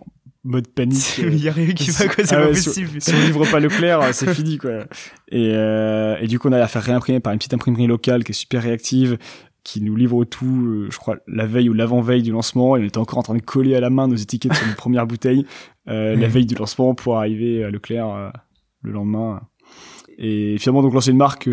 mode 0.45 0.69
panique. 0.69 1.19
Il 1.19 1.43
y 1.43 1.49
a 1.49 1.53
rien 1.53 1.73
qui 1.73 1.91
va 1.91 2.07
quoi, 2.07 2.25
c'est 2.25 2.35
Ah 2.35 2.41
pas 2.41 2.47
ouais, 2.47 2.53
possible. 2.53 3.01
si 3.01 3.13
on 3.15 3.21
livre 3.27 3.51
pas 3.51 3.61
Leclerc, 3.61 4.01
euh, 4.03 4.11
c'est 4.13 4.33
fini 4.35 4.59
quoi. 4.59 4.85
Et, 5.31 5.51
euh, 5.55 6.17
et 6.21 6.27
du 6.27 6.39
coup 6.39 6.49
on 6.49 6.53
a 6.53 6.59
à 6.61 6.69
faire 6.69 6.83
réimprimer 6.83 7.21
par 7.21 7.33
une 7.33 7.39
petite 7.39 7.55
imprimerie 7.55 7.87
locale 7.87 8.25
qui 8.25 8.33
est 8.33 8.35
super 8.35 8.63
réactive, 8.63 9.19
qui 9.63 9.81
nous 9.81 9.97
livre 9.97 10.25
tout, 10.25 10.67
euh, 10.67 10.89
je 10.91 10.99
crois 10.99 11.17
la 11.27 11.47
veille 11.47 11.71
ou 11.71 11.73
l'avant-veille 11.73 12.23
du 12.23 12.31
lancement. 12.33 12.77
Et 12.77 12.81
on 12.81 12.85
était 12.85 12.99
encore 12.99 13.19
en 13.19 13.23
train 13.23 13.35
de 13.35 13.43
coller 13.43 13.75
à 13.75 13.81
la 13.81 13.89
main 13.91 14.07
nos 14.07 14.17
étiquettes 14.17 14.55
sur 14.55 14.67
nos 14.67 14.75
premières 14.75 15.07
bouteilles 15.07 15.47
euh, 15.89 16.15
la 16.17 16.29
veille 16.29 16.47
du 16.47 16.55
lancement 16.55 16.95
pour 16.95 17.17
arriver 17.19 17.65
à 17.65 17.71
Leclerc 17.71 18.09
euh, 18.09 18.29
le 18.83 18.93
lendemain. 18.93 19.41
Et 20.19 20.57
finalement 20.59 20.83
donc 20.83 20.95
lancer 20.95 21.11
une 21.11 21.17
marque. 21.17 21.49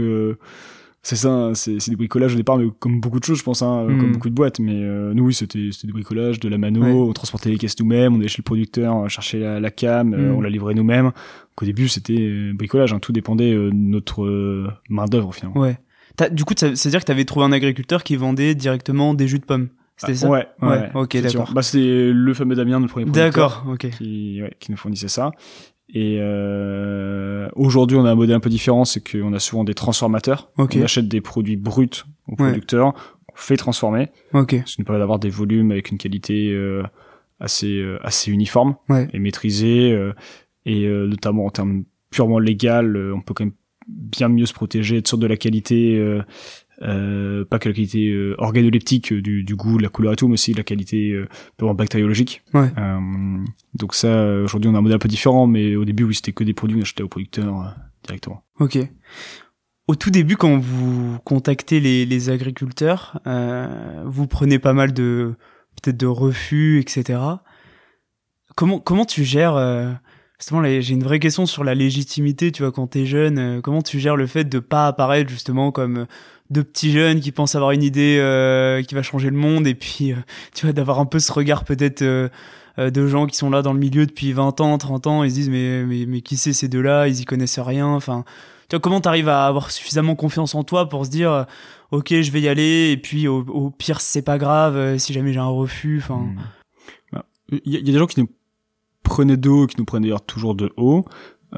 Euh, 1.01 1.03
c'est 1.03 1.15
ça, 1.15 1.29
hein, 1.29 1.53
c'est 1.55 1.79
c'est 1.79 1.89
des 1.91 1.97
bricolages 1.97 2.33
au 2.33 2.37
départ, 2.37 2.57
mais 2.57 2.67
comme 2.79 2.99
beaucoup 3.01 3.19
de 3.19 3.23
choses, 3.25 3.39
je 3.39 3.43
pense, 3.43 3.61
hein, 3.63 3.85
Mhm. 3.87 3.99
comme 3.99 4.11
beaucoup 4.13 4.29
de 4.29 4.35
boîtes. 4.35 4.59
Mais 4.59 4.75
euh, 4.83 5.13
nous, 5.13 5.25
oui, 5.25 5.33
c'était 5.33 5.69
c'était 5.71 5.87
du 5.87 5.93
bricolage, 5.93 6.39
de 6.39 6.47
la 6.47 6.57
mano, 6.57 6.81
Ouais. 6.81 6.91
on 6.91 7.13
transportait 7.13 7.49
les 7.49 7.57
caisses 7.57 7.79
nous-mêmes, 7.79 8.13
on 8.13 8.19
allait 8.19 8.27
chez 8.27 8.39
le 8.39 8.43
producteur 8.43 8.95
euh, 9.03 9.07
chercher 9.07 9.39
la, 9.39 9.59
la 9.59 9.71
cam, 9.71 10.13
euh, 10.13 10.29
Mhm. 10.29 10.35
on 10.35 10.41
la 10.41 10.49
livrait 10.49 10.73
nous-mêmes. 10.75 11.05
Donc, 11.05 11.61
au 11.63 11.65
début, 11.65 11.87
c'était 11.87 12.17
euh, 12.19 12.53
bricolage, 12.53 12.93
hein, 12.93 12.99
tout 12.99 13.11
dépendait 13.11 13.51
euh, 13.53 13.69
de 13.71 13.75
notre 13.75 14.23
euh, 14.23 14.69
main 14.89 15.05
d'œuvre 15.05 15.33
finalement. 15.33 15.59
Ouais. 15.59 15.77
Du 16.31 16.43
coup, 16.45 16.53
ça- 16.55 16.75
c'est-à-dire 16.75 16.99
que 16.99 17.05
t'avais 17.05 17.25
trouvé 17.25 17.45
un 17.45 17.51
agriculteur 17.51 18.03
qui 18.03 18.15
vendait 18.15 18.53
directement 18.53 19.13
des 19.15 19.27
jus 19.27 19.39
de 19.39 19.45
pommes. 19.45 19.69
C'était 19.97 20.15
ça? 20.15 20.29
Ouais, 20.29 20.47
ouais, 20.61 20.67
Ouais, 20.67 20.89
ok, 20.95 21.17
d'accord. 21.21 21.51
Bah, 21.53 21.61
c'était 21.61 22.11
le 22.11 22.33
fameux 22.33 22.55
Damien, 22.55 22.79
notre 22.79 22.91
premier 22.93 23.05
producteur, 23.05 23.31
D'accord, 23.31 23.65
ok. 23.71 23.89
qui, 23.91 24.39
ouais, 24.41 24.53
qui 24.59 24.71
nous 24.71 24.77
fournissait 24.77 25.07
ça. 25.07 25.31
Et 25.93 26.17
euh, 26.21 27.49
aujourd'hui, 27.55 27.97
on 27.97 28.05
a 28.05 28.11
un 28.11 28.15
modèle 28.15 28.35
un 28.35 28.39
peu 28.39 28.49
différent, 28.49 28.85
c'est 28.85 29.01
qu'on 29.05 29.33
a 29.33 29.39
souvent 29.39 29.63
des 29.63 29.73
transformateurs. 29.73 30.49
Ok. 30.57 30.75
On 30.79 30.83
achète 30.83 31.07
des 31.07 31.21
produits 31.21 31.57
bruts 31.57 31.89
aux 32.27 32.31
Ouais. 32.31 32.49
producteurs, 32.51 32.93
on 33.29 33.33
fait 33.35 33.57
transformer. 33.57 34.09
Ok. 34.33 34.55
Ce 34.65 34.75
qui 34.75 34.81
nous 34.81 34.85
permet 34.85 34.99
d'avoir 34.99 35.19
des 35.19 35.29
volumes 35.29 35.71
avec 35.71 35.91
une 35.91 35.97
qualité 35.97 36.51
euh, 36.53 36.83
assez 37.39 37.77
euh, 37.79 37.99
assez 38.05 38.31
uniforme 38.31 38.75
Ouais. 38.89 39.07
et 39.13 39.19
maîtrisée 39.19 39.91
euh, 39.91 40.13
et 40.65 40.85
euh, 40.85 41.07
notamment 41.07 41.45
en 41.45 41.49
termes 41.49 41.83
purement 42.09 42.39
légal 42.39 42.95
euh, 42.95 43.13
on 43.15 43.21
peut 43.21 43.33
quand 43.33 43.45
même 43.45 43.53
bien 43.87 44.29
mieux 44.29 44.45
se 44.45 44.53
protéger 44.53 44.97
être 44.97 45.07
sûr 45.07 45.17
de 45.17 45.25
la 45.27 45.35
qualité 45.37 45.97
euh, 46.81 47.45
pas 47.45 47.59
que 47.59 47.69
la 47.69 47.75
qualité 47.75 48.09
euh, 48.09 48.35
organoleptique 48.37 49.11
euh, 49.11 49.21
du, 49.21 49.43
du 49.43 49.55
goût 49.55 49.77
de 49.77 49.83
la 49.83 49.89
couleur 49.89 50.13
et 50.13 50.15
tout 50.15 50.27
mais 50.27 50.33
aussi 50.33 50.51
de 50.53 50.57
la 50.57 50.63
qualité 50.63 51.11
euh, 51.11 51.27
purement 51.57 51.73
bactériologique 51.75 52.41
Ouais. 52.53 52.71
Euh, 52.77 52.99
donc 53.75 53.93
ça 53.93 54.25
aujourd'hui 54.43 54.69
on 54.69 54.75
a 54.75 54.79
un 54.79 54.81
modèle 54.81 54.95
un 54.95 54.99
peu 54.99 55.07
différent 55.07 55.47
mais 55.47 55.75
au 55.75 55.85
début 55.85 56.03
oui 56.03 56.15
c'était 56.15 56.31
que 56.31 56.43
des 56.43 56.53
produits 56.53 56.77
qu'on 56.77 56.81
achetait 56.83 57.03
aux 57.03 57.07
producteurs 57.07 57.61
euh, 57.61 57.69
directement 58.03 58.43
Ok. 58.59 58.77
Au 59.87 59.95
tout 59.95 60.11
début, 60.11 60.37
quand 60.37 60.57
vous 60.57 61.17
contactez 61.25 61.79
les, 61.79 62.05
les 62.05 62.29
agriculteurs, 62.29 63.19
euh, 63.27 64.03
vous 64.05 64.27
prenez 64.27 64.59
pas 64.59 64.71
mal 64.73 64.93
de 64.93 65.33
peut-être 65.81 65.97
de 65.97 66.05
refus, 66.05 66.79
etc. 66.79 67.19
Comment 68.55 68.79
comment 68.79 69.05
tu 69.05 69.23
gères 69.23 69.55
euh, 69.55 69.91
justement 70.39 70.63
j'ai 70.63 70.93
une 70.93 71.03
vraie 71.03 71.19
question 71.19 71.45
sur 71.45 71.63
la 71.63 71.75
légitimité. 71.75 72.51
Tu 72.51 72.63
vois, 72.63 72.71
quand 72.71 72.87
t'es 72.87 73.05
jeune, 73.05 73.37
euh, 73.37 73.61
comment 73.61 73.81
tu 73.81 73.99
gères 73.99 74.15
le 74.15 74.27
fait 74.27 74.45
de 74.45 74.59
pas 74.59 74.87
apparaître 74.87 75.29
justement 75.29 75.71
comme 75.71 76.05
deux 76.51 76.63
petits 76.63 76.91
jeunes 76.91 77.19
qui 77.19 77.31
pensent 77.31 77.55
avoir 77.55 77.71
une 77.71 77.83
idée 77.83 78.17
euh, 78.19 78.83
qui 78.83 78.93
va 78.95 79.01
changer 79.03 79.29
le 79.29 79.37
monde 79.37 79.65
et 79.67 79.75
puis 79.75 80.11
euh, 80.11 80.15
tu 80.53 80.65
vois 80.65 80.73
d'avoir 80.73 80.99
un 80.99 81.05
peu 81.05 81.19
ce 81.19 81.31
regard 81.31 81.63
peut-être 81.63 82.01
euh, 82.03 82.29
euh, 82.79 82.89
de 82.89 83.07
gens 83.07 83.25
qui 83.25 83.35
sont 83.37 83.49
là 83.49 83.61
dans 83.61 83.73
le 83.73 83.79
milieu 83.79 84.05
depuis 84.05 84.31
20 84.33 84.61
ans, 84.61 84.77
30 84.77 85.07
ans, 85.07 85.23
ils 85.23 85.31
se 85.31 85.35
disent 85.35 85.49
mais 85.49 85.83
mais, 85.83 86.05
mais 86.07 86.21
qui 86.21 86.37
c'est 86.37 86.53
ces 86.53 86.67
deux-là, 86.67 87.07
ils 87.07 87.19
y 87.21 87.25
connaissent 87.25 87.59
rien, 87.59 87.87
enfin 87.87 88.23
tu 88.69 88.75
vois, 88.75 88.79
comment 88.81 89.01
t'arrives 89.01 89.27
à 89.29 89.47
avoir 89.47 89.71
suffisamment 89.71 90.15
confiance 90.15 90.55
en 90.55 90.63
toi 90.63 90.87
pour 90.87 91.05
se 91.05 91.11
dire, 91.11 91.31
euh, 91.31 91.43
ok, 91.91 92.21
je 92.21 92.31
vais 92.31 92.39
y 92.39 92.47
aller, 92.47 92.91
et 92.91 92.97
puis 92.97 93.27
au, 93.27 93.69
pire, 93.69 93.99
c'est 93.99 94.21
pas 94.21 94.37
grave, 94.37 94.97
si 94.97 95.11
jamais 95.11 95.33
j'ai 95.33 95.39
un 95.39 95.45
refus, 95.47 95.99
enfin. 96.01 96.25
Bah, 97.11 97.25
Il 97.51 97.73
y, 97.73 97.75
a- 97.75 97.79
il 97.79 97.85
y 97.85 97.89
a 97.89 97.93
des 97.93 97.99
gens 97.99 98.05
qui 98.07 98.21
nous 98.21 98.29
prenaient 99.03 99.35
de 99.35 99.49
haut, 99.49 99.67
qui 99.67 99.75
nous 99.77 99.83
prennent 99.83 100.03
d'ailleurs 100.03 100.25
toujours 100.25 100.55
de 100.55 100.71
haut. 100.77 101.03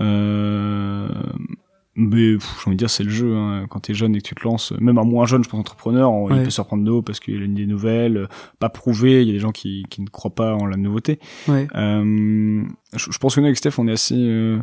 Euh, 0.02 1.08
mais 1.96 2.32
j'ai 2.34 2.38
envie 2.66 2.72
de 2.72 2.80
dire 2.80 2.90
c'est 2.90 3.04
le 3.04 3.10
jeu 3.12 3.36
hein. 3.36 3.66
quand 3.70 3.82
t'es 3.82 3.94
jeune 3.94 4.16
et 4.16 4.22
que 4.22 4.28
tu 4.28 4.34
te 4.36 4.44
lances 4.44 4.72
même 4.80 4.98
un 4.98 5.04
moins 5.04 5.26
jeune 5.28 5.44
je 5.44 5.50
pense 5.50 5.60
entrepreneur 5.60 6.12
on- 6.12 6.30
il 6.36 6.44
peut 6.44 6.50
se 6.50 6.60
reprendre 6.60 6.84
de 6.84 6.90
haut 6.90 7.02
parce 7.04 7.20
qu'il 7.20 7.40
a 7.42 7.46
une 7.46 7.52
idée 7.52 7.68
nouvelle 7.68 8.18
euh, 8.18 8.28
pas 8.60 8.70
prouvé 8.70 9.22
il 9.22 9.28
y 9.28 9.30
a 9.30 9.34
des 9.34 9.40
gens 9.40 9.52
qui, 9.52 9.86
qui 9.92 10.02
ne 10.02 10.08
croient 10.08 10.34
pas 10.34 10.56
en 10.56 10.66
la 10.66 10.76
nouveauté 10.78 11.20
Ouais. 11.48 11.68
euh, 11.76 12.64
je, 12.96 13.12
je 13.12 13.18
pense 13.20 13.36
que 13.36 13.40
nous 13.42 13.46
avec 13.46 13.58
Steph 13.58 13.78
on 13.78 13.88
est 13.88 13.92
assez 13.92 14.16
euh, 14.18 14.58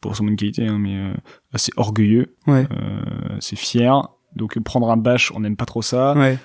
pas 0.00 0.08
forcément 0.08 0.28
une 0.30 0.36
qualité 0.36 0.66
hein, 0.66 0.78
mais 0.80 0.96
euh, 0.96 1.14
assez 1.52 1.70
orgueilleux 1.76 2.34
Ouais. 2.48 2.66
euh, 2.72 3.36
c'est 3.38 3.56
fier 3.56 4.08
donc 4.34 4.56
euh, 4.56 4.60
prendre 4.60 4.90
un 4.90 4.96
bash 4.96 5.30
on 5.34 5.40
n'aime 5.40 5.56
pas 5.56 5.66
trop 5.66 5.82
ça 5.82 6.14
Ouais. 6.16 6.38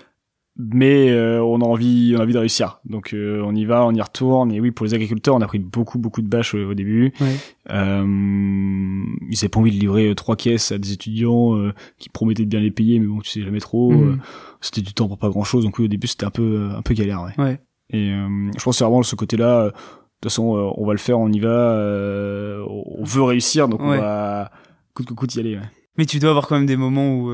Mais 0.58 1.10
euh, 1.12 1.44
on 1.44 1.60
a 1.62 1.66
envie 1.66 2.14
on 2.16 2.20
a 2.20 2.24
envie 2.24 2.34
de 2.34 2.38
réussir 2.40 2.80
donc 2.86 3.14
euh, 3.14 3.42
on 3.46 3.54
y 3.54 3.66
va 3.66 3.86
on 3.86 3.92
y 3.94 4.02
retourne 4.02 4.52
et 4.54 4.62
oui 4.62 4.72
pour 4.72 4.86
les 4.86 4.94
agriculteurs 4.94 5.36
on 5.36 5.42
a 5.42 5.48
pris 5.48 5.60
beaucoup 5.60 6.00
beaucoup 6.00 6.22
de 6.22 6.28
bâches 6.30 6.54
au 6.56 6.74
début 6.74 7.12
Ouais. 7.20 7.36
euh, 7.72 9.04
ils 9.30 9.38
avaient 9.40 9.50
pas 9.50 9.60
envie 9.60 9.72
de 9.72 9.80
livrer 9.80 10.10
euh, 10.10 10.16
trois 10.16 10.36
caisses 10.36 10.72
à 10.72 10.78
des 10.78 10.94
étudiants 10.94 11.56
euh, 11.58 11.74
qui 11.98 12.10
promettaient 12.10 12.44
de 12.46 12.50
bien 12.50 12.60
les 12.60 12.72
payer 12.72 13.00
mais 13.00 13.08
bon 13.08 13.20
tu 13.20 13.30
sais 13.30 13.42
jamais 13.42 13.60
trop 13.60 13.92
Mhm. 13.92 14.10
euh, 14.12 14.16
c'était 14.62 14.82
du 14.82 14.94
temps 14.94 15.08
pour 15.08 15.18
pas 15.18 15.30
grand 15.30 15.44
chose 15.44 15.64
donc 15.64 15.78
oui 15.80 15.86
au 15.86 15.90
début 15.90 16.08
c'était 16.08 16.26
un 16.26 16.32
peu 16.32 16.70
un 16.76 16.82
peu 16.82 16.94
galère 16.94 17.22
ouais, 17.24 17.44
Ouais. 17.44 17.60
et 17.90 18.12
euh, 18.12 18.28
je 18.58 18.64
pense 18.64 18.76
que 18.76 18.78
c'est 18.80 18.84
vraiment 18.86 19.04
ce 19.04 19.16
côté 19.16 19.38
là 19.38 19.66
de 19.66 19.70
toute 19.72 20.32
façon 20.32 20.44
on 20.78 20.86
va 20.86 20.94
le 20.94 21.00
faire 21.00 21.20
on 21.20 21.32
y 21.32 21.40
va 21.40 21.50
euh, 21.50 22.64
on 22.68 23.04
veut 23.04 23.24
réussir 23.24 23.68
donc 23.68 23.82
Ouais. 23.82 23.98
on 23.98 24.02
va 24.02 24.52
coûte 24.94 25.08
que 25.08 25.14
coûte 25.14 25.36
y 25.36 25.40
aller 25.40 25.56
ouais. 25.56 25.62
Mais 25.98 26.06
tu 26.06 26.20
dois 26.20 26.30
avoir 26.32 26.48
quand 26.48 26.56
même 26.56 26.66
des 26.66 26.76
moments 26.76 27.14
où. 27.16 27.30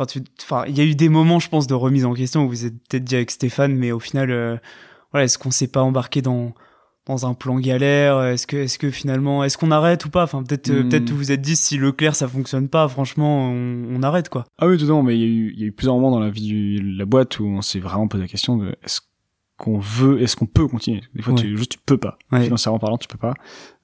Enfin, 0.00 0.06
tu... 0.06 0.22
enfin, 0.42 0.64
il 0.66 0.76
y 0.76 0.80
a 0.80 0.84
eu 0.84 0.94
des 0.94 1.08
moments, 1.10 1.38
je 1.38 1.48
pense, 1.48 1.66
de 1.66 1.74
remise 1.74 2.04
en 2.06 2.14
question 2.14 2.44
où 2.44 2.48
vous 2.48 2.64
êtes 2.66 2.74
peut-être 2.88 3.04
dit 3.04 3.16
avec 3.16 3.30
Stéphane, 3.30 3.74
mais 3.74 3.92
au 3.92 4.00
final, 4.00 4.30
euh, 4.30 4.56
voilà, 5.12 5.24
est-ce 5.24 5.38
qu'on 5.38 5.50
s'est 5.50 5.68
pas 5.68 5.82
embarqué 5.82 6.22
dans 6.22 6.54
dans 7.06 7.26
un 7.26 7.34
plan 7.34 7.58
galère? 7.58 8.22
Est-ce 8.22 8.46
que, 8.46 8.56
est-ce 8.58 8.78
que 8.78 8.90
finalement, 8.90 9.42
est-ce 9.42 9.58
qu'on 9.58 9.70
arrête 9.72 10.04
ou 10.04 10.10
pas? 10.10 10.22
Enfin, 10.24 10.42
peut-être, 10.44 10.70
Hmm. 10.70 10.88
peut-être 10.88 11.10
vous 11.10 11.16
vous 11.16 11.32
êtes 11.32 11.40
dit 11.40 11.56
si 11.56 11.76
Leclerc 11.76 12.14
ça 12.14 12.28
fonctionne 12.28 12.68
pas, 12.68 12.86
franchement, 12.88 13.50
on, 13.50 13.86
on 13.96 14.02
arrête 14.02 14.28
quoi. 14.28 14.44
Ah 14.58 14.68
oui, 14.68 14.78
tout 14.78 15.02
mais 15.02 15.16
il 15.16 15.20
y, 15.20 15.24
a 15.24 15.26
eu, 15.26 15.52
il 15.54 15.60
y 15.60 15.64
a 15.64 15.66
eu 15.66 15.72
plusieurs 15.72 15.96
moments 15.96 16.10
dans 16.12 16.20
la 16.20 16.30
vie 16.30 16.78
de 16.80 16.98
la 16.98 17.04
boîte 17.06 17.40
où 17.40 17.46
on 17.46 17.62
s'est 17.62 17.80
vraiment 17.80 18.06
posé 18.06 18.22
la 18.22 18.28
question 18.28 18.56
de 18.58 18.76
est-ce 18.84 19.00
qu'on 19.56 19.78
veut, 19.78 20.22
est-ce 20.22 20.36
qu'on 20.36 20.46
peut 20.46 20.68
continuer? 20.68 21.02
Des 21.14 21.22
fois, 21.22 21.32
Ouais. 21.34 21.40
tu, 21.40 21.56
juste 21.56 21.72
tu 21.72 21.78
peux 21.84 21.98
pas. 21.98 22.16
Ouais. 22.32 22.44
Financièrement 22.44 22.78
parlant, 22.78 22.96
tu 22.98 23.08
peux 23.08 23.18
pas. 23.18 23.34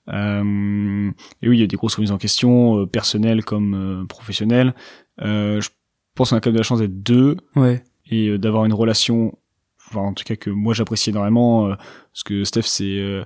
Euh, 0.09 1.11
et 1.43 1.49
oui, 1.49 1.57
il 1.57 1.61
y 1.61 1.65
a 1.65 1.67
des 1.67 1.77
grosses 1.77 1.97
remises 1.97 2.13
en 2.13 2.19
question, 2.19 2.79
euh, 2.81 2.87
personnelles 2.87 3.45
comme 3.45 3.75
euh, 3.75 4.05
professionnelles. 4.07 4.75
Je 5.19 5.69
pense 6.17 6.31
qu'on 6.31 6.37
a 6.37 6.41
quand 6.41 6.51
même 6.51 6.55
de 6.57 6.61
la 6.61 6.65
chance 6.65 6.81
d'être 6.81 7.03
deux 7.03 7.37
Ouais. 7.55 7.83
et 8.11 8.29
euh, 8.29 8.39
d'avoir 8.39 8.65
une 8.65 8.73
relation, 8.75 9.39
enfin 9.89 10.01
en 10.01 10.13
tout 10.15 10.25
cas 10.25 10.37
que 10.37 10.51
moi 10.51 10.75
j'apprécie 10.75 11.11
énormément, 11.11 11.67
euh, 11.69 11.75
parce 12.13 12.25
que 12.25 12.43
Steph 12.45 12.63
c'est 12.63 12.99
euh, 12.99 13.23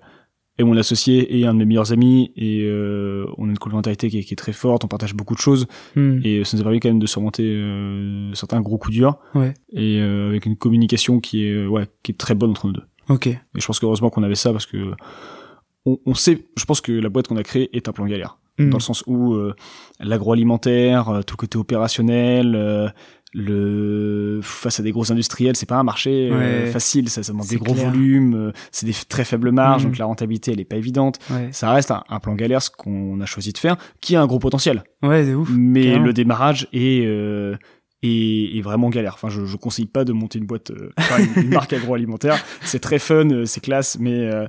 est 0.59 0.63
mon 0.65 0.77
associé 0.77 1.39
et 1.39 1.47
un 1.47 1.55
de 1.55 1.59
mes 1.61 1.65
meilleurs 1.65 1.91
amis 1.93 2.33
et 2.37 2.61
euh, 2.65 3.25
on 3.39 3.47
a 3.47 3.51
une 3.51 3.57
complémentarité 3.59 4.11
qui 4.11 4.19
est, 4.19 4.23
qui 4.25 4.35
est 4.35 4.37
très 4.37 4.53
forte, 4.53 4.85
on 4.85 4.89
partage 4.89 5.15
beaucoup 5.15 5.35
de 5.35 5.41
choses 5.41 5.67
Hmm. 5.97 6.21
et 6.23 6.45
ça 6.45 6.57
nous 6.57 6.61
a 6.61 6.65
permis 6.65 6.81
quand 6.81 6.91
même 6.91 6.99
de 6.99 7.07
surmonter 7.07 7.45
euh, 7.47 8.35
certains 8.35 8.61
gros 8.61 8.77
coups 8.77 8.95
durs 8.95 9.17
Ouais. 9.35 9.55
et 9.73 10.01
euh, 10.01 10.29
avec 10.29 10.45
une 10.45 10.57
communication 10.57 11.19
qui 11.21 11.45
est 11.47 11.53
euh, 11.53 11.67
ouais 11.67 11.87
qui 12.03 12.13
est 12.13 12.19
très 12.19 12.35
bonne 12.35 12.51
entre 12.51 12.67
nous 12.67 12.75
deux 12.75 12.83
Ok. 13.09 13.27
et 13.29 13.39
je 13.57 13.67
pense 13.67 13.81
qu'heureusement 13.81 14.11
qu'on 14.11 14.23
avait 14.23 14.35
ça 14.35 14.53
parce 14.53 14.67
que 14.67 14.93
on, 15.87 15.99
on 16.07 16.15
sait 16.15 16.47
je 16.57 16.65
pense 16.65 16.81
que 16.81 16.93
la 16.93 17.09
boîte 17.09 17.29
qu'on 17.29 17.37
a 17.37 17.43
créée 17.43 17.69
est 17.77 17.89
un 17.89 17.93
plan 17.93 18.07
galère 18.07 18.37
Hmm. 18.59 18.69
dans 18.69 18.77
le 18.79 18.83
sens 18.83 19.03
où 19.07 19.33
euh, 19.35 19.55
l'agroalimentaire 20.01 21.09
euh, 21.09 21.23
tout 21.23 21.35
le 21.35 21.39
côté 21.39 21.57
opérationnel 21.57 22.55
euh, 22.55 22.89
le 23.45 24.41
face 24.43 24.81
à 24.81 24.83
des 24.83 24.91
gros 24.93 25.11
industriels 25.13 25.57
c'est 25.57 25.67
pas 25.69 25.77
un 25.77 25.83
marché 25.83 26.29
euh, 26.31 26.65
Ouais. 26.65 26.71
facile 26.71 27.09
ça, 27.09 27.23
ça 27.23 27.33
demande 27.33 27.47
C'est 27.47 27.57
des 27.57 27.65
gros 27.65 27.75
clair. 27.75 27.91
volumes 27.91 28.35
euh, 28.35 28.53
c'est 28.73 28.87
des 28.87 28.93
très 29.09 29.25
faibles 29.25 29.51
marges 29.53 29.85
Mhm. 29.85 29.91
donc 29.91 29.99
la 29.99 30.05
rentabilité 30.07 30.53
elle 30.53 30.61
est 30.61 30.65
pas 30.65 30.77
évidente 30.77 31.19
Ouais. 31.31 31.49
ça 31.53 31.73
reste 31.73 31.91
un, 31.91 32.03
un 32.09 32.21
plan 32.21 32.35
galère 32.35 32.61
ce 32.61 32.71
qu'on 32.71 33.21
a 33.21 33.27
choisi 33.27 33.53
de 33.53 33.59
faire 33.59 33.77
qui 34.01 34.17
a 34.17 34.21
un 34.23 34.27
gros 34.27 34.39
potentiel 34.41 34.83
Ouais, 35.03 35.25
de 35.25 35.35
ouf. 35.35 35.49
mais 35.57 35.99
le 35.99 36.13
démarrage 36.13 36.67
est, 36.73 37.07
euh, 37.07 37.57
est, 38.03 38.57
est 38.59 38.63
vraiment 38.63 38.91
galère. 38.91 39.15
Enfin, 39.15 39.29
je, 39.31 39.45
je 39.47 39.57
conseille 39.57 39.87
pas 39.87 40.05
de 40.05 40.13
monter 40.13 40.39
une 40.39 40.47
boîte, 40.47 40.71
euh, 40.71 40.91
une, 41.37 41.45
une 41.45 41.49
marque 41.51 41.73
agroalimentaire. 41.75 42.37
C'est 42.63 42.79
très 42.81 42.99
fun, 42.99 43.45
c'est 43.47 43.61
classe, 43.63 43.99
mais 44.01 44.13
euh, 44.31 44.47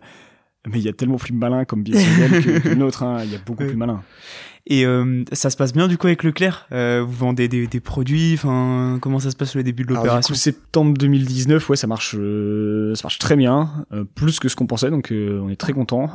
mais 0.67 0.79
il 0.79 0.83
y 0.85 0.89
a 0.89 0.93
tellement 0.93 1.17
plus 1.17 1.33
malin 1.33 1.65
comme 1.65 1.79
model 1.79 2.43
que, 2.43 2.59
que 2.59 2.69
le 2.69 2.75
nôtre. 2.75 3.03
hein. 3.03 3.21
Il 3.23 3.31
y 3.31 3.35
a 3.35 3.39
beaucoup 3.45 3.63
Ouais. 3.63 3.69
plus 3.69 3.77
malin. 3.77 4.01
Et 4.67 4.85
euh, 4.85 5.23
ça 5.31 5.49
se 5.49 5.57
passe 5.57 5.73
bien 5.73 5.87
du 5.87 5.97
coup 5.97 6.05
avec 6.05 6.21
Leclerc? 6.23 6.67
Euh, 6.71 7.03
Vous 7.03 7.13
vendez 7.13 7.47
des, 7.47 7.65
des 7.65 7.79
produits? 7.79 8.35
Enfin, 8.35 8.99
comment 9.01 9.17
ça 9.19 9.31
se 9.31 9.35
passe 9.35 9.55
le 9.55 9.63
début 9.63 9.83
de 9.83 9.91
l'opération? 9.93 10.35
septembre 10.35 10.93
2019, 10.99 11.67
ouais, 11.69 11.75
ça 11.75 11.87
marche, 11.87 12.15
euh, 12.17 12.93
ça 12.93 13.01
marche 13.05 13.17
très 13.17 13.35
bien, 13.35 13.85
euh, 13.91 14.03
plus 14.03 14.39
que 14.39 14.49
ce 14.49 14.55
qu'on 14.55 14.67
pensait, 14.67 14.91
donc 14.91 15.11
euh, 15.11 15.39
on 15.43 15.49
est 15.49 15.55
très 15.55 15.73
content. 15.73 16.11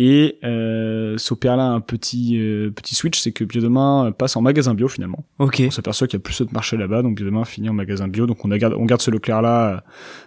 Euh, 0.00 0.04
et 0.04 0.38
euh, 0.44 1.18
s'opère 1.18 1.56
là 1.56 1.64
un 1.64 1.80
petit 1.80 2.38
euh, 2.38 2.70
petit 2.70 2.94
switch, 2.94 3.18
c'est 3.20 3.32
que 3.32 3.44
Biodemain 3.44 4.12
passe 4.16 4.36
en 4.36 4.40
magasin 4.40 4.74
bio 4.74 4.88
finalement. 4.88 5.24
Ok. 5.38 5.62
on 5.66 5.70
s'aperçoit 5.70 6.06
qu'il 6.06 6.18
y 6.18 6.22
a 6.22 6.22
plus 6.22 6.40
de 6.40 6.48
marché 6.52 6.76
là-bas, 6.76 7.02
donc 7.02 7.18
demain 7.20 7.44
finit 7.44 7.68
en 7.68 7.74
magasin 7.74 8.08
bio, 8.08 8.26
donc 8.26 8.44
on, 8.44 8.50
a 8.50 8.58
garde, 8.58 8.74
on 8.78 8.84
garde 8.86 9.00
ce 9.00 9.10
Leclerc 9.10 9.42
là, 9.42 9.84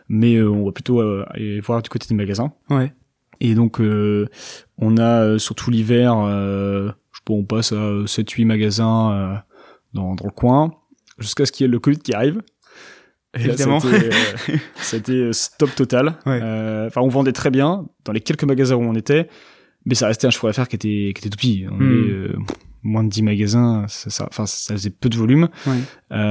mais 0.10 0.36
euh, 0.36 0.50
on 0.50 0.66
va 0.66 0.72
plutôt 0.72 1.02
euh, 1.02 1.26
aller 1.30 1.60
voir 1.60 1.82
du 1.82 1.90
côté 1.90 2.08
des 2.08 2.16
magasins. 2.16 2.52
Ouais. 2.70 2.94
Et 3.40 3.56
donc 3.56 3.82
euh, 3.82 4.28
on 4.78 4.98
a 4.98 5.24
euh, 5.24 5.38
surtout 5.38 5.72
l'hiver, 5.72 6.16
euh, 6.18 6.90
je 7.12 7.18
sais 7.18 7.24
pas, 7.26 7.34
on 7.34 7.44
passe 7.44 7.72
à 7.72 8.04
7-8 8.06 8.46
magasins 8.46 9.12
euh, 9.12 9.36
dans, 9.94 10.16
dans 10.16 10.26
le 10.26 10.32
coin, 10.32 10.72
jusqu'à 11.20 11.46
ce 11.46 11.52
qu'il 11.52 11.66
y 11.66 11.68
ait 11.68 11.72
le 11.72 11.80
Covid 11.80 11.98
qui 12.00 12.14
arrive. 12.14 12.42
Et 13.36 13.46
Évidemment. 13.46 13.80
c'était, 13.80 15.12
euh, 15.12 15.28
euh, 15.30 15.34
stop 15.34 15.74
total. 15.76 16.16
Ouais. 16.26 16.40
Euh, 16.42 16.88
Enfin, 16.88 17.02
on 17.02 17.08
vendait 17.08 17.32
très 17.32 17.50
bien 17.50 17.88
dans 18.06 18.12
les 18.12 18.22
quelques 18.22 18.44
magasins 18.44 18.76
où 18.76 18.84
on 18.84 18.94
était, 18.94 19.28
mais 19.86 19.96
ça 19.96 20.08
restait 20.08 20.28
un 20.28 20.30
chiffre 20.30 20.48
d'affaires 20.48 20.68
qui 20.68 20.76
était, 20.76 21.12
qui 21.14 21.20
était 21.20 21.30
tout 21.30 21.38
petit. 21.38 21.66
On 21.70 21.76
Hmm. 21.78 21.82
avait 21.82 22.12
euh, 22.12 22.36
moins 22.86 23.04
de 23.04 23.10
10 23.10 23.22
magasins, 23.24 23.86
ça, 23.88 24.10
ça, 24.10 24.28
enfin, 24.30 24.46
ça 24.46 24.74
faisait 24.74 24.90
peu 24.90 25.08
de 25.10 25.16
volume. 25.16 25.48
Ouais. 25.66 25.78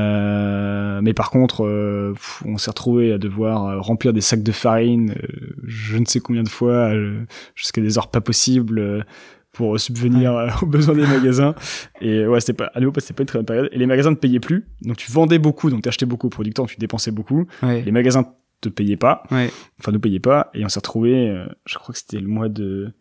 Euh, 0.06 1.00
mais 1.02 1.14
par 1.14 1.30
contre, 1.30 1.64
euh, 1.64 2.14
on 2.44 2.58
s'est 2.58 2.70
retrouvé 2.70 3.12
à 3.12 3.18
devoir 3.18 3.66
euh, 3.66 3.80
remplir 3.80 4.12
des 4.12 4.20
sacs 4.20 4.42
de 4.42 4.52
farine, 4.52 5.14
euh, 5.22 5.54
je 5.64 5.96
ne 5.98 6.04
sais 6.04 6.20
combien 6.20 6.42
de 6.42 6.48
fois, 6.48 6.92
euh, 6.94 7.24
jusqu'à 7.54 7.80
des 7.80 7.98
heures 7.98 8.10
pas 8.10 8.20
possibles, 8.20 9.04
pour 9.52 9.78
subvenir 9.78 10.58
aux 10.62 10.66
besoins 10.66 10.94
des 10.94 11.06
magasins. 11.06 11.54
Et 12.00 12.26
ouais, 12.26 12.40
c'était 12.40 12.54
pas, 12.54 12.70
à 12.74 12.80
nouveau, 12.80 12.92
c'était 13.00 13.14
pas 13.14 13.22
une 13.22 13.26
très 13.26 13.38
bonne 13.38 13.46
période. 13.46 13.68
Et 13.72 13.78
les 13.78 13.86
magasins 13.86 14.10
ne 14.10 14.16
payaient 14.16 14.40
plus, 14.40 14.66
donc 14.82 14.96
tu 14.96 15.10
vendais 15.10 15.38
beaucoup, 15.38 15.68
donc 15.70 15.82
t'achetais 15.82 16.06
beaucoup 16.06 16.28
aux 16.28 16.30
producteurs, 16.30 16.66
tu 16.66 16.76
dépensais 16.76 17.10
beaucoup. 17.10 17.46
Ouais. 17.62 17.82
Les 17.82 17.92
magasins 17.92 18.24
te 18.60 18.68
payaient 18.68 18.96
pas, 18.96 19.24
Ouais. 19.30 19.50
enfin 19.80 19.90
ne 19.92 19.98
payaient 19.98 20.20
pas, 20.20 20.50
et 20.54 20.64
on 20.64 20.68
s'est 20.68 20.78
retrouvé, 20.78 21.28
euh, 21.30 21.46
je 21.66 21.76
crois 21.78 21.92
que 21.92 21.98
c'était 21.98 22.20
le 22.20 22.28
mois 22.28 22.48
de 22.48 22.92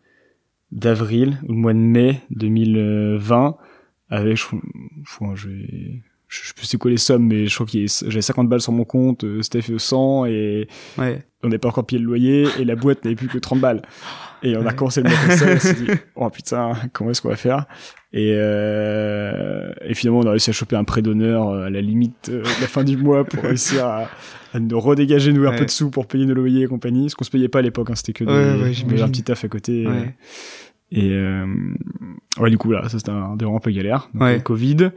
d'avril 0.72 1.38
ou 1.44 1.52
le 1.52 1.58
mois 1.58 1.72
de 1.72 1.78
mai 1.78 2.20
2020 2.30 3.56
avec 4.08 4.36
je, 4.36 4.44
je, 5.04 6.52
je, 6.60 6.66
sais 6.66 6.78
quoi 6.78 6.90
les 6.90 6.96
sommes 6.96 7.26
mais 7.28 7.46
je 7.46 7.54
crois 7.54 7.66
a- 7.84 8.04
j'avais 8.08 8.22
50 8.22 8.48
balles 8.48 8.60
sur 8.60 8.72
mon 8.72 8.84
compte 8.84 9.24
euh, 9.24 9.42
Steph 9.42 9.70
100 9.78 10.26
et 10.26 10.66
Ouais. 10.98 11.22
On 11.42 11.48
n'avait 11.48 11.58
pas 11.58 11.68
encore 11.68 11.86
payé 11.86 11.98
le 12.00 12.06
loyer 12.06 12.46
et 12.58 12.64
la 12.64 12.76
boîte 12.76 13.04
n'avait 13.04 13.16
plus 13.16 13.28
que 13.28 13.38
30 13.38 13.60
balles. 13.60 13.82
Et 14.44 14.56
on 14.56 14.66
a 14.66 14.72
commencé 14.72 15.02
le 15.02 15.08
mois 15.10 15.18
comme 15.26 15.36
ça 15.36 15.46
on 15.54 15.58
s'est 15.58 15.74
dit 15.74 15.86
oh 16.16 16.28
putain 16.30 16.72
comment 16.92 17.10
est-ce 17.10 17.22
qu'on 17.22 17.28
va 17.28 17.36
faire? 17.36 17.66
Et 18.12 18.34
euh, 18.36 19.72
et 19.84 19.94
finalement 19.94 20.20
on 20.20 20.26
a 20.26 20.30
réussi 20.30 20.50
à 20.50 20.52
choper 20.52 20.76
un 20.76 20.84
prêt 20.84 21.00
d'honneur 21.02 21.48
euh, 21.48 21.66
à 21.66 21.70
la 21.70 21.80
limite 21.80 22.28
euh, 22.28 22.42
de 22.42 22.60
la 22.60 22.66
fin 22.66 22.84
du 22.84 22.96
mois 22.96 23.24
pour 23.24 23.42
réussir 23.42 23.84
à, 23.86 24.08
à 24.52 24.58
nous 24.60 24.78
redégager 24.80 25.32
nous 25.32 25.46
un 25.46 25.50
Ouais. 25.50 25.56
peu 25.58 25.64
de 25.66 25.70
sous 25.70 25.90
pour 25.90 26.06
payer 26.06 26.26
nos 26.26 26.34
loyers 26.34 26.64
et 26.64 26.66
compagnie 26.66 27.08
ce 27.10 27.14
qu'on 27.16 27.24
se 27.24 27.30
payait 27.30 27.48
pas 27.48 27.60
à 27.60 27.62
l'époque 27.62 27.90
hein, 27.90 27.94
c'était 27.94 28.12
que 28.12 28.24
des, 28.24 28.30
Ouais, 28.32 28.74
ouais, 28.94 29.02
un 29.02 29.08
petit 29.08 29.22
taf 29.22 29.44
à 29.44 29.48
côté. 29.48 29.86
Et 30.94 31.08
euh, 31.12 31.46
ouais, 32.38 32.50
du 32.50 32.58
coup, 32.58 32.70
là, 32.70 32.86
ça 32.90 32.98
c'était 32.98 33.12
un 33.12 33.34
des 33.34 33.46
un 33.46 33.58
peu 33.60 33.70
galère. 33.70 34.10
Donc, 34.12 34.28
le 34.30 34.40
Covid. 34.40 34.90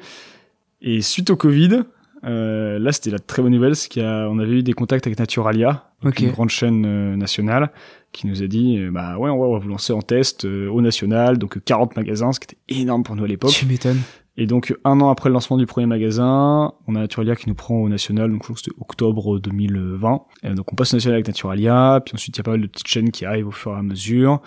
Et 0.82 1.00
suite 1.02 1.30
au 1.30 1.38
Covid, 1.38 1.84
euh, 2.26 2.80
là, 2.80 2.92
c'était 2.92 3.12
la 3.12 3.20
très 3.20 3.42
bonne 3.42 3.52
nouvelle, 3.54 3.76
c'est 3.76 3.94
qu'on 3.94 4.40
avait 4.40 4.54
eu 4.60 4.64
des 4.64 4.74
contacts 4.74 5.06
avec 5.08 5.20
Naturalia, 5.20 5.90
donc 6.02 6.14
Ok. 6.14 6.20
une 6.22 6.32
grande 6.32 6.50
chaîne 6.50 6.86
euh, 6.86 7.16
nationale, 7.16 7.72
qui 8.12 8.28
nous 8.28 8.42
a 8.44 8.48
dit, 8.48 8.78
euh, 8.80 8.92
bah 8.92 9.18
ouais, 9.18 9.30
on 9.30 9.38
va, 9.40 9.46
on 9.46 9.54
va 9.54 9.60
vous 9.60 9.70
lancer 9.70 9.94
en 9.94 10.02
test 10.02 10.46
au 10.46 10.82
national, 10.82 11.38
donc 11.38 11.58
euh, 11.58 11.62
40 11.64 11.96
magasins, 11.96 12.32
ce 12.32 12.40
qui 12.40 12.48
était 12.56 12.82
énorme 12.82 13.04
pour 13.04 13.16
nous 13.16 13.24
à 13.24 13.28
l'époque. 13.28 13.52
Tu 13.52 13.66
m'étonnes. 13.66 14.00
Et 14.38 14.48
donc, 14.48 14.76
un 14.84 15.00
an 15.00 15.10
après 15.10 15.30
le 15.30 15.34
lancement 15.34 15.56
du 15.56 15.66
premier 15.66 15.86
magasin, 15.88 16.74
on 16.88 16.96
a 16.96 17.00
Naturalia 17.00 17.38
qui 17.38 17.48
nous 17.48 17.56
prend 17.56 17.76
au 17.76 17.88
national, 17.88 18.30
donc 18.32 18.40
je 18.42 18.44
crois 18.44 18.56
que 18.56 18.62
c'était 18.62 18.76
octobre 18.82 19.40
2020. 19.40 20.22
Et 20.44 20.50
donc, 20.54 20.74
on 20.74 20.76
passe 20.76 20.94
au 20.94 20.98
national 20.98 21.16
avec 21.16 21.28
Naturalia, 21.28 22.02
puis 22.04 22.16
ensuite, 22.16 22.36
il 22.36 22.40
y 22.40 22.42
a 22.42 22.44
pas 22.44 22.52
mal 22.52 22.62
de 22.62 22.68
petites 22.68 22.88
chaînes 22.88 23.12
qui 23.12 23.24
arrivent 23.26 23.48
au 23.48 23.52
fur 23.52 23.72
et 23.72 23.76
à 23.78 23.82
mesure. 23.82 24.42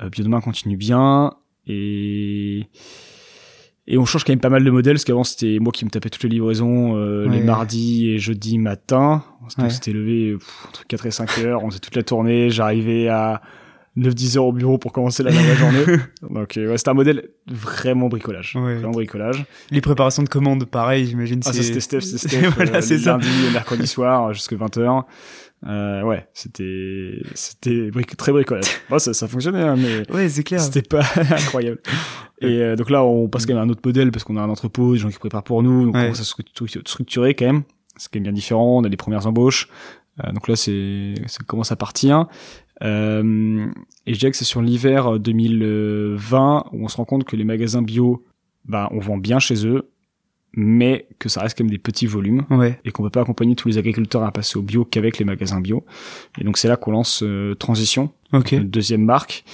Euh, 0.00 0.08
Biodemain 0.08 0.40
continue 0.40 0.76
bien, 0.78 1.34
et... 1.66 2.68
Et 3.86 3.98
on 3.98 4.04
change 4.06 4.24
quand 4.24 4.32
même 4.32 4.40
pas 4.40 4.48
mal 4.48 4.64
de 4.64 4.70
modèles, 4.70 4.94
parce 4.94 5.04
qu'avant 5.04 5.24
c'était 5.24 5.58
moi 5.60 5.70
qui 5.72 5.84
me 5.84 5.90
tapais 5.90 6.08
toutes 6.08 6.22
les 6.22 6.30
livraisons 6.30 6.96
euh, 6.96 7.26
Ouais. 7.28 7.36
les 7.36 7.42
mardis 7.42 8.08
et 8.10 8.18
jeudis 8.18 8.58
matin. 8.58 9.22
Donc 9.42 9.50
Ouais. 9.66 9.70
c'était 9.70 9.92
levé 9.92 10.32
pff, 10.38 10.66
entre 10.68 10.86
4 10.86 11.06
et 11.06 11.10
5 11.10 11.38
heures, 11.40 11.62
on 11.64 11.68
faisait 11.70 11.80
toute 11.80 11.94
la 11.96 12.02
tournée, 12.02 12.48
j'arrivais 12.50 13.08
à 13.08 13.42
9-10 13.96 14.36
heures 14.38 14.44
au 14.46 14.52
bureau 14.52 14.76
pour 14.78 14.92
commencer 14.92 15.22
la, 15.22 15.30
la 15.30 15.54
journée. 15.54 15.84
Donc 16.28 16.56
euh, 16.56 16.70
ouais, 16.70 16.78
c'était 16.78 16.90
un 16.90 16.94
modèle 16.94 17.28
vraiment 17.46 18.08
bricolage. 18.08 18.56
Ouais. 18.56 18.74
Vraiment 18.74 18.90
bricolage. 18.90 19.44
Les 19.70 19.80
préparations 19.80 20.22
de 20.22 20.28
commandes, 20.28 20.64
pareil, 20.64 21.06
j'imagine. 21.06 21.40
Ah, 21.46 21.52
c'est- 21.52 21.62
c'était 21.62 21.80
Steph, 21.80 22.00
c'est 22.00 22.18
Steph. 22.28 22.48
voilà, 22.56 22.76
euh, 22.76 22.80
c'est 22.80 22.98
lundi 22.98 23.28
mercredi 23.52 23.86
soir 23.86 24.32
jusqu'à 24.34 24.56
20h. 24.56 25.02
Euh, 25.66 26.02
ouais, 26.02 26.26
c'était 26.34 27.22
c'était 27.34 27.90
très 28.18 28.32
bricolage. 28.32 28.66
Bon, 28.90 28.98
ça, 28.98 29.14
ça 29.14 29.26
fonctionnait, 29.28 29.62
hein, 29.62 29.76
mais 29.78 30.10
Ouais, 30.12 30.28
c'est 30.28 30.42
clair. 30.42 30.60
c'était 30.60 30.82
pas 30.82 31.00
incroyable. 31.16 31.78
Et 32.42 32.60
euh, 32.60 32.76
donc 32.76 32.90
là, 32.90 33.02
on 33.04 33.28
passe 33.28 33.46
quand 33.46 33.54
même 33.54 33.62
à 33.62 33.64
un 33.64 33.70
autre 33.70 33.80
modèle 33.84 34.10
parce 34.10 34.24
qu'on 34.24 34.36
a 34.36 34.42
un 34.42 34.50
entrepôt, 34.50 34.92
des 34.92 34.98
gens 34.98 35.08
qui 35.08 35.18
préparent 35.18 35.44
pour 35.44 35.62
nous, 35.62 35.86
donc 35.86 35.94
Ouais. 35.94 36.00
on 36.00 36.12
commence 36.12 36.20
à 36.20 36.80
structurer 36.84 37.34
quand 37.34 37.46
même. 37.46 37.62
C'est 37.96 38.08
quand 38.12 38.16
même 38.16 38.24
bien 38.24 38.32
différent. 38.32 38.78
On 38.80 38.84
a 38.84 38.88
les 38.88 38.96
premières 38.98 39.26
embauches. 39.26 39.68
Euh, 40.22 40.32
donc 40.32 40.48
là, 40.48 40.56
c'est 40.56 41.14
ça 41.28 41.38
commence 41.46 41.72
à 41.72 41.76
partir. 41.76 42.26
Euh, 42.82 43.66
et 44.06 44.14
je 44.14 44.18
dirais 44.18 44.30
que 44.30 44.36
c'est 44.36 44.44
sur 44.44 44.60
l'hiver 44.62 45.18
2020 45.18 46.66
où 46.72 46.84
on 46.84 46.88
se 46.88 46.96
rend 46.96 47.04
compte 47.04 47.24
que 47.24 47.36
les 47.36 47.44
magasins 47.44 47.82
bio, 47.82 48.24
bah, 48.66 48.88
on 48.92 48.98
vend 48.98 49.16
bien 49.16 49.38
chez 49.38 49.66
eux, 49.66 49.90
mais 50.56 51.06
que 51.18 51.28
ça 51.28 51.40
reste 51.42 51.56
quand 51.58 51.64
même 51.64 51.70
des 51.70 51.78
petits 51.78 52.06
volumes 52.06 52.44
Ouais. 52.50 52.78
et 52.84 52.90
qu'on 52.92 53.02
peut 53.02 53.10
pas 53.10 53.22
accompagner 53.22 53.54
tous 53.56 53.68
les 53.68 53.78
agriculteurs 53.78 54.22
à 54.22 54.30
passer 54.32 54.56
au 54.58 54.62
bio 54.62 54.84
qu'avec 54.84 55.18
les 55.18 55.24
magasins 55.24 55.60
bio. 55.60 55.84
Et 56.40 56.44
donc 56.44 56.58
c'est 56.58 56.68
là 56.68 56.76
qu'on 56.76 56.92
lance 56.92 57.22
euh, 57.24 57.54
Transition, 57.54 58.10
Ok. 58.32 58.52
notre 58.52 58.64
deuxième 58.70 59.04
marque, 59.04 59.44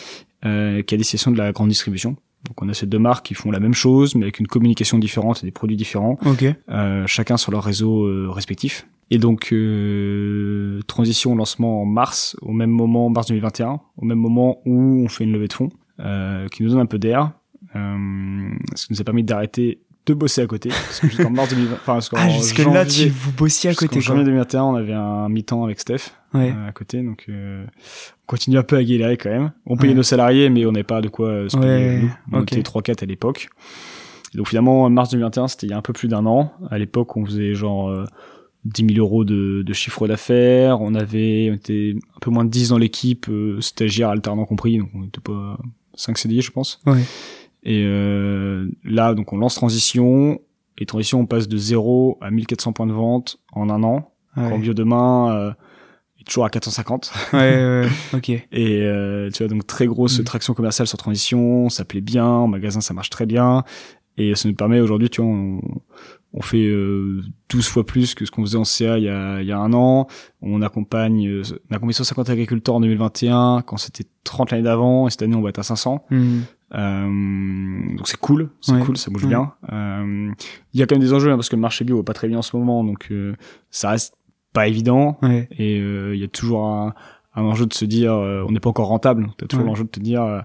euh, 0.44 0.82
qui 0.82 0.94
a 0.94 0.98
destination 0.98 1.30
de 1.30 1.38
la 1.38 1.52
grande 1.52 1.68
distribution. 1.68 2.16
Donc 2.46 2.62
on 2.62 2.68
a 2.70 2.74
ces 2.74 2.86
deux 2.86 2.98
marques 2.98 3.26
qui 3.26 3.34
font 3.34 3.50
la 3.50 3.60
même 3.60 3.74
chose, 3.74 4.14
mais 4.14 4.22
avec 4.24 4.40
une 4.40 4.46
communication 4.46 4.98
différente 4.98 5.42
et 5.42 5.46
des 5.46 5.52
produits 5.52 5.76
différents, 5.76 6.18
Ok. 6.24 6.44
euh, 6.70 7.06
chacun 7.06 7.36
sur 7.36 7.52
leur 7.52 7.62
réseau 7.64 8.04
euh, 8.06 8.28
respectif. 8.30 8.86
Et 9.12 9.18
donc 9.18 9.48
euh, 9.52 10.80
transition 10.86 11.34
lancement 11.34 11.82
en 11.82 11.84
mars, 11.84 12.36
au 12.42 12.52
même 12.52 12.70
moment, 12.70 13.10
mars 13.10 13.26
2021, 13.28 13.80
au 13.96 14.04
même 14.04 14.18
moment 14.18 14.58
où 14.66 15.02
on 15.04 15.08
fait 15.08 15.24
une 15.24 15.32
levée 15.32 15.48
de 15.48 15.52
fonds, 15.52 15.70
euh, 15.98 16.46
qui 16.48 16.62
nous 16.62 16.70
donne 16.70 16.78
un 16.80 16.86
peu 16.86 16.98
d'air, 16.98 17.32
euh, 17.76 18.50
ce 18.74 18.86
qui 18.86 18.92
nous 18.92 19.00
a 19.00 19.04
permis 19.04 19.24
d'arrêter 19.24 19.80
de 20.06 20.14
bosser 20.14 20.40
à 20.42 20.46
côté, 20.46 20.70
parce 20.70 21.00
que 21.00 21.08
jusqu'en 21.08 21.30
mars 21.30 21.50
2020, 21.50 21.74
enfin 21.74 21.96
jusqu'en 21.96 22.16
Ah, 22.18 22.28
jusque 22.28 22.58
là, 22.58 22.86
tu 22.86 23.08
vous 23.08 23.32
bossiez 23.32 23.70
à 23.70 23.74
côté, 23.74 23.96
quoi. 23.96 24.00
janvier 24.00 24.24
2021, 24.24 24.62
on 24.62 24.74
avait 24.76 24.92
un 24.94 25.28
mi-temps 25.28 25.64
avec 25.64 25.78
Steph 25.80 26.10
Ouais. 26.32 26.54
euh, 26.56 26.68
à 26.68 26.72
côté, 26.72 27.02
donc 27.02 27.24
euh, 27.28 27.64
on 27.66 28.26
continue 28.26 28.58
un 28.58 28.62
peu 28.62 28.76
à 28.76 28.84
galérer 28.84 29.16
quand 29.16 29.30
même. 29.30 29.52
On 29.66 29.76
payait 29.76 29.90
Ouais. 29.92 29.96
nos 29.96 30.02
salariés, 30.04 30.48
mais 30.50 30.64
on 30.66 30.72
n'avait 30.72 30.84
pas 30.84 31.00
de 31.00 31.08
quoi 31.08 31.28
euh, 31.28 31.48
se 31.48 31.56
payer 31.56 32.00
Ouais. 32.02 32.08
On 32.32 32.42
était 32.42 32.60
3-4 32.62 33.02
à 33.02 33.06
l'époque. 33.06 33.48
Et 34.32 34.38
donc 34.38 34.48
finalement, 34.48 34.84
en 34.84 34.90
mars 34.90 35.10
2021, 35.10 35.48
c'était 35.48 35.66
il 35.66 35.70
y 35.70 35.72
a 35.72 35.76
un 35.76 35.82
peu 35.82 35.92
plus 35.92 36.06
d'un 36.08 36.24
an. 36.26 36.52
À 36.70 36.78
l'époque, 36.78 37.16
on 37.16 37.24
faisait 37.26 37.54
genre 37.54 37.88
euh, 37.90 38.04
10 38.64 38.94
000 38.94 38.98
euros 38.98 39.24
de, 39.24 39.62
de 39.64 39.72
chiffre 39.72 40.06
d'affaires. 40.08 40.80
On 40.80 40.94
avait, 40.94 41.48
on 41.50 41.54
était 41.54 41.94
un 42.16 42.18
peu 42.20 42.30
moins 42.30 42.44
de 42.44 42.50
10 42.50 42.70
dans 42.70 42.78
l'équipe, 42.78 43.26
euh, 43.28 43.60
stagiaires, 43.60 44.10
alternants 44.10 44.44
compris, 44.44 44.78
donc 44.78 44.90
on 44.94 45.04
était 45.04 45.20
pas 45.20 45.58
5 45.94 46.18
CDI, 46.18 46.40
je 46.42 46.50
pense. 46.50 46.80
Ouais. 46.86 47.00
Et 47.62 47.82
euh, 47.86 48.68
là, 48.84 49.14
donc 49.14 49.32
on 49.32 49.36
lance 49.38 49.54
Transition. 49.54 50.40
Et 50.78 50.86
Transition, 50.86 51.20
on 51.20 51.26
passe 51.26 51.46
de 51.48 51.56
0 51.58 52.18
à 52.20 52.30
1400 52.30 52.72
points 52.72 52.86
de 52.86 52.92
vente 52.92 53.38
en 53.52 53.68
un 53.70 53.82
an. 53.82 54.12
Ouais. 54.36 54.48
Quand 54.48 54.58
Bio 54.58 54.72
demain 54.72 55.30
euh, 55.34 55.50
est 56.20 56.24
toujours 56.24 56.44
à 56.46 56.50
450. 56.50 57.12
ouais, 57.32 57.38
ouais, 57.38 57.80
ouais. 57.82 57.88
Ok. 58.14 58.28
Et 58.30 58.46
euh, 58.82 59.28
tu 59.30 59.42
vois, 59.42 59.48
donc 59.48 59.66
très 59.66 59.86
grosse 59.86 60.18
Mm. 60.20 60.24
traction 60.24 60.54
commerciale 60.54 60.86
sur 60.86 60.96
Transition, 60.96 61.68
ça 61.68 61.84
plaît 61.84 62.00
bien, 62.00 62.24
en 62.26 62.46
magasin 62.46 62.80
ça 62.80 62.94
marche 62.94 63.10
très 63.10 63.26
bien. 63.26 63.64
Et 64.28 64.34
ça 64.34 64.48
nous 64.48 64.54
permet 64.54 64.80
aujourd'hui, 64.80 65.08
tu 65.10 65.20
vois, 65.22 65.30
on, 65.30 65.60
on 66.32 66.42
fait 66.42 66.64
euh, 66.66 67.22
12 67.48 67.66
fois 67.66 67.84
plus 67.84 68.14
que 68.14 68.24
ce 68.24 68.30
qu'on 68.30 68.42
faisait 68.42 68.58
en 68.58 68.64
CA 68.64 68.98
il 68.98 69.04
y 69.04 69.08
a, 69.08 69.40
il 69.40 69.46
y 69.48 69.52
a 69.52 69.58
un 69.58 69.72
an. 69.72 70.06
On 70.42 70.62
accompagne, 70.62 71.26
euh, 71.26 71.42
on 71.68 71.72
a 71.72 71.76
accompagné 71.76 71.92
150 71.94 72.30
agriculteurs 72.30 72.74
en 72.76 72.80
2021, 72.80 73.62
quand 73.66 73.76
c'était 73.78 74.04
30 74.24 74.50
l'année 74.52 74.62
d'avant, 74.62 75.06
et 75.08 75.10
cette 75.10 75.22
année 75.22 75.34
on 75.36 75.42
va 75.42 75.48
être 75.48 75.58
à 75.58 75.62
500. 75.64 76.04
Hmm. 76.10 76.40
Euh, 76.72 77.96
donc 77.96 78.06
c'est 78.08 78.20
cool, 78.20 78.50
c'est 78.60 78.72
Ouais. 78.72 78.80
cool, 78.82 78.96
ça 78.96 79.10
bouge 79.10 79.24
Ouais. 79.24 79.28
bien. 79.30 79.52
Euh, 79.72 80.30
Il 80.72 80.80
y 80.80 80.82
a 80.82 80.86
quand 80.86 80.94
même 80.94 81.02
des 81.02 81.12
enjeux 81.12 81.30
hein, 81.32 81.36
parce 81.36 81.48
que 81.48 81.56
le 81.56 81.62
marché 81.62 81.84
bio 81.84 81.96
va 81.98 82.02
pas 82.04 82.12
très 82.14 82.28
bien 82.28 82.38
en 82.38 82.42
ce 82.42 82.56
moment, 82.56 82.84
donc 82.84 83.08
euh, 83.10 83.34
ça 83.70 83.90
reste 83.90 84.14
pas 84.52 84.68
évident. 84.68 85.18
Ouais. 85.22 85.48
Et 85.58 85.80
euh, 85.80 86.14
il 86.14 86.20
y 86.20 86.24
a 86.24 86.28
toujours 86.28 86.66
un, 86.66 86.92
un 87.34 87.42
enjeu 87.42 87.66
de 87.66 87.74
se 87.74 87.84
dire, 87.84 88.12
euh, 88.12 88.44
on 88.48 88.52
n'est 88.52 88.60
pas 88.60 88.70
encore 88.70 88.88
rentable. 88.88 89.28
T'as 89.38 89.46
toujours 89.46 89.66
l'enjeu 89.66 89.84
de 89.84 89.88
te 89.88 90.00
dire, 90.00 90.22
euh, 90.22 90.40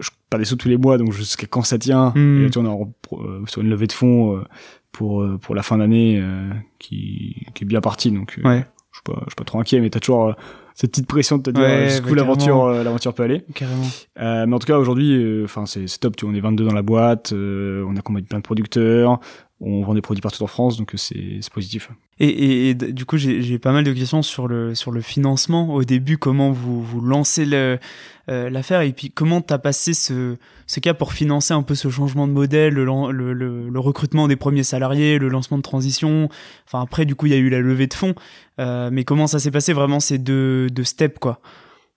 je 0.00 0.10
pas 0.30 0.38
des 0.38 0.44
sous 0.44 0.56
tous 0.56 0.68
les 0.68 0.76
mois, 0.76 0.98
donc 0.98 1.12
jusqu'à 1.12 1.46
quand 1.46 1.62
ça 1.62 1.78
tient. 1.78 2.12
Mm. 2.14 2.38
Et 2.40 2.42
là, 2.44 2.50
tu 2.50 2.58
vois, 2.60 2.68
on 2.70 2.72
est 2.72 2.82
en- 3.16 3.22
euh, 3.24 3.42
sur 3.46 3.62
une 3.62 3.70
levée 3.70 3.86
de 3.86 3.92
fonds 3.92 4.36
euh, 4.36 4.44
pour 4.92 5.22
euh, 5.22 5.38
pour 5.38 5.54
la 5.54 5.62
fin 5.62 5.78
d'année 5.78 6.18
euh, 6.20 6.50
qui 6.78 7.46
qui 7.54 7.64
est 7.64 7.66
bien 7.66 7.80
partie. 7.80 8.10
Donc 8.10 8.38
euh, 8.38 8.48
Ouais. 8.48 8.66
je 8.92 8.98
suis 8.98 9.02
pas 9.04 9.20
je 9.24 9.30
suis 9.30 9.36
pas 9.36 9.44
trop 9.44 9.58
inquiet, 9.60 9.80
mais 9.80 9.90
t'as 9.90 10.00
toujours 10.00 10.28
euh, 10.28 10.32
cette 10.74 10.90
petite 10.90 11.06
pression 11.08 11.38
de 11.38 11.42
te 11.42 11.50
dire 11.50 11.62
Ouais, 11.64 11.88
jusqu'où 11.88 12.10
bah, 12.10 12.16
l'aventure 12.16 12.68
l'aventure 12.68 13.12
peut 13.14 13.22
aller. 13.24 13.42
Carrément. 13.54 13.82
Euh, 14.20 14.46
mais 14.46 14.54
en 14.54 14.58
tout 14.58 14.66
cas 14.66 14.78
aujourd'hui, 14.78 15.42
enfin 15.44 15.66
c'est 15.66 15.86
c'est 15.88 15.98
top. 15.98 16.14
Tu 16.16 16.24
vois, 16.24 16.32
on 16.32 16.36
est 16.36 16.40
22 16.40 16.64
dans 16.64 16.74
la 16.74 16.82
boîte, 16.82 17.32
euh, 17.32 17.84
on 17.88 17.96
accompagne 17.96 18.24
plein 18.24 18.38
de 18.38 18.44
producteurs, 18.44 19.18
on 19.60 19.82
vend 19.82 19.94
des 19.94 20.00
produits 20.00 20.20
partout 20.20 20.42
en 20.42 20.46
France, 20.46 20.76
donc 20.76 20.94
euh, 20.94 20.96
c'est 20.96 21.40
positif. 21.52 21.90
Et, 22.20 22.70
et, 22.70 22.74
du 22.74 23.04
coup, 23.04 23.16
j'ai 23.16 23.58
pas 23.58 23.72
mal 23.72 23.84
de 23.84 23.92
questions 23.92 24.22
sur 24.22 24.48
le 24.48 24.74
sur 24.74 24.90
le 24.90 25.00
financement. 25.00 25.72
Au 25.74 25.84
début, 25.84 26.18
comment 26.18 26.50
vous 26.50 26.82
vous 26.82 27.00
lancez 27.00 27.44
euh, 27.52 27.78
l'affaire 28.26 28.82
et 28.82 28.92
puis 28.92 29.10
comment 29.10 29.40
t'as 29.40 29.58
passé 29.58 29.94
ce 29.94 30.36
ce 30.66 30.80
cas 30.80 30.94
pour 30.94 31.12
financer 31.12 31.54
un 31.54 31.62
peu 31.62 31.74
ce 31.74 31.88
changement 31.90 32.26
de 32.26 32.32
modèle, 32.32 32.74
le, 32.74 32.84
le, 32.84 33.32
le, 33.32 33.68
le 33.68 33.80
recrutement 33.80 34.28
des 34.28 34.36
premiers 34.36 34.64
salariés, 34.64 35.18
le 35.18 35.28
lancement 35.28 35.58
de 35.58 35.62
transition? 35.62 36.28
Enfin 36.66 36.82
après, 36.82 37.04
du 37.04 37.14
coup, 37.14 37.26
il 37.26 37.32
y 37.32 37.36
a 37.36 37.38
eu 37.38 37.50
la 37.50 37.60
levée 37.60 37.86
de 37.86 37.94
fonds. 37.94 38.14
Euh, 38.60 38.90
mais 38.92 39.04
comment 39.04 39.26
ça 39.26 39.38
s'est 39.38 39.52
passé 39.52 39.72
vraiment 39.72 40.00
ces 40.00 40.18
deux 40.18 40.68
deux 40.70 40.84
steps 40.84 41.18
quoi? 41.20 41.40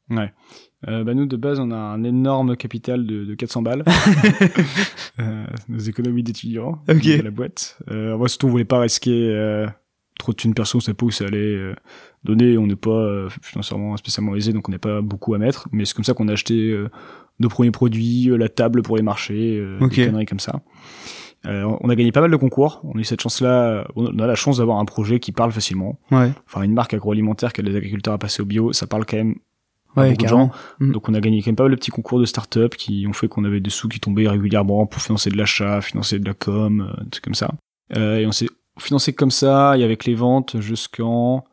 Ouais. 0.09 0.31
Euh, 0.87 1.03
bah 1.03 1.13
nous 1.13 1.27
de 1.27 1.37
base 1.37 1.59
on 1.59 1.69
a 1.71 1.75
un 1.77 2.03
énorme 2.03 2.55
capital 2.57 3.05
de, 3.05 3.23
de 3.25 3.35
400 3.35 3.61
balles. 3.61 3.83
Euh, 5.19 5.45
nos 5.69 5.77
économies 5.79 6.23
d'étudiants 6.23 6.79
Ok. 6.89 7.03
de 7.03 7.21
la 7.21 7.31
boîte. 7.31 7.77
Euh, 7.91 8.17
moi 8.17 8.27
surtout 8.29 8.47
on 8.47 8.49
voulait 8.51 8.65
pas 8.65 8.79
risquer 8.79 9.29
euh, 9.29 9.67
trop 10.17 10.31
de 10.31 10.37
thunes 10.37 10.53
perso 10.53 10.77
on 10.77 10.81
savait 10.81 10.95
pas 10.95 11.05
où 11.05 11.11
ça 11.11 11.25
allait 11.25 11.37
euh, 11.37 11.75
donner. 12.23 12.57
On 12.57 12.65
n'est 12.65 12.75
pas 12.75 12.89
euh, 12.91 13.29
financièrement 13.41 13.95
spécialement 13.97 14.35
aisé 14.35 14.53
donc 14.53 14.67
on 14.69 14.71
n'a 14.71 14.79
pas 14.79 15.01
beaucoup 15.01 15.33
à 15.35 15.37
mettre. 15.37 15.67
Mais 15.71 15.85
c'est 15.85 15.93
comme 15.93 16.05
ça 16.05 16.13
qu'on 16.13 16.27
a 16.29 16.31
acheté 16.33 16.71
euh, 16.71 16.89
nos 17.39 17.49
premiers 17.49 17.71
produits 17.71 18.29
euh, 18.29 18.37
la 18.37 18.49
table 18.49 18.81
pour 18.81 18.95
les 18.95 19.03
marchés 19.03 19.57
euh, 19.59 19.77
Ok. 19.81 19.95
des 19.95 20.05
conneries 20.07 20.25
comme 20.25 20.39
ça. 20.39 20.61
Euh, 21.45 21.63
on 21.81 21.89
a 21.89 21.95
gagné 21.95 22.11
pas 22.11 22.21
mal 22.21 22.31
de 22.31 22.35
concours. 22.37 22.81
On 22.83 22.97
a 22.97 22.99
eu 22.99 23.03
cette 23.03 23.21
chance 23.21 23.41
là 23.41 23.85
on 23.95 24.17
a 24.17 24.25
la 24.27 24.35
chance 24.35 24.57
d'avoir 24.57 24.79
un 24.79 24.85
projet 24.85 25.19
qui 25.19 25.31
parle 25.33 25.51
facilement. 25.51 25.99
Ouais. 26.09 26.31
enfin 26.47 26.63
une 26.63 26.73
marque 26.73 26.93
agroalimentaire 26.95 27.51
qui 27.53 27.61
a 27.61 27.63
des 27.63 27.75
agriculteurs 27.75 28.13
à 28.13 28.17
passer 28.17 28.41
au 28.41 28.45
bio 28.45 28.73
ça 28.73 28.87
parle 28.87 29.05
quand 29.05 29.17
même 29.17 29.35
Ouais, 29.97 30.11
beaucoup 30.13 30.49
de. 30.79 30.85
Mm. 30.85 30.91
donc 30.93 31.09
on 31.09 31.13
a 31.13 31.19
gagné 31.19 31.41
quand 31.41 31.47
même 31.49 31.55
pas 31.55 31.63
mal 31.63 31.71
de 31.71 31.75
petits 31.75 31.91
concours 31.91 32.19
de 32.19 32.25
start-up 32.25 32.75
qui 32.75 33.05
ont 33.09 33.13
fait 33.13 33.27
qu'on 33.27 33.43
avait 33.43 33.59
des 33.59 33.69
sous 33.69 33.87
qui 33.89 33.99
tombaient 33.99 34.27
régulièrement 34.27 34.85
pour 34.85 35.01
financer 35.01 35.29
de 35.29 35.37
l'achat, 35.37 35.81
financer 35.81 36.17
de 36.19 36.25
la 36.25 36.33
com, 36.33 36.89
euh, 36.97 37.03
des 37.03 37.09
trucs 37.09 37.23
comme 37.25 37.35
ça. 37.35 37.51
Euh, 37.97 38.17
et 38.19 38.25
on 38.25 38.31
s'est 38.31 38.47
financé 38.79 39.11
comme 39.13 39.31
ça 39.31 39.77
et 39.77 39.83
avec 39.83 40.05
les 40.05 40.15
ventes 40.15 40.59
jusqu'en 40.61 41.43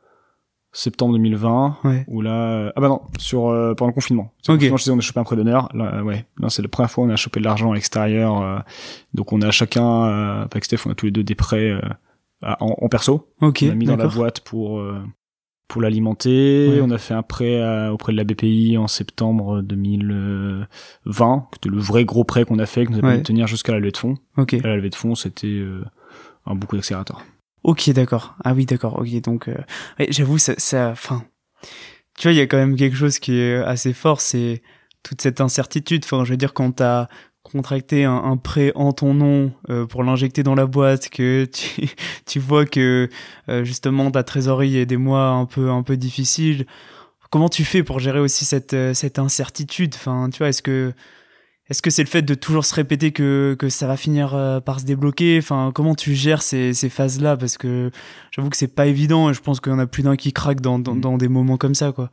septembre 0.73 1.15
2020 1.15 1.79
Ouais. 1.85 2.05
où 2.09 2.21
là 2.21 2.31
euh, 2.53 2.73
ah 2.77 2.81
bah 2.81 2.89
non 2.89 3.01
sur 3.19 3.49
euh, 3.49 3.75
pendant 3.75 3.89
le 3.89 3.95
confinement. 3.95 4.33
Sur 4.43 4.53
le 4.53 4.57
Ok. 4.57 4.61
confinement, 4.61 4.77
je 4.77 4.83
disais, 4.85 4.93
on 4.93 4.99
a 4.99 5.01
chopé 5.01 5.19
un 5.21 5.25
prêt 5.25 5.35
d'honneur. 5.37 5.69
Là, 5.75 5.95
euh, 5.97 6.03
ouais, 6.03 6.27
non 6.41 6.49
c'est 6.49 6.63
la 6.63 6.69
première 6.69 6.91
fois 6.91 7.05
on 7.05 7.09
a 7.11 7.17
chopé 7.17 7.41
de 7.41 7.45
l'argent 7.45 7.73
à 7.73 7.75
l'extérieur. 7.75 8.41
euh, 8.43 8.59
donc 9.15 9.33
on 9.33 9.41
a 9.43 9.51
chacun 9.51 10.05
euh, 10.05 10.45
avec 10.45 10.65
Steph, 10.65 10.87
on 10.87 10.91
a 10.91 10.95
tous 10.95 11.07
les 11.07 11.13
deux 11.13 11.25
des 11.25 11.35
prêts 11.35 11.71
euh, 11.71 11.81
à- 12.43 12.63
en, 12.63 12.77
en 12.81 12.89
perso 12.89 13.29
Ok. 13.41 13.65
on 13.67 13.71
a 13.73 13.75
mis 13.75 13.87
dans 13.87 13.97
la 13.97 14.07
boîte 14.07 14.41
pour 14.41 14.79
euh, 14.79 15.03
pour 15.69 15.83
l'alimenter. 15.83 16.81
On 16.83 16.91
a 16.91 16.99
fait 16.99 17.15
un 17.15 17.23
prêt 17.23 17.61
à- 17.63 17.93
auprès 17.93 18.13
de 18.13 18.17
la 18.17 18.25
BPI 18.25 18.77
en 18.79 18.89
septembre 18.89 19.61
2020, 19.63 21.47
c'était 21.55 21.69
le 21.69 21.79
vrai 21.79 22.05
gros 22.05 22.25
prêt 22.25 22.45
qu'on 22.45 22.59
a 22.59 22.67
fait, 22.67 22.87
qui 22.87 22.93
nous 22.93 22.99
a 22.99 23.03
permis 23.03 23.19
de 23.19 23.23
tenir 23.23 23.47
jusqu'à 23.47 23.73
la 23.73 23.79
levée 23.79 23.93
de 23.93 23.97
fonds. 23.97 24.17
Ok. 24.37 24.55
Et 24.55 24.61
la 24.61 24.77
levée 24.77 24.91
de 24.91 24.95
fonds, 24.95 25.15
c'était 25.15 25.47
euh, 25.47 25.85
un 26.47 26.55
beaucoup 26.55 26.77
d'accélérateur. 26.77 27.25
Ok, 27.65 27.91
d'accord. 27.91 28.35
Ah 28.45 28.55
oui, 28.55 28.67
d'accord. 28.67 28.99
Ok, 28.99 29.21
donc, 29.23 29.49
euh, 29.49 29.55
ouais, 29.99 30.07
j'avoue, 30.11 30.39
ça, 30.39 30.55
ça, 30.59 30.91
enfin, 30.91 31.25
tu 32.17 32.23
vois, 32.29 32.33
il 32.33 32.37
y 32.39 32.41
a 32.41 32.47
quand 32.47 32.57
même 32.57 32.77
quelque 32.77 32.97
chose 32.97 33.19
qui 33.19 33.39
est 33.39 33.57
assez 33.57 33.93
fort, 33.93 34.21
c'est 34.21 34.63
toute 35.03 35.21
cette 35.21 35.41
incertitude. 35.41 36.03
Enfin, 36.05 36.25
je 36.25 36.31
veux 36.31 36.37
dire, 36.37 36.55
quand 36.55 36.73
t'as 36.73 37.09
contracté 37.49 38.05
un, 38.05 38.15
un 38.17 38.37
prêt 38.37 38.73
en 38.75 38.93
ton 38.93 39.15
nom 39.15 39.53
euh, 39.71 39.87
pour 39.87 40.05
l'injecter 40.05 40.43
dans 40.43 40.55
la 40.55 40.67
boîte, 40.67 41.09
que 41.09 41.47
tu, 41.47 41.89
tu 42.27 42.39
vois 42.39 42.67
que 42.67 43.09
euh, 43.49 43.65
justement 43.65 44.11
ta 44.11 44.23
trésorerie 44.23 44.77
est 44.77 44.87
des 44.87 44.97
mois 44.97 45.29
un 45.29 45.47
peu, 45.47 45.71
un 45.71 45.83
peu 45.83 45.97
difficiles. 45.97 46.67
Comment 47.31 47.49
tu 47.49 47.65
fais 47.65 47.83
pour 47.83 47.99
gérer 47.99 48.21
aussi 48.21 48.45
cette, 48.45 48.75
euh, 48.75 48.95
cette 48.95 49.19
incertitude? 49.19 49.95
Enfin, 49.95 50.31
tu 50.31 50.39
vois, 50.39 50.49
est-ce 50.49 50.63
que 50.63 50.93
est-ce 51.71 51.83
que 51.83 51.91
c'est 51.91 52.03
le 52.03 52.09
fait 52.09 52.23
de 52.23 52.33
toujours 52.35 52.65
se 52.65 52.75
répéter 52.75 53.13
que, 53.13 53.55
que 53.59 53.69
ça 53.69 53.87
va 53.87 53.99
finir 53.99 54.63
par 54.65 54.81
se 54.81 54.87
débloquer? 54.87 55.37
Enfin, 55.37 55.71
comment 55.75 55.95
tu 55.95 56.15
gères 56.15 56.41
ces, 56.41 56.73
ces 56.73 56.89
phases-là? 56.89 57.37
Parce 57.37 57.59
que 57.59 57.91
j'avoue 58.31 58.49
que 58.49 58.57
c'est 58.57 58.75
pas 58.75 58.87
évident 58.87 59.29
et 59.29 59.35
je 59.35 59.43
pense 59.43 59.61
qu'il 59.61 59.71
y 59.73 59.75
en 59.75 59.79
a 59.79 59.87
plus 59.87 60.03
d'un 60.03 60.17
qui 60.17 60.33
craque 60.33 60.63
dans, 60.63 60.79
dans, 60.79 60.95
Mm. 60.95 61.01
dans 61.03 61.19
des 61.19 61.29
moments 61.29 61.59
comme 61.59 61.75
ça, 61.75 61.93
quoi. 61.93 62.11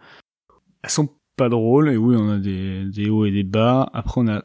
Elles 0.83 0.89
sont 0.89 1.09
pas 1.37 1.49
drôles, 1.49 1.89
et 1.89 1.97
oui, 1.97 2.15
on 2.17 2.29
a 2.29 2.37
des, 2.37 2.85
des 2.85 3.09
hauts 3.09 3.25
et 3.25 3.31
des 3.31 3.43
bas. 3.43 3.89
Après, 3.93 4.21
on 4.21 4.27
a, 4.27 4.43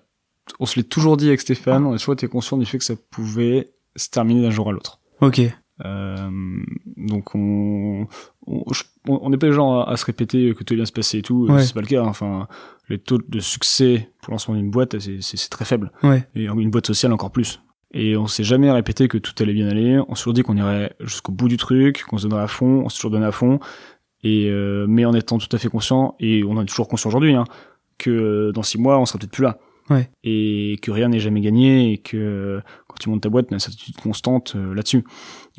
on 0.58 0.66
se 0.66 0.76
l'est 0.76 0.88
toujours 0.88 1.16
dit 1.16 1.28
avec 1.28 1.40
Stéphane, 1.40 1.84
on 1.86 1.92
a 1.94 1.98
toujours 1.98 2.14
été 2.14 2.26
conscient 2.28 2.56
du 2.58 2.66
fait 2.66 2.78
que 2.78 2.84
ça 2.84 2.94
pouvait 3.10 3.70
se 3.96 4.08
terminer 4.10 4.42
d'un 4.42 4.50
jour 4.50 4.68
à 4.68 4.72
l'autre. 4.72 5.00
Ok. 5.20 5.40
Euh, 5.84 6.30
donc 6.98 7.34
on 7.34 8.06
on 9.08 9.30
n'est 9.30 9.38
pas 9.38 9.46
les 9.46 9.52
gens 9.54 9.80
à, 9.80 9.90
à 9.90 9.96
se 9.96 10.04
répéter 10.04 10.54
que 10.54 10.62
tout 10.62 10.74
va 10.74 10.76
bien 10.76 10.84
se 10.84 10.92
passer 10.92 11.18
et 11.18 11.22
tout. 11.22 11.46
Ouais. 11.48 11.62
C'est 11.62 11.72
pas 11.74 11.80
le 11.80 11.86
cas. 11.86 12.02
hein. 12.02 12.08
Enfin, 12.08 12.48
les 12.88 12.98
taux 12.98 13.18
de 13.18 13.40
succès 13.40 14.10
pour 14.22 14.32
lancement 14.32 14.54
d'une 14.54 14.70
boîte, 14.70 14.98
c'est 14.98 15.48
très 15.50 15.64
faible. 15.64 15.90
Ouais. 16.02 16.26
Et 16.34 16.44
une 16.44 16.70
boîte 16.70 16.86
sociale 16.88 17.12
encore 17.12 17.30
plus. 17.30 17.60
Et 17.92 18.16
on 18.16 18.26
s'est 18.26 18.44
jamais 18.44 18.70
répété 18.70 19.08
que 19.08 19.18
tout 19.18 19.32
allait 19.42 19.54
bien 19.54 19.68
aller. 19.68 19.98
On 20.08 20.14
s'est 20.14 20.20
toujours 20.22 20.34
dit 20.34 20.42
qu'on 20.42 20.56
irait 20.56 20.94
jusqu'au 21.00 21.32
bout 21.32 21.48
du 21.48 21.56
truc, 21.56 22.04
qu'on 22.04 22.18
se 22.18 22.24
donnerait 22.28 22.44
à 22.44 22.46
fond, 22.46 22.82
on 22.84 22.88
s'est 22.88 22.96
toujours 22.96 23.10
donné 23.10 23.26
à 23.26 23.32
fond. 23.32 23.58
Et 24.22 24.48
euh, 24.50 24.84
mais 24.86 25.06
en 25.06 25.14
étant 25.14 25.38
tout 25.38 25.48
à 25.56 25.58
fait 25.58 25.68
conscient, 25.70 26.14
et 26.20 26.44
on 26.44 26.52
en 26.52 26.62
est 26.62 26.66
toujours 26.66 26.88
conscient 26.88 27.08
aujourd'hui, 27.08 27.34
hein, 27.34 27.44
que 27.96 28.10
euh, 28.10 28.52
dans 28.52 28.62
six 28.62 28.76
mois, 28.78 28.98
on 28.98 29.06
sera 29.06 29.18
peut-être 29.18 29.32
plus 29.32 29.44
là. 29.44 29.58
Ouais. 29.90 30.08
Et 30.24 30.78
que 30.82 30.90
rien 30.90 31.08
n'est 31.08 31.20
jamais 31.20 31.40
gagné, 31.40 31.92
et 31.92 31.98
que 31.98 32.16
euh, 32.16 32.60
quand 32.88 32.96
tu 33.00 33.10
montes 33.10 33.22
ta 33.22 33.28
boîte, 33.28 33.48
tu 33.48 33.54
as 33.54 33.56
une 33.56 33.60
certitude 33.60 33.96
constante 33.96 34.54
euh, 34.56 34.74
là-dessus. 34.74 35.04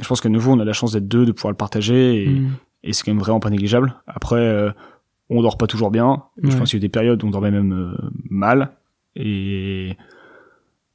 Je 0.01 0.07
pense 0.07 0.21
qu'à 0.21 0.29
nouveau, 0.29 0.53
on 0.53 0.59
a 0.59 0.65
la 0.65 0.73
chance 0.73 0.93
d'être 0.93 1.07
deux, 1.07 1.25
de 1.25 1.31
pouvoir 1.31 1.51
le 1.51 1.57
partager, 1.57 2.23
et, 2.23 2.29
Mm. 2.29 2.51
et 2.83 2.93
c'est 2.93 3.03
quand 3.03 3.11
même 3.11 3.19
vraiment 3.21 3.39
pas 3.41 3.49
négligeable. 3.49 3.93
Après, 4.07 4.39
euh, 4.39 4.71
on 5.29 5.41
dort 5.41 5.57
pas 5.57 5.67
toujours 5.67 5.91
bien. 5.91 6.23
Je 6.41 6.55
pense 6.57 6.69
qu'il 6.71 6.77
y 6.79 6.81
a 6.81 6.81
eu 6.83 6.87
des 6.87 6.89
périodes 6.89 7.23
où 7.23 7.27
on 7.27 7.31
dormait 7.31 7.51
même 7.51 7.95
mal. 8.29 8.71
Et 9.15 9.95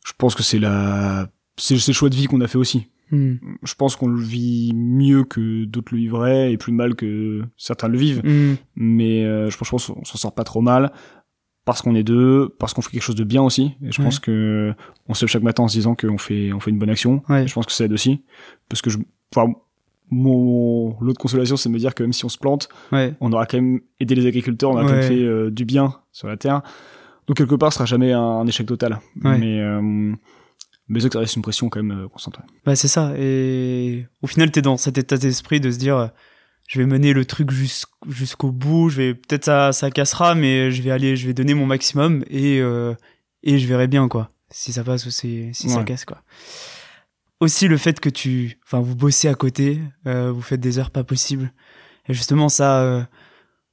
je 0.05 0.13
pense 0.19 0.35
que 0.35 0.43
c'est 0.43 0.59
la, 0.59 1.29
c'est 1.57 1.75
le 1.75 1.93
choix 1.93 2.09
de 2.11 2.15
vie 2.15 2.27
qu'on 2.27 2.41
a 2.41 2.47
fait 2.47 2.59
aussi. 2.59 2.89
Mm. 3.11 3.35
Je 3.63 3.75
pense 3.75 3.97
qu'on 3.97 4.09
le 4.09 4.21
vit 4.21 4.73
mieux 4.75 5.25
que 5.25 5.65
d'autres 5.65 5.95
le 5.95 6.01
vivraient 6.01 6.53
et 6.53 6.57
plus 6.59 6.73
mal 6.73 6.95
que 6.97 7.45
certains 7.57 7.89
le 7.89 7.97
vivent. 7.97 8.23
Mm. 8.25 8.55
Mais 8.77 9.25
euh, 9.25 9.49
je 9.49 9.57
pense 9.57 9.71
qu'on 9.71 9.79
s'en 9.79 10.19
sort 10.19 10.35
pas 10.35 10.45
trop 10.45 10.61
mal 10.61 10.93
parce 11.67 11.83
qu'on 11.83 11.95
est 11.95 12.03
deux, 12.05 12.49
parce 12.59 12.73
qu'on 12.73 12.81
fait 12.81 12.93
quelque 12.93 13.03
chose 13.03 13.15
de 13.17 13.25
bien 13.25 13.43
aussi. 13.43 13.73
Et 13.83 13.93
je 13.93 13.99
Ouais. 14.01 14.05
pense 14.07 14.19
que 14.21 14.73
on 15.09 15.13
se 15.15 15.25
lève 15.27 15.31
chaque 15.31 15.43
matin 15.43 15.65
en 15.65 15.69
se 15.69 15.75
disant 15.75 15.95
qu'on 15.95 16.17
fait, 16.17 16.53
on 16.55 16.61
fait 16.61 16.71
une 16.71 16.79
bonne 16.79 16.89
action. 16.89 17.23
Ouais. 17.29 17.45
Et 17.45 17.47
je 17.47 17.53
pense 17.53 17.67
que 17.67 17.73
ça 17.73 17.85
aide 17.85 17.93
aussi 17.93 18.23
parce 18.71 18.81
que 18.81 18.89
je, 18.89 18.97
enfin, 19.35 19.53
mon 20.11 20.97
l'autre 21.01 21.21
consolation, 21.21 21.57
c'est 21.57 21.69
de 21.69 21.75
me 21.75 21.79
dire 21.79 21.95
que 21.95 22.03
même 22.03 22.13
si 22.13 22.25
on 22.25 22.29
se 22.29 22.39
plante, 22.39 22.69
Ouais. 22.93 23.15
on 23.21 23.33
aura 23.33 23.47
quand 23.47 23.59
même 23.61 23.81
aidé 24.01 24.15
les 24.15 24.27
agriculteurs, 24.27 24.71
on 24.71 24.75
aura 24.75 24.85
quand 24.85 24.93
même 24.93 25.03
fait 25.03 25.23
euh, 25.23 25.51
du 25.51 25.65
bien 25.65 25.95
sur 26.13 26.29
la 26.29 26.37
terre. 26.37 26.63
Donc 27.27 27.37
quelque 27.37 27.57
part, 27.57 27.73
ce 27.73 27.79
sera 27.79 27.87
jamais 27.87 28.13
un, 28.13 28.21
un 28.21 28.47
échec 28.47 28.67
total. 28.67 29.01
Mais 29.17 29.61
euh, 29.61 30.13
mais 30.89 31.01
c'est 31.01 31.09
que 31.09 31.15
ça 31.15 31.19
reste 31.19 31.35
une 31.35 31.43
pression 31.43 31.69
quand 31.69 31.83
même 31.83 31.99
euh, 31.99 32.05
ouais. 32.05 32.45
Bah 32.65 32.77
c'est 32.77 32.87
ça. 32.87 33.13
Et 33.19 34.07
au 34.23 34.29
final, 34.29 34.53
t'es 34.53 34.63
dans 34.63 34.77
cet 34.77 34.99
état 34.99 35.17
d'esprit 35.17 35.59
de 35.59 35.71
se 35.73 35.79
dire, 35.79 36.11
je 36.69 36.79
vais 36.81 36.87
mener 36.87 37.13
le 37.13 37.25
truc 37.25 37.51
jus- 37.51 37.85
jusqu'au 38.09 38.51
bout. 38.53 38.89
Je 38.89 38.97
vais 38.97 39.15
peut-être 39.15 39.45
ça, 39.45 39.73
ça 39.73 39.91
cassera, 39.91 40.35
mais 40.35 40.71
je 40.71 40.83
vais 40.83 40.91
aller, 40.91 41.17
je 41.17 41.27
vais 41.27 41.35
donner 41.35 41.55
mon 41.55 41.67
maximum 41.67 42.25
et 42.29 42.61
euh, 42.61 42.95
et 43.43 43.59
je 43.59 43.67
verrai 43.67 43.87
bien 43.87 44.09
quoi. 44.09 44.29
Si 44.51 44.73
ça 44.73 44.85
passe 44.85 45.07
ou 45.07 45.11
si, 45.11 45.49
si 45.53 45.69
ça 45.69 45.79
casse 45.85 46.05
quoi. 46.05 46.23
Aussi 47.41 47.69
le 47.69 47.77
fait 47.77 48.01
que 48.01 48.09
tu, 48.09 48.59
enfin 48.65 48.81
vous 48.81 48.97
bossez 48.97 49.29
à 49.29 49.35
côté, 49.35 49.79
euh, 50.07 50.33
vous 50.33 50.41
faites 50.41 50.61
des 50.61 50.79
heures 50.79 50.91
pas 50.91 51.05
possibles. 51.05 51.53
Et 52.09 52.15
justement 52.15 52.49
ça, 52.49 52.81
euh, 52.83 53.03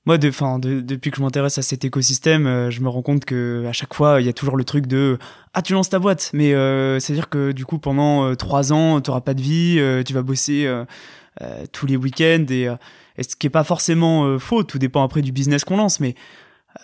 moi 0.06 0.18
de, 0.18 0.28
enfin 0.28 0.60
de- 0.60 0.82
depuis 0.82 1.12
que 1.12 1.18
je 1.18 1.22
m'intéresse 1.22 1.58
à 1.58 1.62
cet 1.62 1.86
écosystème, 1.86 2.46
euh, 2.46 2.70
je 2.72 2.82
me 2.82 2.90
rends 2.90 3.02
compte 3.02 3.24
que 3.24 3.64
à 3.66 3.72
chaque 3.72 3.94
fois 3.94 4.20
il 4.20 4.26
y 4.26 4.30
a 4.30 4.34
toujours 4.34 4.58
le 4.58 4.66
truc 4.66 4.86
de 4.86 5.18
ah 5.54 5.62
tu 5.62 5.72
lances 5.74 5.90
ta 5.90 6.00
boîte 6.00 6.30
mais 6.34 6.54
euh, 6.54 7.00
c'est 7.00 7.14
à 7.14 7.16
dire 7.16 7.30
que 7.30 7.54
du 7.54 7.64
coup 7.66 7.80
pendant 7.80 8.26
euh, 8.26 8.36
trois 8.36 8.74
ans 8.74 9.00
tu 9.00 9.12
pas 9.24 9.34
de 9.34 9.42
vie 9.42 9.78
euh, 9.80 10.04
tu 10.04 10.14
vas 10.14 10.24
bosser 10.24 10.66
tous 11.72 11.86
les 11.86 11.96
week-ends 11.98 12.46
et, 12.50 12.68
euh, 12.68 12.76
et 13.18 13.24
ce 13.24 13.36
qui 13.36 13.48
est 13.48 13.50
pas 13.50 13.64
forcément 13.64 14.26
euh, 14.26 14.40
faux 14.40 14.64
tout 14.64 14.80
dépend 14.80 15.04
après 15.04 15.22
du 15.22 15.32
business 15.32 15.64
qu'on 15.66 15.78
lance 15.78 16.00
mais 16.00 16.16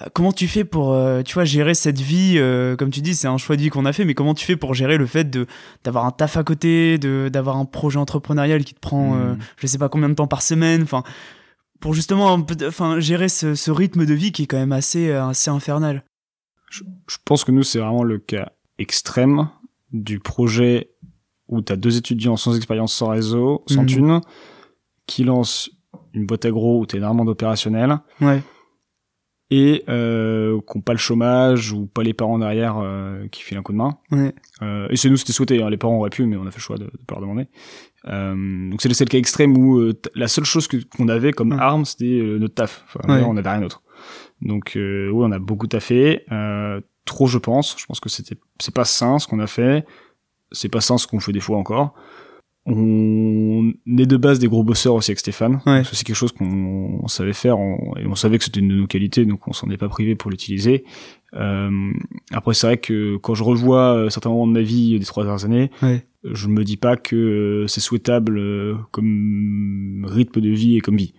euh, 0.02 0.06
comment 0.14 0.32
tu 0.32 0.48
fais 0.48 0.64
pour 0.64 0.94
euh, 0.94 1.22
tu 1.24 1.34
vois 1.34 1.46
gérer 1.46 1.74
cette 1.74 2.00
vie 2.00 2.36
euh, 2.38 2.76
comme 2.76 2.92
tu 2.92 3.02
dis 3.02 3.16
c'est 3.16 3.28
un 3.28 3.38
choix 3.38 3.56
de 3.56 3.62
vie 3.62 3.70
qu'on 3.70 3.86
a 3.86 3.94
fait 3.94 4.06
mais 4.06 4.14
comment 4.14 4.34
tu 4.34 4.46
fais 4.46 4.56
pour 4.56 4.74
gérer 4.74 4.98
le 4.98 5.06
fait 5.08 5.30
de 5.30 5.48
d'avoir 5.84 6.06
un 6.06 6.12
taf 6.12 6.38
à 6.38 6.44
côté 6.44 6.98
de 6.98 7.30
d'avoir 7.32 7.58
un 7.58 7.66
projet 7.66 7.98
entrepreneurial 8.00 8.64
qui 8.64 8.74
te 8.74 8.80
prend 8.80 9.16
euh, 9.16 9.34
Mhm. 9.34 9.40
je 9.58 9.68
sais 9.68 9.78
pas 9.78 9.90
combien 9.90 10.10
de 10.10 10.14
temps 10.16 10.28
par 10.28 10.42
semaine 10.42 10.84
enfin 10.84 11.04
pour 11.80 11.94
justement 11.94 12.38
enfin 12.68 13.00
gérer 13.00 13.30
ce, 13.30 13.56
ce 13.56 13.72
rythme 13.72 14.06
de 14.06 14.14
vie 14.14 14.32
qui 14.32 14.44
est 14.44 14.48
quand 14.48 14.58
même 14.60 14.72
assez 14.74 15.10
euh, 15.10 15.28
assez 15.30 15.50
infernal 15.50 16.04
Je, 16.70 16.84
je 17.08 17.18
pense 17.26 17.44
que 17.44 17.52
nous, 17.52 17.64
c'est 17.64 17.80
vraiment 17.80 18.04
le 18.04 18.20
cas 18.20 18.52
extrême 18.78 19.50
du 19.92 20.20
projet 20.20 20.92
où 21.50 21.62
tu 21.62 21.74
as 21.74 21.76
deux 21.76 21.98
étudiants 21.98 22.38
sans 22.38 22.56
expérience, 22.56 22.94
sans 22.94 23.10
réseau, 23.10 23.64
sans 23.68 23.82
Mhm. 23.82 23.88
thune, 23.88 24.22
qui 25.08 25.24
lancent 25.24 25.70
une 26.14 26.26
boîte 26.26 26.46
agro 26.46 26.80
où 26.80 26.86
tu 26.86 26.96
énormément 26.98 27.26
d'opérationnel 27.26 28.00
ouais 28.22 28.42
et 29.52 29.84
euh, 29.90 30.60
qui 30.62 30.78
n'ont 30.78 30.82
pas 30.84 30.92
le 30.94 31.00
chômage 31.00 31.72
ou 31.72 31.88
pas 31.88 32.04
les 32.04 32.14
parents 32.14 32.38
derrière 32.38 32.78
euh, 32.78 33.28
qui 33.30 33.42
filent 33.42 33.58
un 33.58 33.64
coup 33.64 33.72
de 33.72 33.78
main. 33.78 33.98
ouais 34.12 34.34
Euh, 34.62 34.88
et 34.92 34.96
c'est 34.96 35.10
nous, 35.10 35.18
c'était 35.18 35.34
souhaité. 35.34 35.62
hein. 35.64 35.70
Les 35.72 35.78
parents 35.78 35.98
auraient 35.98 36.12
pu, 36.12 36.26
mais 36.28 36.36
on 36.38 36.46
a 36.46 36.52
fait 36.52 36.58
le 36.60 36.62
choix 36.62 36.78
de 36.78 36.84
ne 36.84 37.06
pas 37.08 37.16
leur 37.16 37.22
demander. 37.22 37.48
Euh, 38.08 38.70
donc 38.70 38.80
c'est 38.82 38.90
le, 38.90 39.06
cas 39.06 39.18
extrême 39.18 39.58
où 39.58 39.80
euh, 39.80 40.00
la 40.14 40.28
seule 40.28 40.46
chose 40.46 40.68
qu'on 40.68 41.08
avait 41.08 41.32
comme 41.32 41.54
Ouais. 41.54 41.60
arme, 41.60 41.84
c'était 41.86 42.06
euh, 42.20 42.38
notre 42.38 42.54
taf. 42.54 42.84
Enfin, 42.86 43.12
Ouais. 43.12 43.24
On 43.24 43.34
n'avait 43.34 43.50
rien 43.50 43.62
d'autre. 43.62 43.82
Donc 44.42 44.78
euh, 44.78 45.10
oui, 45.10 45.26
on 45.28 45.32
a 45.32 45.40
beaucoup 45.40 45.66
taffé. 45.68 46.26
Euh, 46.32 46.80
trop, 47.06 47.26
je 47.26 47.40
pense. 47.40 47.76
Je 47.80 47.86
pense 47.88 48.00
que 48.00 48.10
c'était, 48.10 48.36
c'est 48.60 48.74
pas 48.74 48.86
sain 48.86 49.18
ce 49.18 49.28
qu'on 49.28 49.40
a 49.40 49.48
fait. 49.48 49.84
C'est 50.52 50.70
pas 50.70 50.82
sain 50.82 50.98
ce 50.98 51.08
qu'on 51.08 51.20
fait 51.20 51.32
des 51.32 51.40
fois 51.40 51.58
encore. 51.58 51.94
On 52.66 53.72
est 53.98 54.06
de 54.06 54.18
base 54.18 54.38
des 54.40 54.48
gros 54.48 54.64
bosseurs 54.64 54.94
aussi 54.96 55.12
avec 55.12 55.20
Stéphane. 55.20 55.62
Ouais. 55.66 55.84
C'est 55.92 56.06
quelque 56.06 56.16
chose 56.16 56.32
qu'on 56.32 57.00
on 57.04 57.08
savait 57.08 57.34
faire 57.34 57.58
on- 57.58 57.96
et 57.98 58.06
on 58.06 58.16
savait 58.16 58.38
que 58.38 58.44
c'était 58.44 58.60
une 58.60 58.68
de 58.70 58.76
nos 58.76 58.88
qualités, 58.88 59.26
donc 59.26 59.48
on 59.48 59.54
s'en 59.54 59.70
est 59.70 59.78
pas 59.78 59.90
privé 59.90 60.16
pour 60.16 60.30
l'utiliser. 60.30 60.84
Euh, 61.34 61.72
après, 62.32 62.54
c'est 62.54 62.68
vrai 62.68 62.78
que 62.78 63.18
quand 63.18 63.34
je 63.34 63.44
revois 63.44 63.96
euh, 63.96 64.10
certains 64.10 64.30
moments 64.30 64.48
de 64.48 64.54
ma 64.54 64.62
vie 64.62 65.00
des 65.00 65.06
trois 65.06 65.24
dernières 65.24 65.46
années, 65.46 65.72
ouais 65.82 66.04
je 66.26 66.50
me 66.50 66.66
dis 66.66 66.76
pas 66.76 66.98
que 66.98 67.16
euh, 67.16 67.68
c'est 67.68 67.80
souhaitable 67.80 68.38
euh, 68.38 68.76
comme 68.92 70.06
rythme 70.08 70.42
de 70.42 70.50
vie 70.50 70.76
et 70.76 70.82
comme 70.82 70.98
vie. 70.98 71.14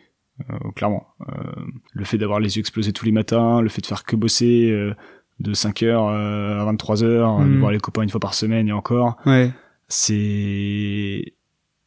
Euh, 0.51 0.71
clairement. 0.77 1.07
Euh, 1.27 1.33
le 1.95 2.05
fait 2.05 2.19
d'avoir 2.19 2.39
les 2.39 2.57
yeux 2.57 2.61
explosés 2.61 2.93
tous 2.93 3.07
les 3.07 3.13
matins, 3.13 3.63
le 3.63 3.71
fait 3.71 3.81
de 3.81 3.87
faire 3.87 4.05
que 4.05 4.15
bosser 4.15 4.71
euh, 4.71 4.93
de 5.41 5.53
5h 5.55 6.09
à 6.09 6.65
23h, 6.73 7.45
Mm. 7.45 7.55
de 7.55 7.59
voir 7.59 7.73
les 7.73 7.79
copains 7.81 8.03
une 8.03 8.11
fois 8.11 8.21
par 8.21 8.35
semaine 8.35 8.69
et 8.69 8.73
encore, 8.73 9.17
ouais 9.27 9.51
c'est 9.89 11.35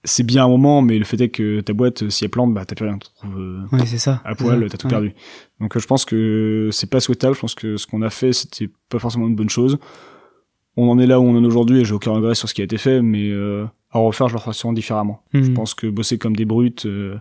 c'est 0.05 0.23
bien 0.23 0.43
un 0.43 0.49
moment, 0.49 0.81
mais 0.81 0.97
le 0.99 1.05
fait 1.05 1.19
est 1.21 1.29
que 1.29 1.61
ta 1.61 1.71
boîte, 1.71 2.09
si 2.09 2.25
elle 2.25 2.29
plante, 2.29 2.53
bah 2.53 2.65
t'as 2.65 2.75
plus 2.75 2.85
rien, 2.85 2.97
tu 2.97 3.07
euh, 3.25 3.61
ouais 3.71 3.85
c'est 3.85 3.97
ça 3.97 4.21
à 4.25 4.35
poil, 4.35 4.67
t'as 4.69 4.77
tout 4.77 4.87
Ouais. 4.87 4.91
perdu. 4.91 5.13
Donc 5.61 5.77
euh, 5.77 5.79
je 5.79 5.87
pense 5.87 6.03
que 6.03 6.69
c'est 6.73 6.89
pas 6.89 6.99
souhaitable. 6.99 7.35
Je 7.35 7.39
pense 7.39 7.55
que 7.55 7.77
ce 7.77 7.87
qu'on 7.87 8.01
a 8.01 8.09
fait, 8.09 8.33
c'était 8.33 8.69
pas 8.89 8.99
forcément 8.99 9.27
une 9.27 9.35
bonne 9.35 9.49
chose. 9.49 9.77
On 10.75 10.89
en 10.89 10.99
est 10.99 11.07
là 11.07 11.21
où 11.21 11.23
on 11.23 11.37
en 11.37 11.41
est 11.43 11.47
aujourd'hui 11.47 11.79
et 11.81 11.85
j'ai 11.85 11.93
aucun 11.93 12.11
regret 12.11 12.35
sur 12.35 12.49
ce 12.49 12.53
qui 12.53 12.59
a 12.59 12.65
été 12.65 12.77
fait, 12.77 13.01
mais 13.01 13.29
euh, 13.29 13.65
à 13.91 13.99
refaire, 13.99 14.27
je 14.27 14.33
le 14.33 14.39
ferai 14.41 14.51
sûrement 14.53 14.73
différemment. 14.73 15.23
Je 15.31 15.39
Mhm. 15.39 15.53
pense 15.53 15.73
que 15.73 15.87
bosser 15.87 16.17
comme 16.17 16.35
des 16.35 16.45
brutes 16.45 16.85
euh, 16.85 17.15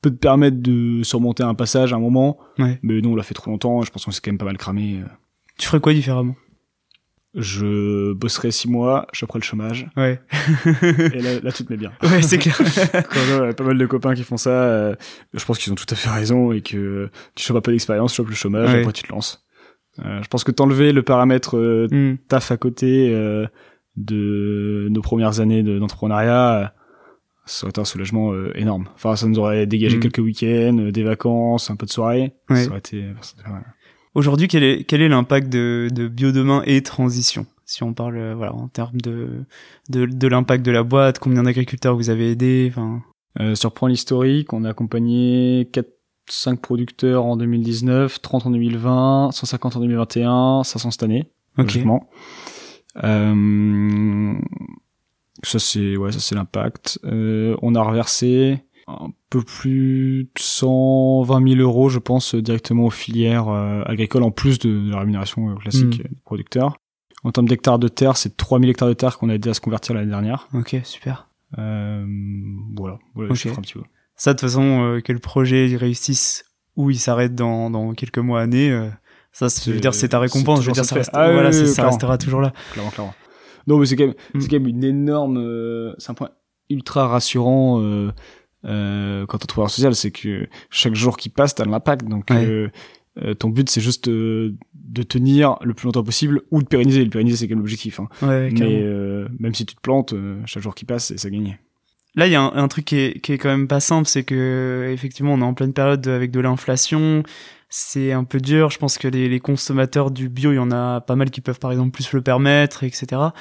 peut 0.00 0.10
te 0.10 0.16
permettre 0.16 0.58
de 0.58 1.02
surmonter 1.02 1.42
un 1.42 1.54
passage 1.54 1.92
à 1.92 1.96
un 1.96 2.00
moment, 2.00 2.38
Ouais. 2.58 2.78
mais 2.82 3.00
nous 3.00 3.10
on 3.10 3.16
l'a 3.16 3.22
fait 3.22 3.34
trop 3.34 3.50
longtemps. 3.50 3.82
et 3.82 3.86
Je 3.86 3.90
pense 3.90 4.04
qu'on 4.04 4.10
s'est 4.10 4.20
quand 4.22 4.30
même 4.30 4.38
pas 4.38 4.44
mal 4.44 4.56
cramé. 4.58 5.00
euh. 5.02 5.08
Tu 5.58 5.66
ferais 5.66 5.80
quoi 5.80 5.92
différemment? 5.92 6.36
Je 7.34 8.14
bosserai 8.14 8.50
six 8.50 8.68
mois, 8.70 9.06
je 9.12 9.24
ferai 9.26 9.38
le 9.38 9.44
chômage, 9.44 9.86
Ouais. 9.96 10.20
et 11.14 11.20
là, 11.20 11.40
là 11.42 11.52
tout 11.52 11.62
te 11.62 11.70
met 11.72 11.76
bien. 11.76 11.92
ouais, 12.02 12.22
c'est 12.22 12.38
clair. 12.38 12.56
Quand 12.92 13.20
il 13.28 13.44
y 13.46 13.48
a 13.48 13.52
pas 13.52 13.64
mal 13.64 13.76
de 13.76 13.86
copains 13.86 14.14
qui 14.14 14.24
font 14.24 14.38
ça, 14.38 14.50
euh, 14.50 14.94
je 15.34 15.44
pense 15.44 15.58
qu'ils 15.58 15.70
ont 15.72 15.76
tout 15.76 15.84
à 15.90 15.94
fait 15.94 16.08
raison 16.08 16.52
et 16.52 16.62
que 16.62 17.10
tu 17.34 17.44
chopes 17.44 17.62
pas 17.62 17.70
d'expérience, 17.70 18.12
tu 18.12 18.16
chopes 18.16 18.30
le 18.30 18.34
chômage, 18.34 18.72
Ouais. 18.72 18.80
après 18.80 18.92
tu 18.94 19.02
te 19.02 19.12
lances. 19.12 19.44
Euh, 20.04 20.22
je 20.22 20.28
pense 20.28 20.42
que 20.42 20.52
t'enlever 20.52 20.92
le 20.92 21.02
paramètre 21.02 21.56
euh, 21.58 21.86
Hmm. 21.90 22.16
taf 22.28 22.50
à 22.50 22.56
côté 22.56 23.10
de 23.96 24.88
nos 24.90 25.02
premières 25.02 25.40
années 25.40 25.62
de- 25.62 25.78
d'entrepreneuriat, 25.78 26.72
ça 27.48 27.64
aurait 27.64 27.70
été 27.70 27.80
un 27.80 27.84
soulagement 27.84 28.32
euh, 28.32 28.52
énorme. 28.56 28.86
Enfin, 28.94 29.16
ça 29.16 29.26
nous 29.26 29.38
aurait 29.38 29.66
dégagé 29.66 29.96
Mm. 29.96 30.00
quelques 30.00 30.18
week-ends, 30.18 30.78
euh, 30.78 30.92
des 30.92 31.02
vacances, 31.02 31.70
un 31.70 31.76
peu 31.76 31.86
de 31.86 31.90
soirée. 31.90 32.32
Ouais. 32.50 32.62
Ça 32.64 32.68
aurait 32.70 32.78
été... 32.78 33.02
mal. 33.46 33.64
Aujourd'hui, 34.14 34.48
quel 34.48 34.62
est, 34.64 34.84
quel 34.84 35.00
est 35.02 35.08
l'impact 35.08 35.48
de, 35.48 35.88
de 35.92 36.08
Biodemain 36.08 36.62
et 36.66 36.82
transition? 36.82 37.46
Si 37.64 37.82
on 37.82 37.92
parle 37.92 38.16
euh, 38.16 38.34
voilà, 38.34 38.54
en 38.54 38.68
termes 38.68 39.00
de, 39.00 39.44
de, 39.90 40.06
de 40.06 40.28
l'impact 40.28 40.64
de 40.64 40.70
la 40.72 40.82
boîte, 40.82 41.18
combien 41.18 41.42
d'agriculteurs 41.42 41.96
vous 41.96 42.10
avez 42.10 42.30
aidé 42.30 42.68
enfin, 42.70 43.02
Euh, 43.40 43.54
sur 43.54 43.72
Prends 43.72 43.86
l'historique, 43.86 44.52
on 44.52 44.64
a 44.64 44.70
accompagné 44.70 45.68
4, 45.72 45.86
5 46.30 46.60
producteurs 46.60 47.24
en 47.24 47.36
2019, 47.36 48.20
30 48.20 48.46
en 48.46 48.50
2020, 48.50 49.30
150 49.32 49.76
en 49.76 49.80
2021, 49.80 50.62
500 50.64 50.90
cette 50.90 51.02
année. 51.02 51.26
Ok. 51.58 51.66
logiquement. 51.66 52.08
Euh, 53.04 54.34
ça 55.42 55.58
c'est 55.58 55.96
ouais, 55.96 56.12
ça 56.12 56.20
c'est 56.20 56.34
l'impact. 56.34 56.98
Euh, 57.04 57.56
on 57.62 57.74
a 57.74 57.82
reversé 57.82 58.62
un 58.86 59.10
peu 59.30 59.42
plus 59.42 60.24
de 60.34 60.40
120 60.40 61.46
000 61.56 61.60
euros, 61.60 61.88
je 61.90 61.98
pense, 61.98 62.34
directement 62.34 62.84
aux 62.86 62.90
filières 62.90 63.48
euh, 63.48 63.82
agricoles, 63.84 64.22
en 64.22 64.30
plus 64.30 64.58
de, 64.58 64.70
de 64.86 64.90
la 64.90 65.00
rémunération 65.00 65.50
euh, 65.50 65.54
classique 65.56 65.98
Mm. 65.98 66.02
des 66.02 66.20
producteurs. 66.24 66.76
En 67.24 67.32
termes 67.32 67.48
d'hectares 67.48 67.78
de 67.78 67.88
terre, 67.88 68.16
c'est 68.16 68.36
3000 68.36 68.70
hectares 68.70 68.88
de 68.88 68.94
terre 68.94 69.18
qu'on 69.18 69.28
a 69.28 69.34
aidé 69.34 69.50
à 69.50 69.54
se 69.54 69.60
convertir 69.60 69.94
l'année 69.94 70.08
dernière. 70.10 70.48
Ok, 70.54 70.76
super. 70.84 71.28
Euh, 71.58 72.04
voilà, 72.76 72.98
voilà 73.14 73.30
Ok. 73.30 73.36
les 73.36 73.40
chiffres 73.42 73.58
un 73.58 73.62
petit 73.62 73.74
peu. 73.74 73.82
Ça, 74.16 74.32
de 74.32 74.38
toute 74.38 74.48
façon, 74.48 75.00
que 75.04 75.12
le 75.12 75.18
projet 75.18 75.76
réussisse 75.76 76.44
ou 76.76 76.90
il 76.90 76.98
s'arrête 76.98 77.34
dans, 77.34 77.70
dans 77.70 77.92
quelques 77.92 78.18
mois, 78.18 78.40
années, 78.40 78.70
ça, 79.32 79.48
je 79.48 79.70
veux 79.72 79.80
dire, 79.80 79.94
c'est 79.94 80.08
ta 80.08 80.18
récompense. 80.20 80.62
Je 80.62 80.66
veux 80.68 80.72
dire, 80.72 80.84
ça, 80.84 80.90
ça 80.90 80.94
reste-. 80.96 81.10
Ah 81.12 81.30
voilà, 81.32 81.48
oui, 81.48 81.54
c'est- 81.54 81.60
oui, 81.62 81.66
ça 81.68 81.74
clairement. 81.74 81.90
restera 81.90 82.18
toujours 82.18 82.40
là. 82.40 82.52
clairement, 82.72 82.90
clairement. 82.90 83.14
Non, 83.68 83.78
mais 83.78 83.86
c'est 83.86 83.94
quand 83.96 84.06
même, 84.06 84.14
Mm. 84.34 84.40
c'est 84.40 84.48
quand 84.48 84.56
même 84.58 84.66
une 84.68 84.82
énorme, 84.84 85.36
euh, 85.38 85.92
c'est 85.98 86.10
un 86.10 86.14
point 86.14 86.30
ultra 86.70 87.06
rassurant 87.06 87.80
euh, 87.80 88.10
euh, 88.64 89.24
quand 89.26 89.44
on 89.44 89.46
trouve 89.46 89.64
un 89.64 89.68
social, 89.68 89.94
c'est 89.94 90.10
que 90.10 90.48
chaque 90.70 90.94
jour 90.94 91.16
qui 91.16 91.28
passe, 91.28 91.54
t'as 91.54 91.64
de 91.64 91.70
l'impact. 91.70 92.06
Donc, 92.08 92.26
Ouais. 92.30 92.44
euh, 92.44 92.68
Euh, 93.20 93.34
ton 93.34 93.48
but, 93.48 93.68
c'est 93.68 93.80
juste 93.80 94.06
euh, 94.06 94.54
de 94.74 95.02
tenir 95.02 95.56
le 95.64 95.74
plus 95.74 95.86
longtemps 95.86 96.04
possible 96.04 96.42
ou 96.52 96.62
de 96.62 96.68
pérenniser. 96.68 97.02
Le 97.02 97.10
pérenniser, 97.10 97.36
c'est 97.36 97.48
quand 97.48 97.56
même 97.56 97.64
l'objectif. 97.64 97.98
Hein. 97.98 98.08
Ouais, 98.22 98.48
Mais 98.52 98.80
euh, 98.84 99.26
même 99.40 99.54
si 99.54 99.66
tu 99.66 99.74
te 99.74 99.80
plantes, 99.80 100.14
chaque 100.46 100.62
jour 100.62 100.72
qui 100.72 100.84
passe, 100.84 101.06
c'est 101.06 101.18
ça 101.18 101.28
gagné. 101.28 101.58
Là, 102.14 102.28
il 102.28 102.32
y 102.32 102.36
a 102.36 102.40
un, 102.42 102.52
un 102.54 102.68
truc 102.68 102.84
qui 102.84 102.96
est, 102.96 103.20
qui 103.20 103.32
est 103.32 103.38
quand 103.38 103.48
même 103.48 103.66
pas 103.66 103.80
simple, 103.80 104.06
c'est 104.06 104.22
que 104.22 104.88
effectivement, 104.92 105.34
on 105.34 105.40
est 105.40 105.44
en 105.44 105.52
pleine 105.52 105.72
période 105.72 106.06
avec 106.06 106.30
de 106.30 106.38
l'inflation. 106.38 107.24
C'est 107.70 108.12
un 108.12 108.24
peu 108.24 108.40
dur. 108.40 108.70
Je 108.70 108.78
pense 108.78 108.96
que 108.98 109.08
les, 109.08 109.28
les 109.28 109.40
consommateurs 109.40 110.10
du 110.10 110.28
bio, 110.28 110.52
il 110.52 110.56
y 110.56 110.58
en 110.58 110.70
a 110.70 111.00
pas 111.02 111.16
mal 111.16 111.30
qui 111.30 111.40
peuvent 111.40 111.58
par 111.58 111.70
exemple 111.70 111.90
plus 111.90 112.12
le 112.12 112.22
permettre, 112.22 112.82
etc. 112.84 113.32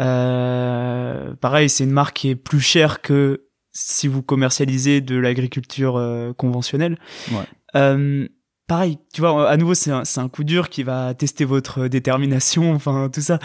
Euh, 0.00 1.34
pareil, 1.40 1.68
c'est 1.68 1.84
une 1.84 1.90
marque 1.90 2.16
qui 2.16 2.30
est 2.30 2.36
plus 2.36 2.60
chère 2.60 3.00
que 3.02 3.44
si 3.72 4.08
vous 4.08 4.22
commercialisez 4.22 5.00
de 5.00 5.16
l'agriculture 5.16 5.96
euh, 5.96 6.32
conventionnelle. 6.32 6.98
Ouais. 7.30 7.44
Euh, 7.76 8.26
pareil, 8.66 8.98
tu 9.12 9.20
vois, 9.20 9.48
à 9.48 9.56
nouveau, 9.56 9.74
c'est 9.74 9.90
un, 9.90 10.04
c'est 10.04 10.20
un 10.20 10.28
coup 10.28 10.44
dur 10.44 10.68
qui 10.68 10.82
va 10.82 11.14
tester 11.14 11.44
votre 11.44 11.88
détermination, 11.88 12.72
enfin 12.74 13.08
tout 13.12 13.20
ça. 13.20 13.38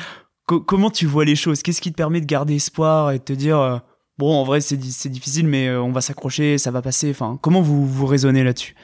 Co- 0.45 0.61
comment 0.61 0.89
tu 0.89 1.05
vois 1.05 1.25
les 1.25 1.35
choses? 1.35 1.61
Qu'est-ce 1.63 1.81
qui 1.81 1.91
te 1.91 1.97
permet 1.97 2.21
de 2.21 2.25
garder 2.25 2.55
espoir 2.55 3.11
et 3.11 3.19
de 3.19 3.23
te 3.23 3.33
dire 3.33 3.59
euh, 3.59 3.77
bon, 4.17 4.33
en 4.33 4.43
vrai, 4.43 4.61
c'est 4.61 4.77
di- 4.77 4.91
c'est 4.91 5.09
difficile, 5.09 5.47
mais 5.47 5.67
euh, 5.67 5.81
on 5.81 5.91
va 5.91 6.01
s'accrocher, 6.01 6.57
ça 6.57 6.71
va 6.71 6.81
passer? 6.81 7.09
Enfin, 7.11 7.37
comment 7.41 7.61
vous 7.61 7.85
vous 7.87 8.05
raisonnez 8.05 8.43
là-dessus? 8.43 8.75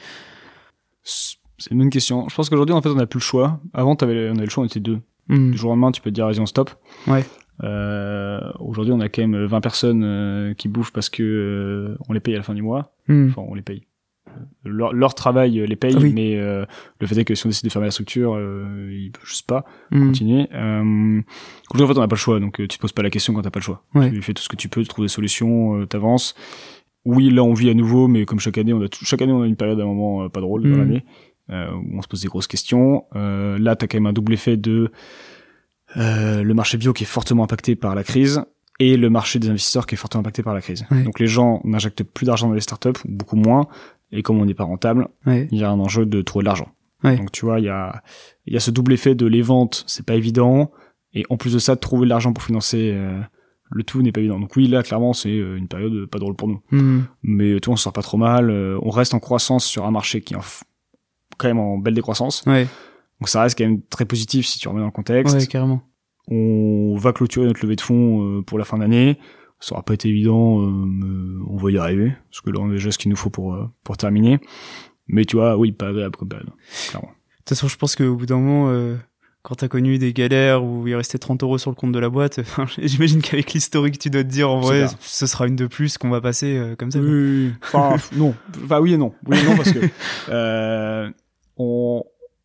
C'est 1.02 1.70
une 1.70 1.78
bonne 1.78 1.90
question. 1.90 2.28
Je 2.28 2.34
pense 2.34 2.48
qu'aujourd'hui, 2.48 2.74
en 2.74 2.80
fait, 2.82 2.88
on 2.88 2.94
n'a 2.94 3.06
plus 3.06 3.18
le 3.18 3.22
choix. 3.24 3.60
Avant, 3.74 3.94
t'avais, 3.96 4.28
on 4.30 4.34
avait 4.36 4.44
le 4.44 4.50
choix, 4.50 4.62
on 4.64 4.66
était 4.66 4.80
deux. 4.80 5.00
Hmm. 5.28 5.50
Du 5.52 5.58
jour 5.58 5.70
au 5.70 5.72
lendemain, 5.74 5.92
tu 5.92 6.00
peux 6.00 6.10
te 6.10 6.14
dire, 6.14 6.26
vas-y, 6.26 6.40
on 6.40 6.46
stop. 6.46 6.70
Ouais. 7.06 7.24
Euh, 7.62 8.40
aujourd'hui, 8.58 8.92
on 8.92 9.00
a 9.00 9.08
quand 9.08 9.20
même 9.26 9.44
20 9.44 9.60
personnes 9.60 10.02
euh, 10.04 10.54
qui 10.54 10.68
bouffent 10.68 10.92
parce 10.92 11.10
que 11.10 11.22
euh, 11.22 11.98
on 12.08 12.12
les 12.14 12.20
paye 12.20 12.34
à 12.34 12.38
la 12.38 12.42
fin 12.42 12.54
du 12.54 12.62
mois. 12.62 12.94
Hmm. 13.08 13.26
Enfin, 13.28 13.42
on 13.46 13.54
les 13.54 13.62
paye. 13.62 13.82
Euh, 14.28 14.32
Leur, 14.64 14.92
leur 14.94 15.14
travail 15.14 15.60
euh, 15.60 15.66
les 15.66 15.76
paye, 15.76 15.94
oui. 15.96 16.12
mais 16.14 16.36
euh, 16.36 16.64
le 17.00 17.06
fait 17.06 17.18
est 17.18 17.24
que 17.24 17.34
si 17.34 17.44
on 17.46 17.48
décide 17.50 17.64
de 17.66 17.70
fermer 17.70 17.88
la 17.88 17.90
structure, 17.90 18.34
euh, 18.36 18.88
ils 18.92 19.10
peuvent 19.12 19.26
juste 19.26 19.46
pas 19.46 19.64
Hmm. 19.90 20.06
continuer. 20.06 20.48
Euh, 20.54 21.20
aujourd'hui, 21.74 21.84
en 21.84 21.94
fait, 21.94 21.98
on 21.98 22.02
n'a 22.02 22.08
pas 22.08 22.14
le 22.16 22.20
choix, 22.20 22.40
donc 22.40 22.56
tu 22.56 22.68
te 22.68 22.78
poses 22.78 22.92
pas 22.92 23.02
la 23.02 23.10
question 23.10 23.34
quand 23.34 23.42
t'as 23.42 23.50
pas 23.50 23.60
le 23.60 23.64
choix. 23.64 23.82
Ouais. 23.94 24.10
Tu 24.10 24.22
fais 24.22 24.32
tout 24.32 24.42
ce 24.42 24.48
que 24.48 24.56
tu 24.56 24.68
peux, 24.68 24.80
tu 24.82 24.88
trouves 24.88 25.04
des 25.04 25.08
solutions, 25.10 25.80
euh, 25.80 25.86
t'avances. 25.86 26.34
Oui, 27.04 27.30
là, 27.30 27.42
on 27.42 27.54
vit 27.54 27.70
à 27.70 27.74
nouveau, 27.74 28.08
mais 28.08 28.24
comme 28.26 28.40
chaque 28.40 28.58
année, 28.58 28.72
on 28.74 28.82
a 28.82 28.86
chaque 28.90 29.22
année, 29.22 29.32
on 29.32 29.42
a 29.42 29.46
une 29.46 29.56
période 29.56 29.80
à 29.80 29.82
un 29.82 29.86
moment 29.86 30.24
euh, 30.24 30.28
pas 30.28 30.40
drôle 30.40 30.62
dans 30.62 30.68
Mhm. 30.68 30.78
l'année 30.78 31.04
euh, 31.50 31.70
où 31.72 31.98
on 31.98 32.02
se 32.02 32.08
pose 32.08 32.20
des 32.22 32.28
grosses 32.28 32.46
questions. 32.46 33.04
Euh, 33.16 33.58
là, 33.58 33.74
t'as 33.76 33.86
quand 33.86 33.96
même 33.96 34.06
un 34.06 34.12
double 34.12 34.34
effet 34.34 34.56
de 34.56 34.90
euh, 35.96 36.42
le 36.42 36.54
marché 36.54 36.78
bio 36.78 36.92
qui 36.92 37.04
est 37.04 37.06
fortement 37.06 37.44
impacté 37.44 37.74
par 37.74 37.94
la 37.94 38.04
crise 38.04 38.42
et 38.78 38.96
le 38.96 39.10
marché 39.10 39.38
des 39.38 39.48
investisseurs 39.50 39.86
qui 39.86 39.94
est 39.94 39.98
fortement 39.98 40.20
impacté 40.20 40.42
par 40.42 40.54
la 40.54 40.60
crise. 40.60 40.86
Ouais. 40.90 41.02
Donc 41.02 41.18
les 41.20 41.26
gens 41.26 41.60
n'injectent 41.64 42.04
plus 42.04 42.26
d'argent 42.26 42.48
dans 42.48 42.54
les 42.54 42.60
startups, 42.60 42.88
ou 43.04 43.08
beaucoup 43.10 43.36
moins, 43.36 43.66
et 44.12 44.22
comme 44.22 44.38
on 44.40 44.44
n'est 44.44 44.54
pas 44.54 44.64
rentable, 44.64 45.08
Ouais. 45.26 45.48
il 45.50 45.58
y 45.58 45.64
a 45.64 45.70
un 45.70 45.78
enjeu 45.80 46.06
de 46.06 46.22
trouver 46.22 46.42
de 46.44 46.46
l'argent. 46.46 46.68
Ouais. 47.04 47.16
Donc 47.16 47.32
tu 47.32 47.44
vois, 47.44 47.58
il 47.60 47.66
y 47.66 47.68
a, 47.68 48.02
il 48.46 48.54
y 48.54 48.56
a 48.56 48.60
ce 48.60 48.70
double 48.70 48.92
effet 48.92 49.14
de 49.14 49.26
les 49.26 49.42
ventes, 49.42 49.84
c'est 49.86 50.04
pas 50.06 50.14
évident, 50.14 50.70
et 51.12 51.24
en 51.28 51.36
plus 51.36 51.52
de 51.54 51.58
ça, 51.58 51.74
de 51.74 51.80
trouver 51.80 52.04
de 52.04 52.10
l'argent 52.10 52.32
pour 52.32 52.44
financer 52.44 52.92
euh, 52.94 53.18
le 53.70 53.82
tout 53.84 54.02
n'est 54.02 54.12
pas 54.12 54.20
évident. 54.20 54.38
Donc 54.40 54.56
oui, 54.56 54.66
là, 54.66 54.82
clairement, 54.82 55.12
c'est 55.12 55.30
euh, 55.30 55.56
une 55.56 55.68
période 55.68 56.06
pas 56.06 56.18
drôle 56.18 56.34
pour 56.36 56.48
nous. 56.48 56.60
Hmm. 56.70 57.02
Mais 57.22 57.58
tout, 57.60 57.70
on 57.70 57.76
se 57.76 57.84
sort 57.84 57.92
pas 57.92 58.02
trop 58.02 58.18
mal, 58.18 58.50
euh, 58.50 58.78
on 58.82 58.90
reste 58.90 59.14
en 59.14 59.20
croissance 59.20 59.64
sur 59.64 59.86
un 59.86 59.90
marché 59.90 60.20
qui 60.20 60.34
est 60.34 60.36
en 60.36 60.40
f- 60.40 60.62
quand 61.38 61.48
même 61.48 61.58
en 61.60 61.78
belle 61.78 61.94
décroissance. 61.94 62.42
Ouais. 62.46 62.66
Donc 63.20 63.28
ça 63.28 63.42
reste 63.42 63.56
quand 63.56 63.64
même 63.64 63.80
très 63.82 64.04
positif 64.04 64.46
si 64.46 64.58
tu 64.58 64.68
remets 64.68 64.80
dans 64.80 64.86
le 64.86 64.92
contexte. 64.92 65.36
Ouais, 65.36 65.46
carrément. 65.46 65.82
On 66.28 66.96
va 66.96 67.12
clôturer 67.12 67.46
notre 67.46 67.62
levée 67.62 67.76
de 67.76 67.80
fonds 67.80 68.38
euh, 68.38 68.42
pour 68.42 68.58
la 68.58 68.64
fin 68.64 68.78
d'année. 68.78 69.18
Ça 69.58 69.74
aura 69.74 69.82
pas 69.82 69.94
été 69.94 70.08
évident, 70.08 70.62
euh, 70.62 70.70
mais 70.70 71.44
on 71.48 71.56
va 71.56 71.70
y 71.70 71.76
arriver. 71.78 72.12
Parce 72.30 72.40
que 72.40 72.50
là, 72.50 72.60
on 72.60 72.70
a 72.70 72.72
déjà 72.72 72.90
ce 72.90 72.98
qu'il 72.98 73.10
nous 73.10 73.16
faut 73.16 73.30
pour, 73.30 73.54
euh, 73.54 73.66
pour 73.84 73.96
terminer. 73.96 74.38
Mais 75.06 75.24
tu 75.24 75.36
vois, 75.36 75.56
oui, 75.58 75.72
pas 75.72 75.88
agréable 75.88 76.16
comme 76.16 76.28
période. 76.28 76.50
Clairement. 76.88 77.08
De 77.08 77.14
toute 77.44 77.48
façon, 77.50 77.68
je 77.68 77.76
pense 77.76 77.94
qu'au 77.96 78.14
bout 78.14 78.26
d'un 78.26 78.38
moment, 78.38 78.68
euh, 78.70 78.96
quand 79.42 79.54
t'as 79.54 79.68
connu 79.68 79.96
des 79.98 80.12
galères 80.12 80.62
où 80.62 80.86
il 80.86 80.94
restait 80.94 81.18
30 81.18 81.42
euros 81.42 81.56
sur 81.58 81.70
le 81.70 81.74
compte 81.74 81.92
de 81.92 81.98
la 81.98 82.08
boîte, 82.10 82.38
enfin, 82.40 82.66
j'imagine 82.78 83.22
qu'avec 83.22 83.52
l'historique, 83.52 83.98
tu 83.98 84.10
dois 84.10 84.22
te 84.22 84.28
dire 84.28 84.50
en 84.50 84.60
vrai, 84.60 84.86
ce 85.00 85.26
sera 85.26 85.46
une 85.46 85.56
de 85.56 85.66
plus 85.66 85.96
qu'on 85.98 86.10
va 86.10 86.20
passer 86.20 86.56
euh, 86.56 86.76
comme 86.76 86.90
ça. 86.90 86.98
quoi. 86.98 87.08
Oui, 87.08 87.50
enfin, 87.62 87.96
f- 87.96 88.16
non. 88.16 88.34
Enfin, 88.64 88.80
oui 88.80 88.92
et 88.94 88.96
non. 88.98 89.12
Oui 89.26 89.38
et 89.38 89.42
non 89.48 89.56
parce 89.56 89.72
que 89.72 89.78
euh, 90.28 91.10
on, 91.56 92.04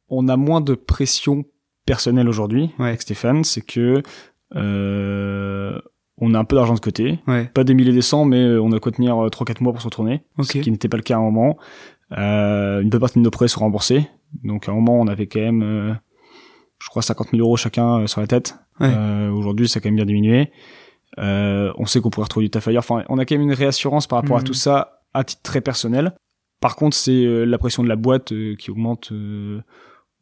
on 0.09 0.27
a 0.29 0.37
moins 0.37 0.61
de 0.61 0.73
pression 0.75 1.43
personnelle 1.85 2.29
aujourd'hui 2.29 2.71
Ouais. 2.79 2.87
avec 2.87 3.01
Stéphane. 3.01 3.43
C'est 3.43 3.61
que 3.61 4.01
euh, 4.55 5.79
on 6.17 6.33
a 6.33 6.39
un 6.39 6.45
peu 6.45 6.55
d'argent 6.55 6.75
de 6.75 6.79
côté. 6.79 7.19
Ouais. 7.27 7.45
Pas 7.53 7.63
des 7.63 7.73
milliers 7.73 7.91
des 7.91 8.01
cents, 8.01 8.25
mais 8.25 8.41
euh, 8.41 8.61
on 8.61 8.71
a 8.71 8.79
quoi 8.79 8.91
tenir 8.91 9.15
3-4 9.15 9.61
mois 9.61 9.73
pour 9.73 9.81
se 9.81 9.87
retourner. 9.87 10.23
Ok. 10.37 10.45
Ce 10.45 10.57
qui 10.59 10.71
n'était 10.71 10.87
pas 10.89 10.97
le 10.97 11.03
cas 11.03 11.15
à 11.15 11.17
un 11.17 11.21
moment. 11.23 11.57
Euh, 12.17 12.81
une 12.81 12.89
bonne 12.89 13.01
partie 13.01 13.19
de 13.19 13.23
nos 13.23 13.31
prêts 13.31 13.47
sont 13.47 13.59
remboursés. 13.61 14.07
Donc 14.43 14.67
à 14.69 14.71
un 14.71 14.75
moment, 14.75 14.99
on 14.99 15.07
avait 15.07 15.27
quand 15.27 15.39
même, 15.39 15.63
euh, 15.63 15.93
je 16.81 16.89
crois, 16.89 17.01
50 17.01 17.29
000 17.31 17.41
euros 17.41 17.57
chacun 17.57 18.01
euh, 18.01 18.07
sur 18.07 18.21
la 18.21 18.27
tête. 18.27 18.55
Ouais. 18.79 18.89
Euh, 18.93 19.29
Aujourd'hui, 19.31 19.67
ça 19.69 19.77
a 19.77 19.81
quand 19.81 19.87
même 19.89 19.95
bien 19.95 20.05
diminué. 20.05 20.51
Euh, 21.17 21.71
on 21.77 21.85
sait 21.85 22.01
qu'on 22.01 22.09
pourrait 22.09 22.25
retrouver 22.25 22.45
du 22.45 22.49
taf 22.49 22.67
ailleurs. 22.67 22.83
Enfin, 22.87 23.03
on 23.09 23.17
a 23.17 23.25
quand 23.25 23.35
même 23.35 23.43
une 23.47 23.53
réassurance 23.53 24.07
par 24.07 24.19
rapport 24.21 24.35
à 24.37 24.41
Mhm. 24.41 24.45
tout 24.47 24.53
ça 24.53 25.01
à 25.13 25.23
titre 25.23 25.41
très 25.43 25.61
personnel. 25.61 26.13
Par 26.59 26.75
contre, 26.75 26.95
c'est 26.97 27.45
la 27.45 27.57
pression 27.57 27.83
de 27.83 27.87
la 27.89 27.95
boîte 27.95 28.33
qui 28.57 28.71
augmente 28.71 29.11
euh, 29.11 29.61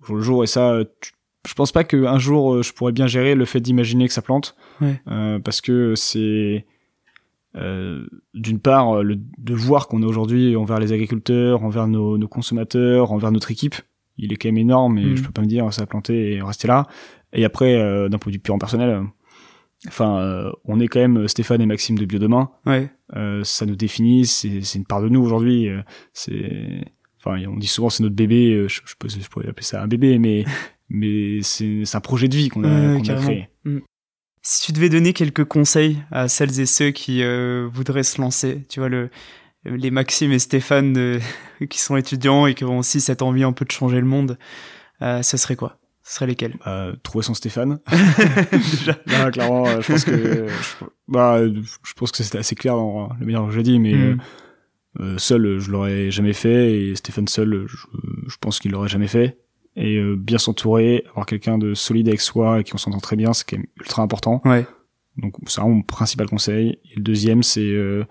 au 0.02 0.06
jour 0.06 0.16
le 0.18 0.22
jour. 0.22 0.44
Et 0.44 0.48
ça, 0.48 0.80
tu- 1.02 1.14
je 1.48 1.54
pense 1.56 1.72
pas 1.72 1.84
qu'un 1.84 2.20
jour 2.20 2.62
je 2.64 2.72
pourrais 2.74 2.92
bien 2.92 3.08
gérer 3.08 3.34
le 3.36 3.46
fait 3.46 3.60
d'imaginer 3.60 4.08
que 4.08 4.14
ça 4.14 4.22
plante. 4.22 4.56
Ouais. 4.82 5.02
Euh, 5.10 5.40
parce 5.40 5.62
que 5.62 5.96
c'est 5.96 6.66
euh, 7.56 8.06
d'une 8.34 8.60
part 8.60 9.04
le 9.04 9.18
devoir 9.38 9.88
qu'on 9.88 10.02
a 10.04 10.06
aujourd'hui 10.08 10.56
envers 10.56 10.80
les 10.80 10.92
agriculteurs, 10.92 11.64
envers 11.64 11.88
nos, 11.88 12.18
nos 12.18 12.28
consommateurs, 12.28 13.12
envers 13.12 13.32
notre 13.32 13.52
équipe. 13.52 13.76
Il 14.18 14.32
est 14.32 14.36
quand 14.36 14.48
même 14.50 14.58
énorme 14.58 14.98
et 14.98 15.06
Mhm. 15.06 15.16
je 15.18 15.24
peux 15.24 15.32
pas 15.32 15.42
me 15.42 15.48
dire 15.48 15.74
ça 15.74 15.82
va 15.82 15.86
planter 15.88 16.34
et 16.34 16.42
rester 16.42 16.68
là. 16.68 16.88
Et 17.34 17.46
après, 17.46 17.76
euh, 17.76 18.10
d'un 18.10 18.18
point 18.20 18.30
de 18.32 18.36
vue 18.38 18.40
purement 18.42 18.60
personnel, 18.60 18.90
euh, 18.90 19.02
enfin, 19.88 20.18
euh, 20.20 20.52
on 20.66 20.80
est 20.80 20.88
quand 20.88 21.00
même 21.00 21.28
Stéphane 21.28 21.62
et 21.62 21.66
Maxime 21.66 21.98
de 21.98 22.06
Bio 22.06 22.20
Demain. 22.20 22.52
Ouais. 22.66 22.90
Ça 23.44 23.66
nous 23.66 23.76
définit, 23.76 24.26
c'est 24.26 24.76
une 24.76 24.86
part 24.86 25.02
de 25.02 25.10
nous 25.10 25.22
aujourd'hui. 25.22 25.68
c'est, 26.14 26.82
enfin, 27.20 27.38
on 27.48 27.58
dit 27.58 27.68
souvent 27.68 27.90
c'est 27.90 28.04
notre 28.04 28.16
bébé. 28.16 28.66
Je, 28.68 28.82
je, 28.86 28.94
peux- 28.98 29.10
je 29.10 29.28
pourrais 29.30 29.48
appeler 29.48 29.64
ça 29.66 29.82
un 29.84 29.88
bébé, 29.88 30.20
mais 30.20 30.46
mais 30.90 31.42
c'est 31.42 31.84
un 31.96 32.00
projet 32.02 32.28
de 32.28 32.36
vie 32.36 32.50
qu'on 32.50 32.64
a, 32.64 32.96
a 32.98 33.02
carrément. 33.02 33.22
créé. 33.28 33.48
Si 34.46 34.66
tu 34.66 34.72
devais 34.74 34.90
donner 34.90 35.14
quelques 35.14 35.46
conseils 35.46 36.00
à 36.12 36.28
celles 36.28 36.60
et 36.60 36.66
ceux 36.66 36.92
qui 36.92 37.24
voudraient 37.72 38.04
se 38.04 38.20
lancer, 38.22 38.66
tu 38.68 38.80
vois, 38.80 38.90
le, 38.90 39.10
les 39.66 39.92
Maxime 39.92 40.32
et 40.32 40.40
Stéphane 40.40 40.94
de- 40.94 41.20
qui 41.70 41.80
sont 41.80 41.96
étudiants 41.98 42.48
et 42.48 42.54
qui 42.54 42.64
ont 42.66 42.80
aussi 42.80 43.02
cette 43.02 43.22
envie 43.22 43.44
un 43.44 43.54
peu 43.54 43.66
de 43.66 43.72
changer 43.72 44.00
le 44.00 44.06
monde, 44.06 44.38
euh, 45.02 45.22
ce 45.22 45.38
serait 45.38 45.56
quoi? 45.56 45.78
Ce 46.06 46.16
serait 46.16 46.28
lesquels? 46.28 46.56
Euh, 46.68 46.94
trouver 47.02 47.24
son 47.24 47.34
Stéphane. 47.34 47.80
Déjà. 48.52 48.98
Là, 49.08 49.32
clairement, 49.32 49.66
euh, 49.68 49.82
je 49.82 49.92
pense 49.92 50.04
que 50.06 50.48
je, 50.48 50.86
bah, 51.08 51.40
je 51.48 51.94
pense 51.96 52.12
que 52.12 52.24
c'était 52.24 52.40
assez 52.40 52.56
clair 52.56 52.76
dans 52.76 53.10
manière 53.20 53.42
dont 53.42 53.52
je 53.52 53.58
l'ai 53.58 53.64
dit, 53.64 53.80
mais 53.80 53.94
Mm. 53.94 54.02
euh, 54.02 54.16
euh, 55.00 55.18
seul, 55.18 55.46
euh, 55.46 55.60
je 55.60 55.72
l'aurais 55.72 56.12
jamais 56.12 56.34
fait, 56.34 56.74
et 56.74 56.96
Stéphane 56.96 57.28
seul, 57.28 57.66
je, 57.68 57.78
je 58.28 58.36
pense 58.40 58.60
qu'il 58.60 58.72
l'aurait 58.72 58.90
jamais 58.90 59.08
fait. 59.08 59.40
Et 59.76 59.96
euh, 59.98 60.16
bien 60.16 60.38
s'entourer, 60.38 61.04
avoir 61.10 61.26
quelqu'un 61.26 61.58
de 61.58 61.74
solide 61.74 62.08
avec 62.10 62.22
soi 62.22 62.60
et 62.60 62.64
qui 62.64 62.76
on 62.76 62.78
s'entend 62.78 63.00
très 63.00 63.16
bien, 63.16 63.34
c'est 63.34 63.50
quand 63.50 63.58
même 63.58 63.66
ultra 63.80 64.04
important. 64.04 64.42
Ouais. 64.46 64.68
Donc 65.18 65.34
c'est 65.48 65.62
vraiment 65.62 65.76
mon 65.78 65.82
principal 65.84 66.28
conseil. 66.28 66.78
Et 66.92 66.96
le 66.98 67.02
deuxième, 67.02 67.42
c'est 67.42 67.62
euh, 67.62 68.04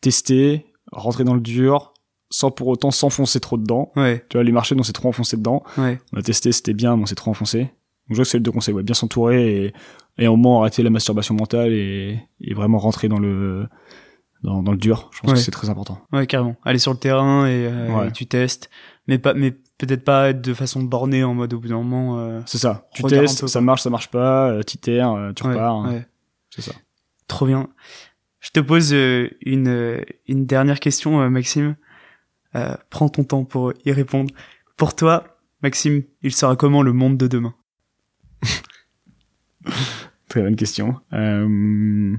tester, 0.00 0.66
rentrer 0.92 1.24
dans 1.24 1.34
le 1.34 1.40
dur, 1.40 1.92
sans 2.30 2.50
pour 2.50 2.68
autant 2.68 2.90
s'enfoncer 2.90 3.40
trop 3.40 3.56
dedans. 3.56 3.90
Ouais. 3.96 4.24
Tu 4.28 4.36
vois, 4.36 4.44
les 4.44 4.52
marchés, 4.52 4.74
on 4.78 4.82
s'est 4.82 4.92
trop 4.92 5.08
enfoncé 5.08 5.36
dedans. 5.36 5.62
Ouais. 5.76 5.98
On 6.12 6.18
a 6.18 6.22
testé, 6.22 6.52
c'était 6.52 6.74
bien, 6.74 6.96
mais 6.96 7.02
on 7.02 7.06
s'est 7.06 7.14
trop 7.14 7.30
enfoncé. 7.30 7.60
Donc 7.60 7.70
je 8.10 8.14
vois 8.16 8.24
que 8.24 8.30
c'est 8.30 8.38
les 8.38 8.42
deux 8.42 8.52
conseils, 8.52 8.74
ouais, 8.74 8.82
bien 8.82 8.94
s'entourer 8.94 9.64
et, 9.66 9.72
et 10.18 10.26
un 10.26 10.30
moment 10.30 10.60
arrêter 10.62 10.82
la 10.82 10.90
masturbation 10.90 11.34
mentale 11.34 11.72
et, 11.72 12.18
et 12.40 12.54
vraiment 12.54 12.78
rentrer 12.78 13.08
dans 13.08 13.18
le 13.18 13.66
dans, 14.42 14.62
dans 14.62 14.70
le 14.72 14.78
dur. 14.78 15.10
Je 15.12 15.20
pense 15.20 15.30
Ouais. 15.30 15.34
que 15.36 15.40
c'est 15.42 15.50
très 15.50 15.68
important. 15.68 15.98
Ouais, 16.12 16.26
carrément. 16.26 16.54
Aller 16.64 16.78
sur 16.78 16.92
le 16.92 16.98
terrain 16.98 17.46
et, 17.46 17.66
euh, 17.66 17.88
Ouais. 17.94 18.08
et 18.08 18.12
tu 18.12 18.26
testes, 18.26 18.70
mais 19.08 19.18
pas, 19.18 19.34
mais 19.34 19.50
peut-être 19.50 20.04
pas 20.04 20.30
être 20.30 20.40
de 20.40 20.54
façon 20.54 20.80
bornée 20.82 21.24
en 21.24 21.34
mode 21.34 21.52
au 21.54 21.58
bout 21.60 21.68
d'un 21.68 21.82
moment. 21.82 22.18
euh, 22.20 22.40
C'est 22.46 22.58
ça. 22.58 22.88
Tu 22.94 23.02
testes, 23.02 23.40
peu, 23.40 23.46
ça 23.48 23.60
marche, 23.60 23.82
ça 23.82 23.90
marche 23.90 24.08
pas, 24.10 24.48
euh, 24.50 24.62
t'itères, 24.62 25.12
euh, 25.12 25.32
tu 25.32 25.42
repars. 25.42 25.82
ouais. 25.86 26.06
C'est 26.50 26.62
ça. 26.62 26.72
Trop 27.26 27.46
bien. 27.46 27.68
Je 28.48 28.52
te 28.52 28.60
pose 28.60 28.94
euh, 28.94 29.28
une, 29.42 29.68
euh, 29.68 30.00
une 30.26 30.46
dernière 30.46 30.80
question, 30.80 31.20
euh, 31.20 31.28
Maxime. 31.28 31.76
Euh, 32.54 32.74
prends 32.88 33.10
ton 33.10 33.22
temps 33.24 33.44
pour 33.44 33.74
y 33.84 33.92
répondre. 33.92 34.32
Pour 34.78 34.96
toi, 34.96 35.38
Maxime, 35.62 36.02
il 36.22 36.32
sera 36.32 36.56
comment 36.56 36.82
le 36.82 36.94
monde 36.94 37.18
de 37.18 37.26
demain? 37.26 37.54
Très 40.28 40.42
bonne 40.42 40.56
question. 40.56 40.96
Euh... 41.12 42.14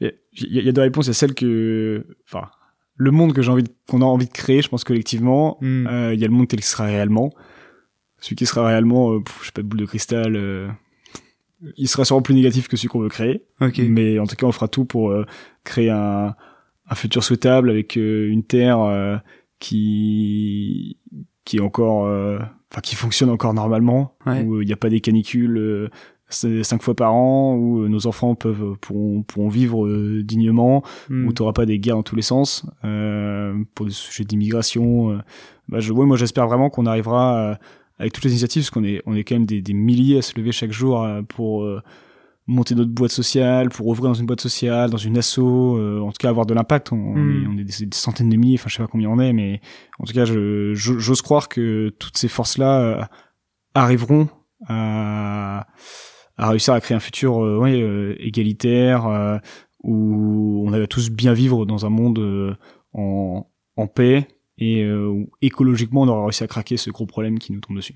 Il 0.00 0.12
y, 0.64 0.68
a- 0.68 0.72
deux 0.72 0.80
réponses. 0.80 1.06
Il 1.06 1.08
y 1.08 1.10
a 1.10 1.14
celle 1.14 1.34
que, 1.34 2.06
enfin, 2.24 2.48
le 2.96 3.10
monde 3.10 3.34
que 3.34 3.42
j'ai 3.42 3.50
envie, 3.50 3.64
qu'on 3.88 4.00
a 4.00 4.04
envie 4.06 4.26
de 4.26 4.32
créer, 4.32 4.62
je 4.62 4.68
pense 4.68 4.84
collectivement. 4.84 5.58
Euh, 5.62 6.12
Il 6.14 6.20
y 6.20 6.24
a 6.24 6.28
le 6.28 6.32
monde 6.32 6.48
tel 6.48 6.60
qu'il 6.60 6.66
sera 6.66 6.84
réellement. 6.84 7.30
Celui 8.20 8.36
qui 8.36 8.46
sera 8.46 8.64
réellement, 8.66 9.20
pff, 9.20 9.38
je 9.40 9.46
sais 9.46 9.52
pas, 9.52 9.62
de 9.62 9.66
boule 9.66 9.80
de 9.80 9.86
cristal. 9.86 10.36
Il 11.76 11.88
sera 11.88 12.04
sûrement 12.04 12.22
plus 12.22 12.34
négatif 12.34 12.68
que 12.68 12.76
celui 12.76 12.88
qu'on 12.88 13.00
veut 13.00 13.08
créer. 13.08 13.44
Ok. 13.60 13.80
Mais 13.88 14.18
en 14.18 14.26
tout 14.26 14.36
cas, 14.36 14.46
on 14.46 14.52
fera 14.52 14.68
tout 14.68 14.84
pour 14.84 15.10
euh, 15.10 15.26
créer 15.64 15.90
un, 15.90 16.34
un 16.88 16.94
futur 16.94 17.22
souhaitable 17.22 17.70
avec 17.70 17.96
euh, 17.96 18.28
une 18.30 18.44
terre 18.44 18.80
euh, 18.80 19.16
qui 19.58 20.96
qui 21.44 21.56
est 21.56 21.60
encore, 21.60 22.02
enfin 22.70 22.80
qui 22.82 22.94
fonctionne 22.94 23.30
encore 23.30 23.54
normalement, 23.54 24.14
Ouais. 24.26 24.42
où 24.44 24.60
il 24.60 24.66
n'y 24.66 24.72
a 24.72 24.76
pas 24.76 24.88
des 24.90 25.00
canicules 25.00 25.90
cinq 26.28 26.80
fois 26.82 26.94
par 26.94 27.12
an, 27.12 27.56
où 27.56 27.88
nos 27.88 28.06
enfants 28.06 28.36
peuvent 28.36 28.76
pourront, 28.80 29.22
pourront 29.22 29.48
vivre 29.48 29.88
dignement, 30.22 30.84
Hmm. 31.08 31.26
où 31.26 31.32
tu 31.32 31.42
n'auras 31.42 31.52
pas 31.54 31.66
des 31.66 31.80
guerres 31.80 31.96
dans 31.96 32.02
tous 32.04 32.14
les 32.14 32.22
sens 32.22 32.64
euh, 32.84 33.54
pour 33.74 33.86
des 33.86 33.92
sujets 33.92 34.22
d'immigration. 34.24 35.20
bah, 35.68 35.80
je, 35.80 35.92
ouais, 35.92 36.06
moi 36.06 36.16
j'espère 36.16 36.46
vraiment 36.46 36.70
qu'on 36.70 36.86
arrivera 36.86 37.36
euh, 37.36 37.54
avec 38.00 38.12
toutes 38.14 38.24
les 38.24 38.30
initiatives, 38.30 38.62
parce 38.62 38.70
qu'on 38.70 38.82
est, 38.82 39.02
on 39.06 39.14
est 39.14 39.24
quand 39.24 39.36
même 39.36 39.46
des, 39.46 39.60
des 39.62 39.74
milliers 39.74 40.18
à 40.18 40.22
se 40.22 40.36
lever 40.36 40.52
chaque 40.52 40.72
jour 40.72 41.02
euh, 41.02 41.22
pour 41.22 41.62
euh, 41.62 41.80
monter 42.46 42.74
notre 42.74 42.90
boîte 42.90 43.12
sociale, 43.12 43.68
pour 43.68 43.86
ouvrir 43.86 44.08
dans 44.10 44.14
une 44.14 44.26
boîte 44.26 44.40
sociale, 44.40 44.88
dans 44.90 44.96
une 44.96 45.18
asso, 45.18 45.38
euh, 45.38 46.00
en 46.00 46.10
tout 46.10 46.16
cas 46.18 46.30
avoir 46.30 46.46
de 46.46 46.54
l'impact. 46.54 46.92
On, 46.92 46.96
on 46.96 47.14
Mm. 47.14 47.30
est, 47.30 47.46
on 47.46 47.58
est 47.58 47.64
des, 47.64 47.86
des 47.86 47.96
centaines 47.96 48.30
de 48.30 48.36
milliers, 48.36 48.56
enfin 48.58 48.68
je 48.68 48.76
sais 48.76 48.82
pas 48.82 48.88
combien 48.88 49.10
on 49.10 49.20
est, 49.20 49.32
mais 49.34 49.60
en 49.98 50.04
tout 50.04 50.14
cas 50.14 50.24
j'ose 50.24 51.22
croire 51.22 51.48
que 51.48 51.90
toutes 51.98 52.16
ces 52.16 52.28
forces-là 52.28 52.80
euh, 52.80 53.02
arriveront 53.74 54.28
à, 54.66 55.66
à 56.38 56.48
réussir 56.48 56.72
à 56.74 56.80
créer 56.80 56.96
un 56.96 57.00
futur 57.00 57.36
ouais, 57.36 58.16
égalitaire, 58.18 59.40
où 59.82 60.64
on 60.66 60.70
va 60.70 60.86
tous 60.86 61.10
bien 61.10 61.32
vivre 61.34 61.66
dans 61.66 61.86
un 61.86 61.90
monde 61.90 62.56
en, 62.92 63.46
en 63.76 63.86
paix 63.86 64.26
et 64.60 64.84
euh, 64.84 65.24
écologiquement 65.42 66.02
on 66.02 66.08
aura 66.08 66.22
réussi 66.24 66.44
à 66.44 66.46
craquer 66.46 66.76
ce 66.76 66.90
gros 66.90 67.06
problème 67.06 67.38
qui 67.38 67.52
nous 67.52 67.60
tombe 67.60 67.76
dessus. 67.76 67.94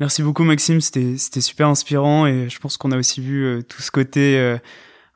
Merci 0.00 0.22
beaucoup 0.22 0.44
Maxime, 0.44 0.80
c'était 0.80 1.16
c'était 1.16 1.40
super 1.40 1.68
inspirant 1.68 2.26
et 2.26 2.48
je 2.48 2.58
pense 2.58 2.76
qu'on 2.76 2.92
a 2.92 2.96
aussi 2.96 3.20
vu 3.20 3.44
euh, 3.44 3.62
tout 3.62 3.82
ce 3.82 3.90
côté 3.90 4.38
euh, 4.38 4.56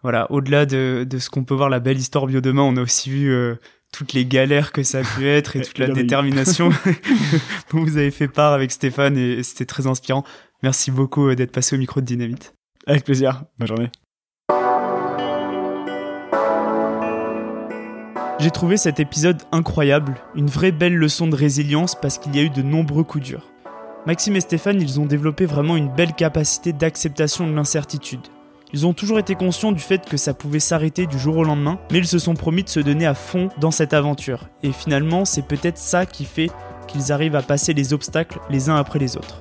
voilà, 0.03 0.31
au-delà 0.31 0.67
de, 0.67 1.07
de 1.09 1.19
ce 1.19 1.31
qu'on 1.31 1.45
peut 1.45 1.55
voir 1.55 1.69
la 1.69 1.81
belle 1.81 1.99
histoire 1.99 2.27
bio 2.27 2.41
demain, 2.41 2.63
on 2.63 2.77
a 2.77 2.83
aussi 2.83 3.11
vu 3.11 3.33
euh, 3.33 3.57
toutes 3.93 4.13
les 4.13 4.27
galères 4.27 4.73
que 4.73 4.83
ça 4.83 4.99
a 4.99 5.03
pu 5.03 5.27
être 5.27 5.57
et 5.57 5.63
toute 5.63 5.79
la 5.79 5.89
détermination 5.95 6.69
dont 7.73 7.83
vous 7.83 7.97
avez 7.97 8.11
fait 8.11 8.29
part 8.29 8.53
avec 8.53 8.71
Stéphane 8.71 9.17
et 9.17 9.43
c'était 9.43 9.67
très 9.67 9.87
inspirant. 9.87 10.25
Merci 10.63 10.91
beaucoup 10.91 11.35
d'être 11.35 11.53
passé 11.53 11.77
au 11.77 11.79
micro 11.79 12.01
de 12.01 12.07
Dynamite. 12.07 12.55
Avec 12.87 13.05
plaisir, 13.05 13.43
bonne 13.59 13.69
journée. 13.69 13.91
J'ai 18.39 18.51
trouvé 18.51 18.77
cet 18.77 19.01
épisode 19.01 19.43
incroyable, 19.51 20.17
une 20.35 20.49
vraie 20.49 20.71
belle 20.71 20.95
leçon 20.95 21.27
de 21.27 21.35
résilience 21.35 21.95
parce 21.95 22.19
qu'il 22.19 22.37
y 22.37 22.39
a 22.39 22.43
eu 22.43 22.51
de 22.51 22.61
nombreux 22.61 23.03
coups 23.03 23.25
durs. 23.25 23.51
Maxime 24.05 24.37
et 24.37 24.41
Stéphane, 24.41 24.81
ils 24.81 25.01
ont 25.01 25.07
développé 25.07 25.47
vraiment 25.47 25.75
une 25.75 25.89
belle 25.89 26.13
capacité 26.13 26.75
d'acceptation 26.75 27.47
de 27.47 27.55
l'incertitude. 27.55 28.21
Ils 28.75 28.87
ont 28.87 28.93
toujours 28.93 29.19
été 29.19 29.37
conscients 29.37 29.73
du 29.73 29.81
fait 29.81 30.07
que 30.07 30.19
ça 30.19 30.35
pouvait 30.35 30.61
s'arrêter 30.61 31.07
du 31.07 31.19
jour 31.19 31.39
au 31.39 31.45
lendemain, 31.45 31.79
mais 31.91 31.99
ils 31.99 32.07
se 32.07 32.19
sont 32.19 32.35
promis 32.35 32.63
de 32.63 32.69
se 32.69 32.81
donner 32.81 33.07
à 33.07 33.15
fond 33.15 33.49
dans 33.59 33.71
cette 33.71 33.95
aventure. 33.95 34.49
Et 34.63 34.71
finalement, 34.71 35.25
c'est 35.25 35.47
peut-être 35.47 35.79
ça 35.79 36.05
qui 36.05 36.27
fait 36.27 36.51
qu'ils 36.89 37.13
arrivent 37.13 37.37
à 37.37 37.43
passer 37.43 37.73
les 37.73 37.95
obstacles 37.95 38.39
les 38.51 38.69
uns 38.69 38.77
après 38.77 38.99
les 38.99 39.17
autres. 39.17 39.41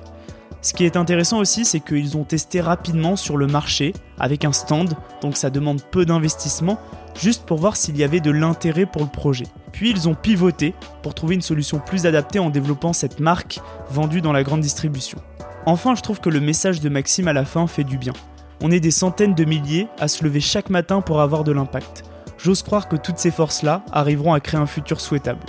Ce 0.66 0.74
qui 0.74 0.84
est 0.84 0.96
intéressant 0.96 1.38
aussi, 1.38 1.64
c'est 1.64 1.78
qu'ils 1.78 2.16
ont 2.16 2.24
testé 2.24 2.60
rapidement 2.60 3.14
sur 3.14 3.36
le 3.36 3.46
marché 3.46 3.92
avec 4.18 4.44
un 4.44 4.50
stand, 4.50 4.96
donc 5.22 5.36
ça 5.36 5.48
demande 5.48 5.80
peu 5.80 6.04
d'investissement, 6.04 6.80
juste 7.16 7.46
pour 7.46 7.58
voir 7.58 7.76
s'il 7.76 7.96
y 7.96 8.02
avait 8.02 8.18
de 8.18 8.32
l'intérêt 8.32 8.84
pour 8.84 9.02
le 9.02 9.08
projet. 9.08 9.46
Puis 9.70 9.90
ils 9.90 10.08
ont 10.08 10.16
pivoté 10.16 10.74
pour 11.04 11.14
trouver 11.14 11.36
une 11.36 11.40
solution 11.40 11.78
plus 11.78 12.04
adaptée 12.04 12.40
en 12.40 12.50
développant 12.50 12.92
cette 12.92 13.20
marque 13.20 13.60
vendue 13.90 14.20
dans 14.20 14.32
la 14.32 14.42
grande 14.42 14.60
distribution. 14.60 15.18
Enfin, 15.66 15.94
je 15.94 16.02
trouve 16.02 16.18
que 16.18 16.30
le 16.30 16.40
message 16.40 16.80
de 16.80 16.88
Maxime 16.88 17.28
à 17.28 17.32
la 17.32 17.44
fin 17.44 17.68
fait 17.68 17.84
du 17.84 17.96
bien. 17.96 18.14
On 18.60 18.72
est 18.72 18.80
des 18.80 18.90
centaines 18.90 19.34
de 19.34 19.44
milliers 19.44 19.86
à 20.00 20.08
se 20.08 20.24
lever 20.24 20.40
chaque 20.40 20.68
matin 20.68 21.00
pour 21.00 21.20
avoir 21.20 21.44
de 21.44 21.52
l'impact. 21.52 22.02
J'ose 22.38 22.64
croire 22.64 22.88
que 22.88 22.96
toutes 22.96 23.18
ces 23.18 23.30
forces-là 23.30 23.84
arriveront 23.92 24.32
à 24.32 24.40
créer 24.40 24.58
un 24.58 24.66
futur 24.66 25.00
souhaitable. 25.00 25.46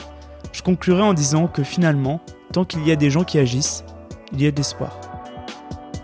Je 0.53 0.61
conclurai 0.61 1.01
en 1.01 1.15
disant 1.15 1.47
que 1.47 1.63
finalement, 1.63 2.21
tant 2.53 2.65
qu'il 2.65 2.87
y 2.87 2.91
a 2.91 2.95
des 2.95 3.09
gens 3.09 3.23
qui 3.23 3.39
agissent, 3.39 3.83
il 4.33 4.41
y 4.41 4.47
a 4.47 4.51
de 4.51 4.57
l'espoir. 4.57 4.99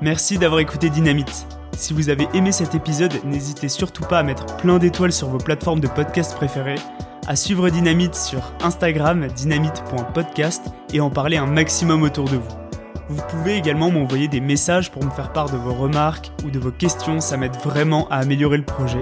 Merci 0.01 0.37
d'avoir 0.37 0.59
écouté 0.59 0.89
Dynamite. 0.89 1.47
Si 1.77 1.93
vous 1.93 2.09
avez 2.09 2.27
aimé 2.33 2.51
cet 2.51 2.75
épisode, 2.75 3.13
n'hésitez 3.25 3.67
surtout 3.67 4.03
pas 4.03 4.19
à 4.19 4.23
mettre 4.23 4.57
plein 4.57 4.77
d'étoiles 4.77 5.13
sur 5.13 5.29
vos 5.29 5.37
plateformes 5.37 5.79
de 5.79 5.87
podcast 5.87 6.35
préférées, 6.35 6.79
à 7.27 7.35
suivre 7.35 7.69
Dynamite 7.69 8.15
sur 8.15 8.53
Instagram 8.61 9.27
dynamite.podcast 9.27 10.65
et 10.93 10.99
en 10.99 11.09
parler 11.09 11.37
un 11.37 11.47
maximum 11.47 12.03
autour 12.03 12.25
de 12.25 12.37
vous. 12.37 12.63
Vous 13.09 13.21
pouvez 13.29 13.57
également 13.57 13.91
m'envoyer 13.91 14.27
des 14.27 14.39
messages 14.39 14.91
pour 14.91 15.03
me 15.03 15.09
faire 15.09 15.33
part 15.33 15.49
de 15.49 15.57
vos 15.57 15.73
remarques 15.73 16.31
ou 16.45 16.51
de 16.51 16.59
vos 16.59 16.71
questions, 16.71 17.19
ça 17.19 17.37
m'aide 17.37 17.55
vraiment 17.63 18.07
à 18.09 18.17
améliorer 18.17 18.57
le 18.57 18.65
projet. 18.65 19.01